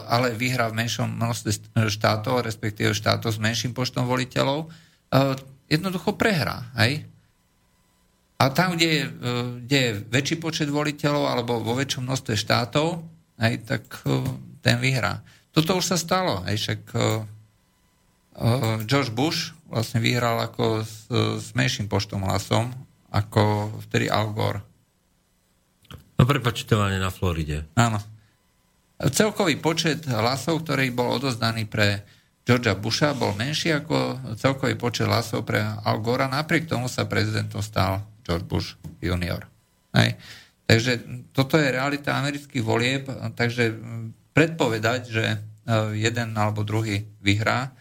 [0.07, 4.71] ale vyhrá v menšom množstve štátov, respektíve štátov s menším počtom voliteľov,
[5.67, 6.71] jednoducho prehrá.
[6.79, 7.03] Hej?
[8.39, 9.03] A tam, kde je,
[9.67, 13.03] kde je väčší počet voliteľov alebo vo väčšom množstve štátov,
[13.43, 13.83] hej, tak
[14.63, 15.19] ten vyhrá.
[15.51, 16.45] Toto už sa stalo.
[16.47, 16.81] Hej, však
[18.85, 22.71] George Bush vlastne vyhral ako s, s menším počtom hlasom,
[23.11, 24.61] ako vtedy Al Gore.
[26.15, 27.67] No prepočítované na Floride.
[27.75, 27.99] Áno.
[28.97, 32.01] Celkový počet hlasov, ktorý bol odozdaný pre
[32.41, 36.25] Georgia Busha, bol menší ako celkový počet hlasov pre Al Gore.
[36.25, 39.45] Napriek tomu sa prezidentom stal George Bush junior.
[39.93, 40.17] Hej.
[40.65, 40.91] Takže
[41.29, 43.05] toto je realita amerických volieb,
[43.37, 43.77] takže
[44.35, 45.37] predpovedať, že e,
[45.95, 47.71] jeden alebo druhý vyhrá,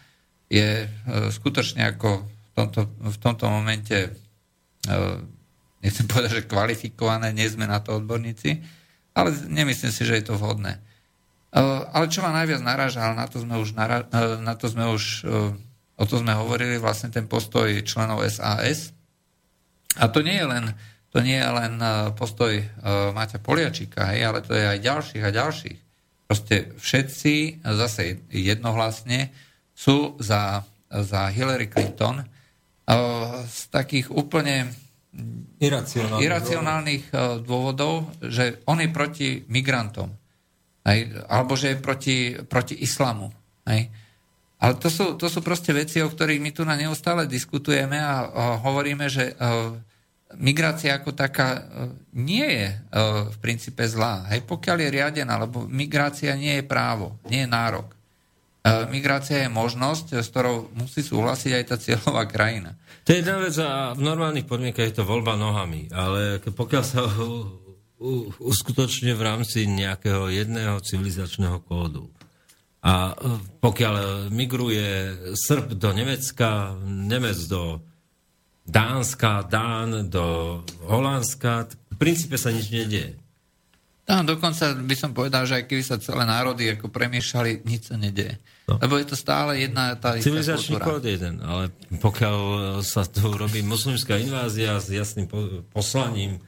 [0.47, 0.87] je e,
[1.33, 4.09] skutočne ako v tomto, v tomto momente e,
[5.83, 8.63] nechcem povedať, že kvalifikované, nie sme na to odborníci,
[9.11, 10.79] ale nemyslím si, že je to vhodné.
[11.53, 11.61] E,
[11.93, 14.03] ale čo ma najviac naráža, ale na to sme už, nará,
[14.43, 15.03] na to sme už
[15.97, 18.93] o to sme hovorili, vlastne ten postoj členov SAS.
[19.97, 20.65] A to nie je len,
[21.09, 21.81] to nie je len
[22.13, 22.53] postoj
[23.17, 25.79] Maťa Poliačika, hej, ale to je aj ďalších a ďalších.
[26.29, 29.33] Proste všetci zase jednohlasne
[29.73, 30.61] sú za,
[30.93, 32.21] za Hillary Clinton
[33.47, 34.69] z takých úplne
[35.57, 37.03] iracionálnych, iracionálnych
[37.41, 40.13] dôvodov, že on je proti migrantom.
[40.87, 43.27] Hej, alebo že je proti, proti islamu.
[43.67, 43.91] Hej.
[44.57, 48.25] Ale to sú, to sú proste veci, o ktorých my tu na neustále diskutujeme a,
[48.25, 49.75] a hovoríme, že a,
[50.39, 51.67] migrácia ako taká
[52.15, 52.77] nie je a,
[53.27, 54.31] v princípe zlá.
[54.31, 57.91] Hej, pokiaľ je riadená, lebo migrácia nie je právo, nie je nárok.
[58.63, 62.79] E, migrácia je možnosť, s ktorou musí súhlasiť aj tá cieľová krajina.
[63.03, 67.03] To je jedna vec a v normálnych podmienkach je to voľba nohami, ale pokiaľ sa
[68.37, 72.09] uskutočňuje v rámci nejakého jedného civilizačného kódu
[72.87, 73.13] a e,
[73.59, 73.93] pokiaľ
[74.31, 74.87] migruje
[75.35, 77.83] Srb do Nemecka, Nemec do
[78.67, 83.19] Dánska, Dán do Holandska, v princípe sa nič nedieje.
[84.07, 87.99] No, dokonca by som povedal, že aj keby sa celé národy ako premiešali, nič sa
[87.99, 88.39] nedieje.
[88.71, 88.79] No.
[88.79, 92.39] Lebo je to stále jedna tá istá Civilizačný kód jeden, ale pokiaľ
[92.87, 95.27] sa tu robí muslimská invázia s jasným
[95.75, 96.39] poslaním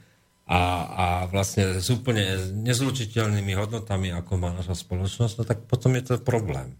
[0.50, 2.34] a, a vlastne s úplne
[2.66, 6.74] nezlučiteľnými hodnotami, ako má naša spoločnosť, no tak potom je to problém.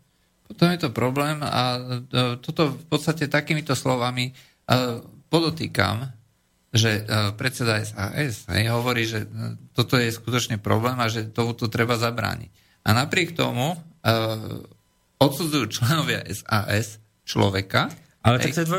[0.51, 4.33] Potom je to problém a e, toto v podstate takýmito slovami e,
[5.31, 6.11] podotýkam,
[6.75, 9.31] že e, predseda SAS hej, hovorí, že
[9.71, 12.51] toto je skutočne problém a že tomuto treba zabrániť.
[12.83, 13.77] A napriek tomu
[15.21, 16.97] odsudzujú členovia SAS
[17.29, 17.93] človeka.
[18.21, 18.73] Ale tak to je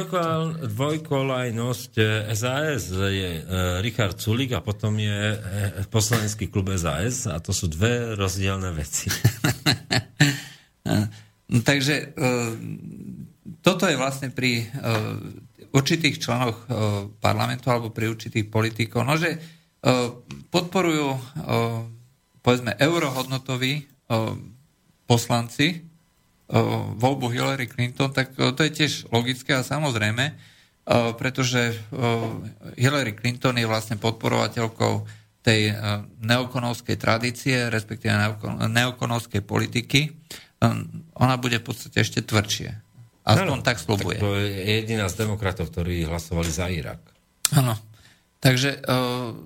[0.69, 1.93] dvojkolajnosť
[2.37, 2.93] SAS.
[2.93, 5.39] Je uh, Richard Sulik a potom je uh,
[5.89, 9.09] poslanecký klub SAS a to sú dve rozdielne veci.
[11.69, 12.53] Takže uh,
[13.65, 14.65] toto je vlastne pri
[15.73, 16.65] určitých členoch
[17.21, 19.37] parlamentu alebo pri určitých politikov, no že
[20.49, 21.07] podporujú
[22.41, 23.85] povedzme eurohodnotoví
[25.05, 25.90] poslanci
[26.99, 30.35] voľbu Hillary Clinton, tak to je tiež logické a samozrejme,
[31.15, 31.71] pretože
[32.75, 35.07] Hillary Clinton je vlastne podporovateľkou
[35.41, 35.73] tej
[36.21, 38.13] neokonovskej tradície, respektíve
[38.67, 40.11] neokonovskej politiky.
[41.17, 42.69] Ona bude v podstate ešte tvrdšie.
[43.21, 44.17] Aspoň ano, tak slubuje.
[44.17, 44.49] Tak to je
[44.81, 47.01] jediná z demokratov, ktorí hlasovali za Irak.
[47.53, 47.77] Áno.
[48.41, 49.37] Takže uh,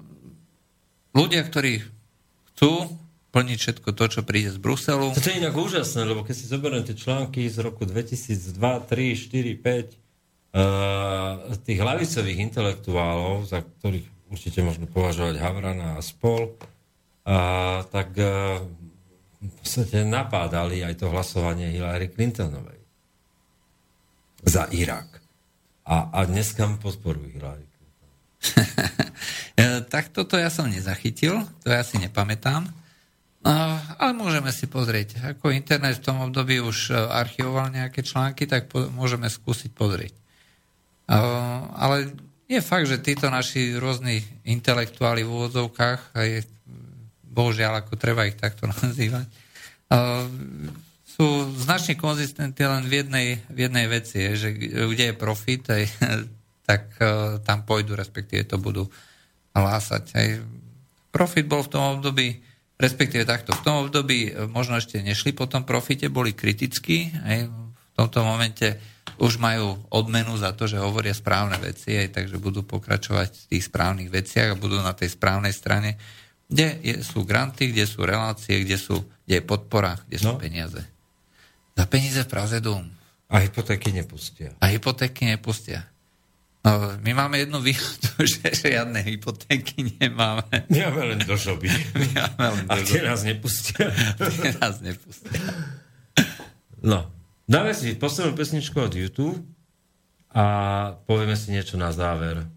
[1.11, 1.83] ľudia, ktorí
[2.55, 2.87] chcú
[3.35, 5.11] plniť všetko to, čo príde z Bruselu.
[5.11, 9.59] To je inak úžasné, lebo keď si zoberiem tie články z roku 2002, 3, 4,
[9.59, 16.55] 5, uh, tých hlavicových intelektuálov, za ktorých určite možno považovať Havrana a spol,
[17.25, 18.61] a, tak a,
[19.41, 22.79] v podstate napádali aj to hlasovanie Hillary Clintonovej
[24.47, 25.21] za Irak.
[25.85, 27.65] A, a dneska podporujú Hillary
[29.93, 32.84] tak toto ja som nezachytil, to ja si nepamätám.
[33.45, 35.21] Ale môžeme si pozrieť.
[35.37, 40.17] Ako internet v tom období už e, archivoval nejaké články, tak po, môžeme skúsiť pozrieť.
[41.05, 42.09] Ale
[42.49, 46.29] je fakt, že títo naši rôzni intelektuáli v úvodzovkách, aj
[47.21, 49.29] bohužiaľ, ako treba ich takto nazývať,
[51.05, 51.27] sú
[51.61, 55.83] značne konzistentní len v jednej, v jednej veci, že kde je profit, aj,
[56.69, 58.89] tak e, tam pôjdu, respektíve to budú
[59.53, 60.03] hlásať.
[60.17, 60.27] Aj
[61.13, 62.41] profit bol v tom období,
[62.75, 67.47] respektíve takto, v tom období e, možno ešte nešli po tom profite, boli kritickí, aj
[67.47, 68.75] v tomto momente
[69.15, 73.63] už majú odmenu za to, že hovoria správne veci, aj takže budú pokračovať v tých
[73.71, 75.95] správnych veciach a budú na tej správnej strane,
[76.51, 80.37] kde je, sú granty, kde sú relácie, kde, sú, kde je podpora, kde sú no.
[80.37, 80.83] peniaze.
[81.75, 82.83] Za peniaze v Praze dom.
[83.31, 84.53] A hypotéky nepustia.
[84.61, 85.87] A hypotéky nepustia.
[86.65, 90.65] No, my máme jednu výhodu, že žiadne hypotéky nemáme.
[90.65, 91.69] My máme len do žoby.
[92.01, 93.93] My máme len do A tie nás nepustia.
[94.41, 95.37] tie nás nepustia.
[96.81, 97.05] No,
[97.45, 99.45] dáme si poslednú pesničku od YouTube
[100.33, 100.43] a
[101.05, 102.49] povieme si niečo na záver.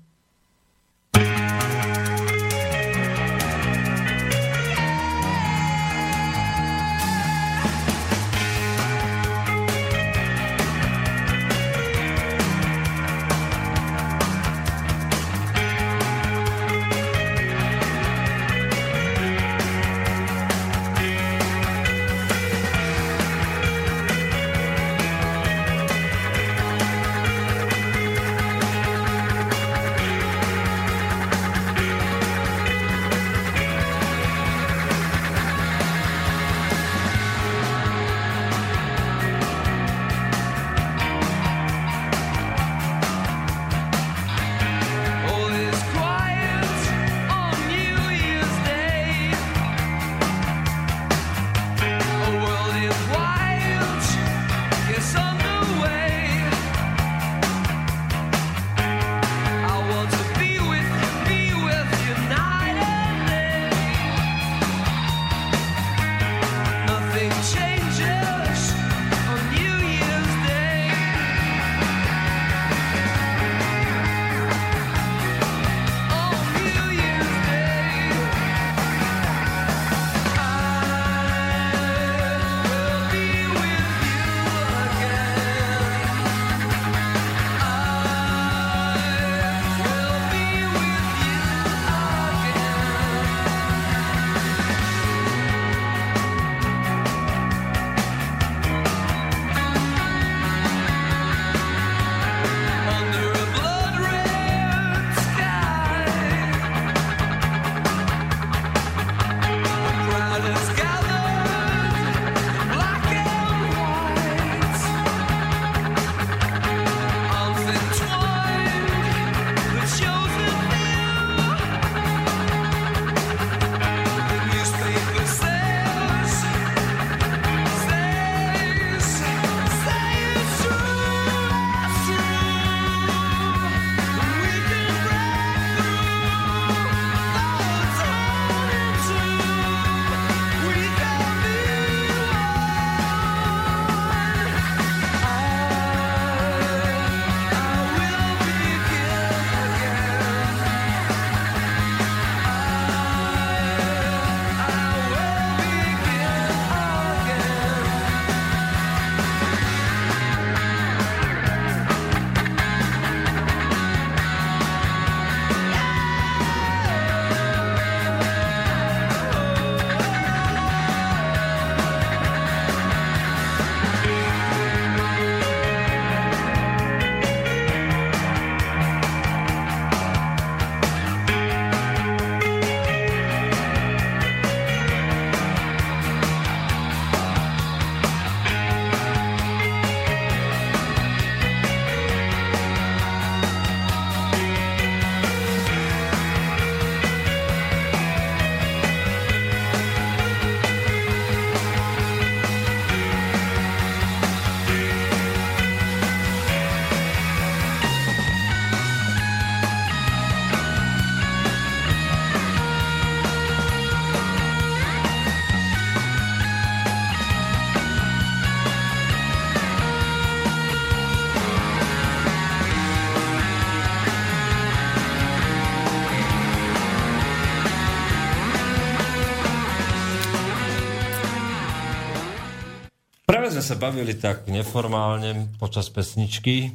[233.68, 236.72] Sa bavili tak neformálne počas pesničky,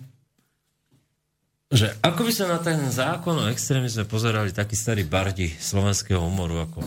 [1.73, 6.69] že ako by sa na ten zákon o extrémizme pozerali takí starí bardi slovenského humoru
[6.69, 6.85] ako,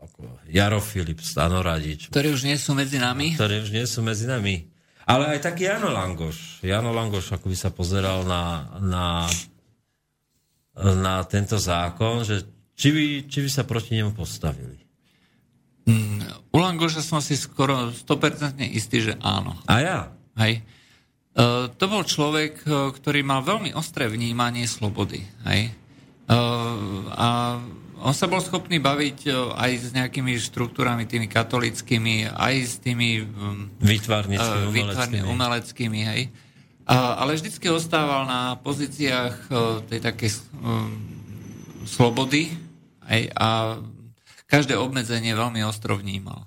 [0.00, 2.08] ako Jaro Filip, Stano Radič.
[2.08, 3.36] Ktorí už nie sú medzi nami.
[3.36, 4.72] Ktorí už nie sú medzi nami.
[5.04, 6.64] Ale aj taký Jano Langoš.
[6.64, 9.06] Jano Langoš, ako by sa pozeral na, na,
[10.80, 14.71] na tento zákon, že či by, či by sa proti nemu postavili.
[15.82, 16.22] Mm,
[16.54, 19.58] u Langoša som si skoro 100% istý, že áno.
[19.66, 19.98] A ja?
[20.38, 20.62] Hej.
[21.32, 25.24] Uh, to bol človek, uh, ktorý mal veľmi ostré vnímanie slobody.
[25.48, 25.72] Hej.
[26.28, 27.28] Uh, a
[28.02, 33.70] on sa bol schopný baviť aj s nejakými štruktúrami, tými katolickými, aj s tými um,
[33.78, 35.26] vytvarnickými, umeleckými.
[35.30, 36.22] umeleckými hej.
[36.82, 39.54] A, ale vždycky ostával na pozíciách
[39.86, 40.98] tej takej um,
[41.86, 42.50] slobody
[43.06, 43.78] hej, a
[44.52, 46.44] každé obmedzenie veľmi ostro vnímal.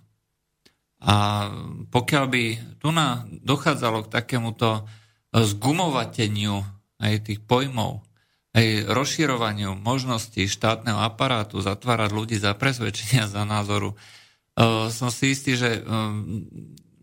[1.01, 1.49] A
[1.89, 2.43] pokiaľ by
[2.77, 4.85] tu na dochádzalo k takémuto
[5.33, 6.61] zgumovateniu
[7.01, 8.05] aj tých pojmov,
[8.53, 15.59] aj rozširovaniu možností štátneho aparátu zatvárať ľudí za presvedčenia, za názoru, uh, som si istý,
[15.59, 16.45] že um,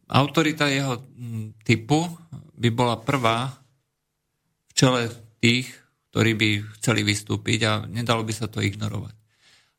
[0.09, 1.03] autorita jeho
[1.67, 2.09] typu
[2.57, 3.53] by bola prvá
[4.71, 5.13] v čele
[5.45, 5.69] tých,
[6.15, 6.49] ktorí by
[6.81, 9.22] chceli vystúpiť a nedalo by sa to ignorovať.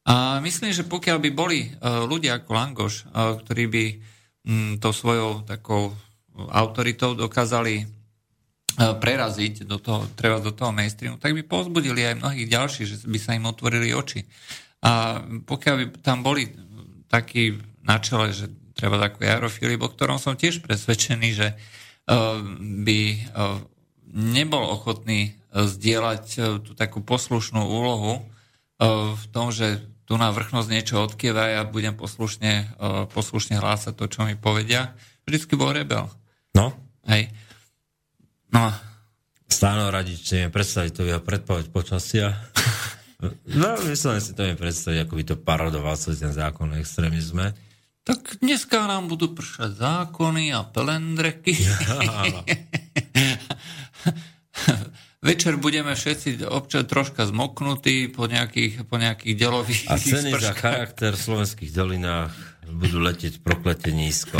[0.03, 1.67] A myslím, že pokiaľ by boli e,
[2.03, 3.03] ľudia ako Langoš, e,
[3.39, 3.85] ktorí by
[4.43, 5.95] mm, to svojou takou
[6.51, 7.85] autoritou dokázali e,
[8.75, 13.19] preraziť do toho, treba do toho mainstreamu, tak by pozbudili aj mnohých ďalších, že by
[13.19, 14.27] sa im otvorili oči.
[14.84, 16.51] A pokiaľ by tam boli
[17.07, 17.55] takí
[17.88, 21.55] na čele, že treba takú Jaro Filip, o ktorom som tiež presvedčený, že
[22.84, 22.99] by
[24.11, 26.23] nebol ochotný zdieľať
[26.67, 28.27] tú takú poslušnú úlohu
[29.15, 33.93] v tom, že tu na vrchnosť niečo odkieva a ja budem poslušne, uh, poslušne hlásať
[33.95, 34.95] to, čo mi povedia.
[35.23, 36.11] Vždycky bol rebel.
[36.51, 36.75] No.
[37.07, 37.31] Hej.
[38.51, 38.69] No.
[39.47, 42.35] Stáno radič, si predstaviť to jeho predpoveď počasia.
[43.61, 47.55] no, myslím si to mi predstaviť, ako by to parodoval celý ten zákon o extrémizme.
[48.03, 51.55] Tak dneska nám budú pršať zákony a pelendreky.
[54.03, 54.32] Ja,
[55.23, 60.43] Večer budeme všetci občas troška zmoknutí po nejakých, po nejakých delových A ceny sprškách.
[60.43, 62.35] za charakter v slovenských dolinách
[62.67, 64.35] budú letieť proklete nízko.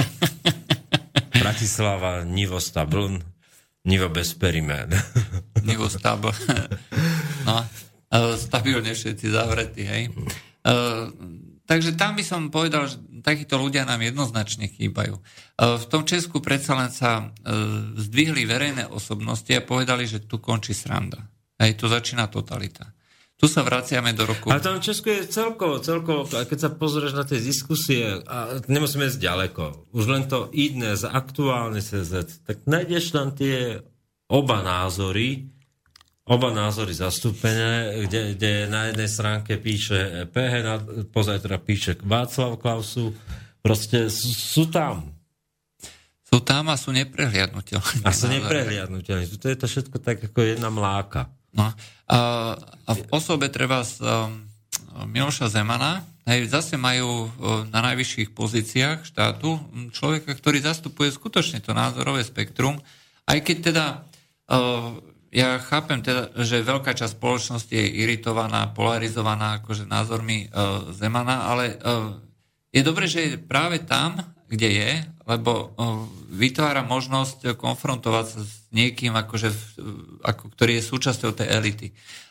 [1.42, 3.24] Bratislava, Nivo Stabln,
[3.88, 4.92] Nivo bez perimén.
[5.68, 6.36] Nivo Stabl.
[7.44, 7.60] No,
[8.40, 10.08] stabilne všetci zavretí, hej.
[11.64, 15.16] Takže tam by som povedal, že takíto ľudia nám jednoznačne chýbajú.
[15.16, 15.22] E,
[15.80, 17.26] v tom Česku predsa len sa e,
[17.96, 21.24] zdvihli verejné osobnosti a povedali, že tu končí sranda.
[21.56, 22.92] Hej, tu začína totalita.
[23.40, 24.52] Tu sa vraciame do roku...
[24.52, 29.08] A tam v Česku je celkovo, celkovo, keď sa pozrieš na tie diskusie, a nemusíme
[29.08, 29.64] ísť ďaleko,
[29.96, 33.84] už len to idné z aktuálne CZ, tak nájdeš tam tie
[34.32, 35.53] oba názory,
[36.24, 40.76] oba názory zastúpené, kde, kde na jednej stránke píše PH, na
[41.12, 43.12] pozajtra píše Václav Klausu.
[43.60, 45.12] Proste sú, sú tam.
[46.24, 48.08] Sú tam a sú neprehliadnutelné.
[48.08, 49.28] A sú neprehliadnutelné.
[49.36, 51.28] To je to všetko tak ako jedna mláka.
[51.54, 51.70] No.
[51.70, 52.20] A,
[52.58, 54.48] a v osobe treba z um,
[55.06, 59.60] Miloša Zemana, hej, zase majú uh, na najvyšších pozíciách štátu
[59.94, 62.82] človeka, ktorý zastupuje skutočne to názorové spektrum,
[63.30, 63.86] aj keď teda
[64.50, 71.50] uh, ja chápem teda, že veľká časť spoločnosti je iritovaná, polarizovaná akože názormi uh, Zemana,
[71.50, 72.14] ale uh,
[72.70, 74.92] je dobré, že je práve tam, kde je,
[75.26, 79.50] lebo uh, vytvára možnosť konfrontovať sa s niekým, akože,
[80.22, 81.88] ako, ktorý je súčasťou tej elity.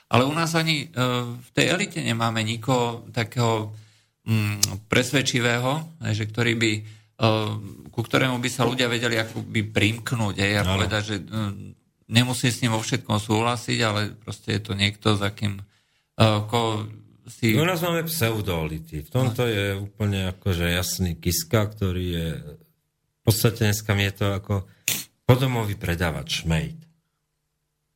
[0.06, 3.74] Ale u nás ani uh, v tej elite nemáme nikoho takého
[4.22, 6.72] um, presvedčivého, že ktorý by,
[7.18, 7.50] uh,
[7.90, 11.81] ku ktorému by sa ľudia vedeli ako by primknúť aj, a povedať, že uh,
[12.12, 16.84] nemusí s ním vo všetkom súhlasiť, ale proste je to niekto, za kým uh, ko
[17.24, 17.56] si...
[17.56, 19.00] U nás máme pseudolity.
[19.06, 22.28] V tomto je úplne akože jasný Kiska, ktorý je
[23.22, 24.54] v podstate dneska je to ako
[25.22, 26.78] podomový predávač, šmejt.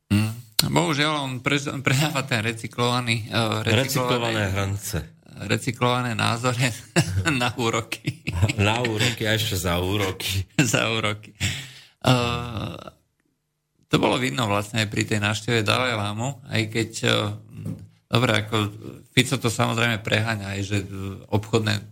[0.07, 0.33] Mm.
[0.71, 3.27] Bohužiaľ, on pre, predáva ten recyklovaný...
[3.27, 5.03] Uh, recyklované hrance.
[5.51, 6.71] Recyklované názory
[7.43, 8.23] na úroky.
[8.55, 10.47] na úroky a ešte za úroky.
[10.71, 11.35] za úroky.
[12.07, 12.96] Uh,
[13.87, 17.09] to bolo vidno vlastne aj pri tej návšteve Dalaj Lámu, aj keď, e,
[18.11, 18.55] dobre, ako
[19.15, 20.77] Fico to samozrejme preháňa, aj že
[21.31, 21.83] obchodné, e,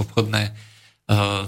[0.00, 0.42] obchodné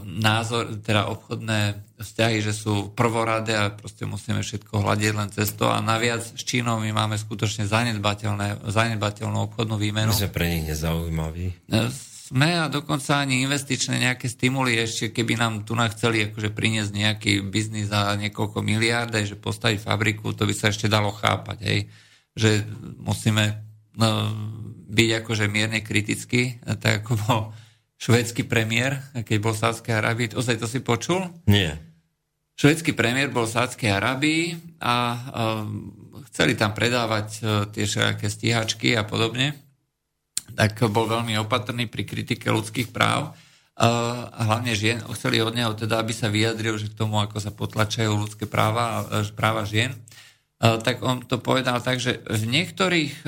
[0.07, 5.67] názor, teda obchodné vzťahy, že sú prvoradé a proste musíme všetko hľadiť len cez to
[5.67, 10.15] a naviac s Čínou my máme skutočne zanedbateľnú obchodnú výmenu.
[10.15, 11.67] My sme pre nich nezaujímaví.
[12.29, 17.33] Sme a dokonca ani investičné nejaké stimuly ešte, keby nám tu chceli akože priniesť nejaký
[17.49, 21.81] biznis za niekoľko miliárd, že postaviť fabriku, to by sa ešte dalo chápať, hej.
[22.37, 22.69] že
[23.01, 23.65] musíme
[23.97, 24.29] no,
[24.93, 27.41] byť akože mierne kritický, tak ako bol
[27.97, 30.37] švedský premiér, keď bol v Sádskej Arábii.
[30.37, 31.33] Ozaj to si počul?
[31.49, 31.81] Nie.
[32.59, 34.43] Švedský premiér bol v Sádskej Arábii
[34.85, 35.19] a uh,
[36.29, 39.68] chceli tam predávať uh, tie všelijaké stíhačky a podobne.
[40.55, 43.35] Tak bol veľmi opatrný pri kritike ľudských práv.
[43.79, 47.39] Uh, a hlavne žien, chceli od neho teda, aby sa vyjadril, že k tomu, ako
[47.39, 49.07] sa potlačajú ľudské práva,
[49.39, 49.95] práva žien.
[50.59, 53.23] Uh, tak on to povedal tak, že v niektorých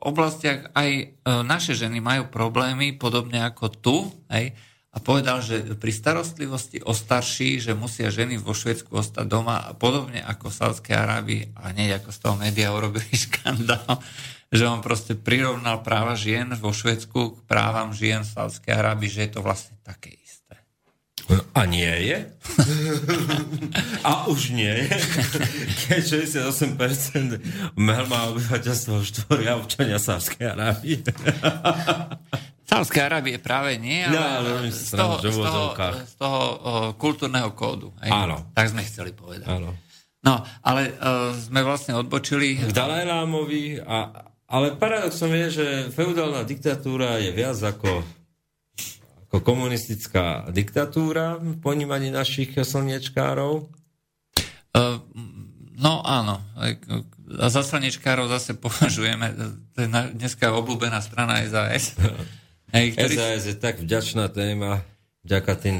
[0.00, 3.96] oblastiach aj naše ženy majú problémy, podobne ako tu,
[4.32, 4.56] hej,
[4.90, 10.18] a povedal, že pri starostlivosti o starší, že musia ženy vo Švedsku ostať doma podobne
[10.18, 14.02] ako v Sádskej Arábii a nie ako z toho média urobili škandál,
[14.50, 19.30] že on proste prirovnal práva žien vo Švedsku k právam žien v Sádskej Arábii, že
[19.30, 20.58] je to vlastne také isté.
[21.54, 22.18] A nie je?
[24.10, 24.90] a už nie je?
[25.86, 30.98] Keď 68% má obyvateľstvo štvoria občania Sádskej Arábie.
[32.70, 35.62] Sávskej Arábie práve nie, ale, no, ale z, toho, z, toho,
[36.06, 36.40] z toho
[36.98, 37.94] kultúrneho kódu.
[38.02, 38.10] Hej?
[38.10, 38.50] Áno.
[38.54, 39.46] Tak sme chceli povedať.
[39.46, 39.74] Áno.
[40.20, 42.60] No, ale uh, sme vlastne odbočili...
[42.60, 48.02] K Dalajlámovi, a, ale paradoxom je, že feudálna diktatúra je viac ako,
[49.30, 53.70] ako komunistická diktatúra v ponímaní našich slniečkárov.
[54.74, 54.98] Uh,
[55.78, 56.42] no áno.
[57.38, 59.30] A za slnečkárov zase považujeme,
[59.70, 61.94] to je dneska obľúbená strana SAS.
[62.74, 63.14] Hej, ktorý...
[63.14, 64.82] SAS je tak vďačná téma,
[65.22, 65.78] vďaka tým,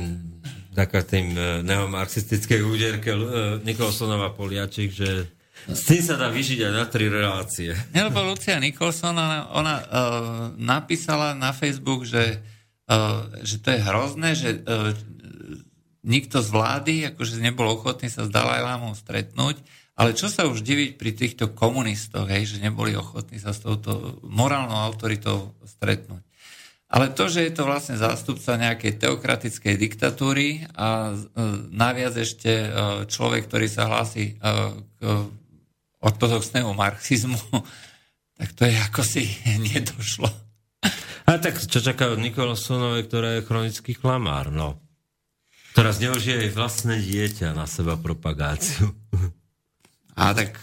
[0.78, 5.26] vďaka tým uh, neomarxistickej úderke uh, Nikolsonova Poliačik, že
[5.68, 7.76] s tým sa dá vyžiť aj na tri relácie.
[7.92, 9.84] Ja, lebo Lucia Nikolson, ona, ona uh,
[10.56, 12.40] napísala na Facebook, že,
[12.88, 14.96] uh, že to je hrozné, že uh,
[16.00, 19.60] nikto z vlády akože nebol ochotný sa s Dalajlámom stretnúť,
[20.00, 24.16] ale čo sa už diviť pri týchto komunistoch, hej, že neboli ochotní sa s touto
[24.24, 26.24] morálnou autoritou stretnúť.
[26.90, 31.14] Ale to, že je to vlastne zástupca nejakej teokratickej diktatúry a
[31.70, 32.66] naviac ešte
[33.06, 34.34] človek, ktorý sa hlási
[34.98, 35.00] k
[36.00, 37.40] ortodoxnému marxizmu,
[38.38, 39.24] tak to je ako si
[39.72, 40.28] nedošlo.
[41.28, 44.82] A tak čo čaká od Nikolsonovej, ktorá je chronický klamár, no.
[45.70, 48.90] Ktorá zneužije aj vlastné dieťa na seba propagáciu.
[50.18, 50.58] A tak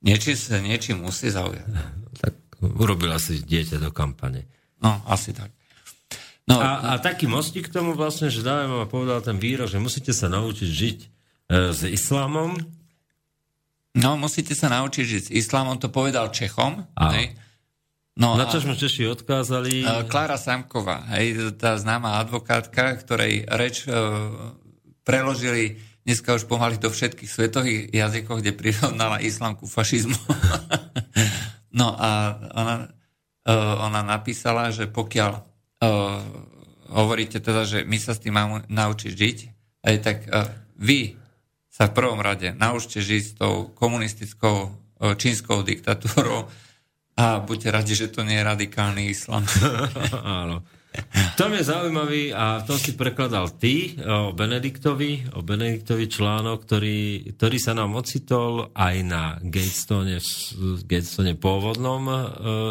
[0.00, 1.68] niečím sa niečím musí zaujať.
[2.16, 2.32] Tak
[2.72, 4.48] Urobila si dieťa do kampane.
[4.80, 5.52] No, asi tak.
[6.44, 9.80] No, a, a taký mostík k tomu vlastne, že Dávaj ma povedal ten výrok, že
[9.80, 11.08] musíte sa naučiť žiť e,
[11.72, 12.56] s islámom.
[13.94, 16.82] No, musíte sa naučiť žiť s islámom, to povedal Čechom.
[16.98, 17.38] Hej.
[18.14, 19.82] No, Na čo sme Češi odkázali?
[19.82, 23.90] E, Klára Samková, hej, tá známa advokátka, ktorej reč e,
[25.02, 30.18] preložili dneska už pomaly do všetkých svetových jazykov, kde prirovnala islám ku fašizmu.
[31.74, 32.86] No a ona,
[33.50, 35.42] uh, ona napísala, že pokiaľ uh,
[36.94, 39.38] hovoríte teda, že my sa s tým máme naučiť žiť,
[39.82, 40.46] aj tak uh,
[40.78, 41.18] vy
[41.74, 46.46] sa v prvom rade naučte žiť s tou komunistickou uh, čínskou diktatúrou
[47.18, 49.42] a buďte radi, že to nie je radikálny islam.
[50.22, 50.62] Áno.
[51.34, 57.58] Tom je zaujímavý a to si prekladal ty o Benediktovi, o Benediktovi článok, ktorý, ktorý
[57.58, 60.22] sa nám ocitol aj na Gatestone,
[60.86, 62.18] Gatestone pôvodnom uh,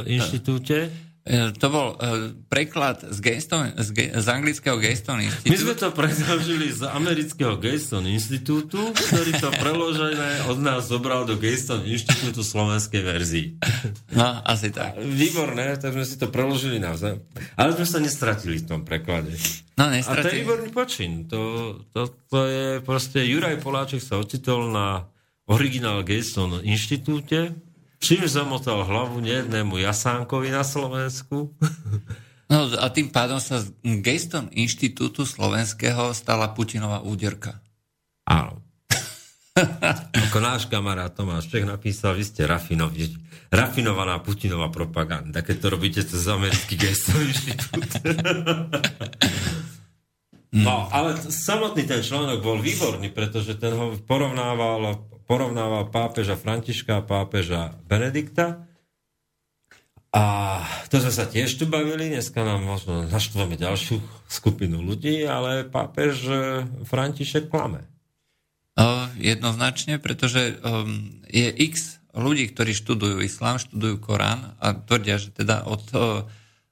[0.08, 1.12] inštitúte.
[1.24, 5.56] E, to bol uh, preklad z, Gaston, z, z anglického Gaston Institute.
[5.56, 11.40] My sme to preložili z amerického Gaston Institútu, ktorý to preložené od nás zobral do
[11.40, 13.48] Gaston Inštitútu slovenskej verzii.
[14.12, 15.00] No, asi tak.
[15.00, 17.24] Výborné, tak sme si to preložili navzájom.
[17.56, 19.32] Ale sme sa nestratili v tom preklade.
[19.80, 20.20] No, nestratili.
[20.20, 21.12] A to je výborný počin.
[21.32, 21.42] To,
[21.96, 25.08] to, to je proste, Juraj Poláček sa ocitol na
[25.48, 27.56] originál Gaston Inštitúte,
[28.04, 31.48] Čím zamotal hlavu nejednému jasánkovi na Slovensku?
[32.52, 33.74] No a tým pádom sa z
[34.04, 37.58] gestom Inštitútu slovenského stala Putinová úderka.
[38.30, 38.62] Áno.
[40.30, 43.10] Ako náš kamarát Tomáš Čech napísal, vy ste rafinovi,
[43.50, 47.90] rafinovaná Putinová propaganda, keď to robíte cez americký inštitút.
[50.54, 57.06] No, ale samotný ten článok bol výborný, pretože ten ho porovnával porovnával pápeža Františka a
[57.06, 58.68] pápeža Benedikta.
[60.14, 60.24] A
[60.94, 63.98] to sme sa tiež tu bavili, dneska nám možno naštveme ďalšiu
[64.30, 66.34] skupinu ľudí, ale pápež e,
[66.86, 67.90] František klame.
[69.22, 75.70] Jednoznačne, pretože um, je x ľudí, ktorí študujú islám, študujú Korán a tvrdia, že teda
[75.70, 76.26] od uh,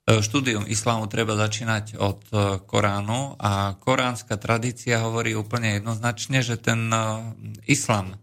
[0.10, 2.20] štúdium islámu treba začínať od
[2.66, 6.90] Koránu a koránska tradícia hovorí úplne jednoznačne, že ten
[7.70, 8.18] islám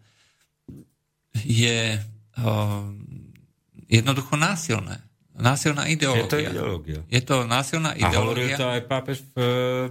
[1.36, 1.98] je
[3.88, 5.00] jednoducho násilné.
[5.38, 6.26] Násilná ideológia.
[6.26, 7.00] Je to ideológia.
[7.06, 8.18] Je to násilná ideológia.
[8.18, 9.18] A hovoril to aj pápež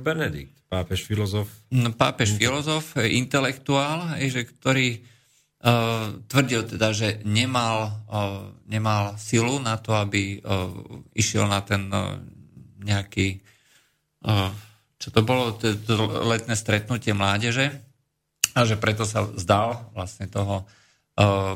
[0.03, 1.47] Benedikt, pápež filozof.
[1.71, 4.99] No, pápež filozof, intelektuál, že, ktorý
[5.63, 10.67] uh, tvrdil teda, že nemal, uh, nemal silu na to, aby uh,
[11.15, 12.19] išiel na ten uh,
[12.83, 13.39] nejaký,
[14.27, 14.51] uh,
[14.99, 15.95] čo to bolo, to, to
[16.27, 17.71] letné stretnutie mládeže
[18.51, 20.67] a že preto sa zdal vlastne toho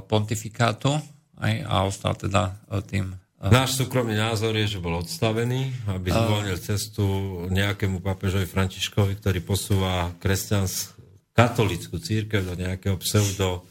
[0.09, 0.97] pontifikátu
[1.37, 6.61] aj, a ostal teda uh, tým Náš súkromný názor je, že bol odstavený, aby zvolnil
[6.61, 7.01] cestu
[7.49, 10.93] nejakému papežovi Františkovi, ktorý posúva kresťans
[11.33, 13.65] katolickú církev do nejakého pseudo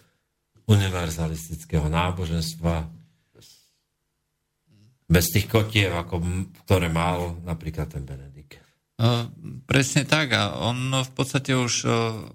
[0.67, 2.91] univerzalistického náboženstva
[5.07, 6.19] bez tých kotiev, ako,
[6.67, 8.59] ktoré mal napríklad ten Benedikt.
[8.99, 9.31] Uh,
[9.71, 12.27] presne tak a on v podstate už uh,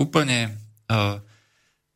[0.00, 0.56] úplne
[0.88, 1.20] uh,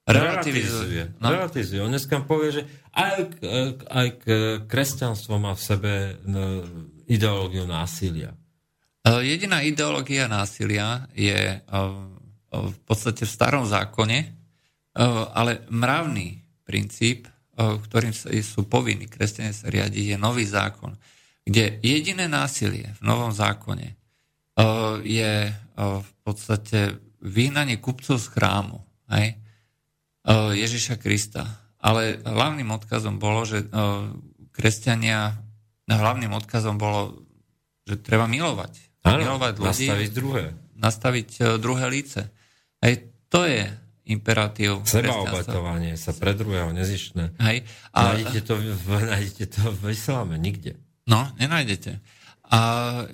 [0.06, 1.14] relativizuje.
[1.22, 1.30] No?
[1.30, 1.78] Relativizuje.
[1.82, 3.38] On dneska povie, že aj,
[3.86, 4.08] aj
[4.66, 5.92] kresťanstvo má v sebe
[6.26, 6.66] no,
[7.06, 8.34] ideológiu násilia.
[9.02, 11.58] E, jediná ideológia násilia je e,
[12.50, 14.28] v podstate v starom zákone, e,
[15.32, 20.96] ale mravný princíp, ktorým sú povinní kresťania sa riadiť, je nový zákon,
[21.44, 23.92] kde jediné násilie v novom zákone
[25.04, 28.80] je v podstate vyhnanie kupcov z chrámu.
[29.12, 29.36] Hej?
[30.30, 31.46] Ježiša Krista.
[31.82, 33.66] Ale hlavným odkazom bolo, že
[34.54, 35.34] kresťania,
[35.90, 37.26] hlavným odkazom bolo,
[37.82, 39.02] že treba milovať.
[39.02, 39.90] Áno, milovať ľudí.
[39.90, 40.44] Nastaviť druhé.
[40.78, 41.28] Nastaviť
[41.58, 42.30] druhé líce.
[42.78, 43.66] Hej, to je
[44.06, 44.86] imperatív.
[44.86, 47.34] Sebaobetovanie sa pre druhého nezištné.
[47.42, 47.66] Hej.
[47.90, 48.14] A...
[48.14, 48.54] Nájdete, to,
[48.86, 50.78] nájdete to v islame, nikde.
[51.06, 51.98] No, nenájdete.
[52.52, 52.60] A
[53.00, 53.04] e,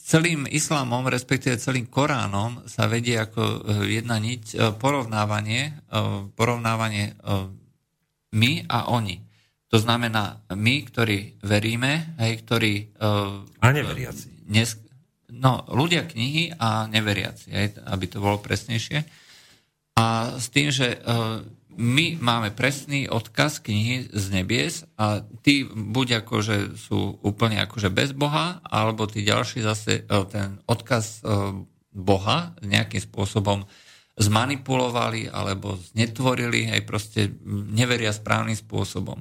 [0.00, 3.58] celým islámom, respektíve celým Koránom sa vedie ako e,
[4.00, 5.76] jedna niť e, porovnávanie,
[6.32, 7.12] porovnávanie
[8.32, 9.20] my a oni.
[9.68, 12.74] To znamená my, ktorí veríme, aj ktorí...
[13.60, 14.48] A neveriaci.
[14.48, 14.78] Nes,
[15.28, 19.04] no, ľudia knihy a neveriaci, aj, aby to bolo presnejšie.
[19.96, 21.00] A s tým, že
[21.76, 28.16] my máme presný odkaz knihy z nebies a tí buď akože sú úplne akože bez
[28.16, 31.52] Boha, alebo tí ďalší zase e, ten odkaz e,
[31.92, 33.68] Boha nejakým spôsobom
[34.16, 39.20] zmanipulovali alebo znetvorili, aj proste neveria správnym spôsobom.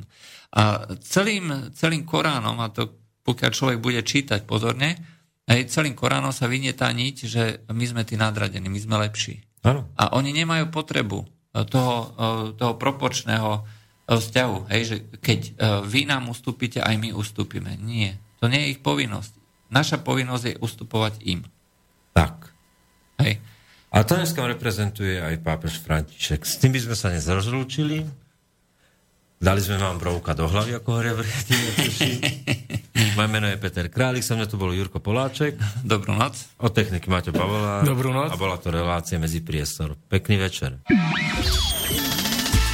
[0.56, 4.96] A celým, celým Koránom, a to pokiaľ človek bude čítať pozorne,
[5.52, 9.44] aj celým Koránom sa vynie tá niť, že my sme tí nadradení, my sme lepší.
[9.68, 9.92] Ano.
[10.00, 14.58] A oni nemajú potrebu toho, eh, toho proporčného eh, vzťahu.
[14.76, 15.40] Hej, že keď
[15.88, 17.80] vy nám ustúpite, aj my ustúpime.
[17.80, 18.20] Nie.
[18.44, 19.34] To nie je ich povinnosť.
[19.72, 21.42] Naša povinnosť je ustupovať im.
[22.14, 22.52] Tak.
[23.24, 23.42] Hej.
[23.96, 26.44] A to dneska reprezentuje aj pápež František.
[26.44, 28.25] S tým by sme sa nezrozlúčili.
[29.46, 31.14] Dali sme vám brovka do hlavy, ako hovoria
[33.16, 35.54] Moje meno je Peter Králik, som mňa tu bol Jurko Poláček.
[35.86, 36.50] Dobrú noc.
[36.58, 37.86] Od techniky Maťo Pavola.
[37.86, 38.34] Dobrú noc.
[38.34, 40.02] A bola to relácia medzi priestor.
[40.10, 40.82] Pekný večer.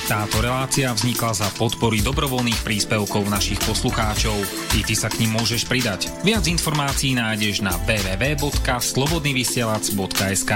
[0.08, 4.40] Táto relácia vznikla za podpory dobrovoľných príspevkov našich poslucháčov.
[4.80, 6.08] I ty sa k ním môžeš pridať.
[6.24, 10.52] Viac informácií nájdeš na www.slobodnyvysielac.sk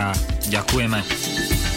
[0.48, 1.75] Ďakujeme.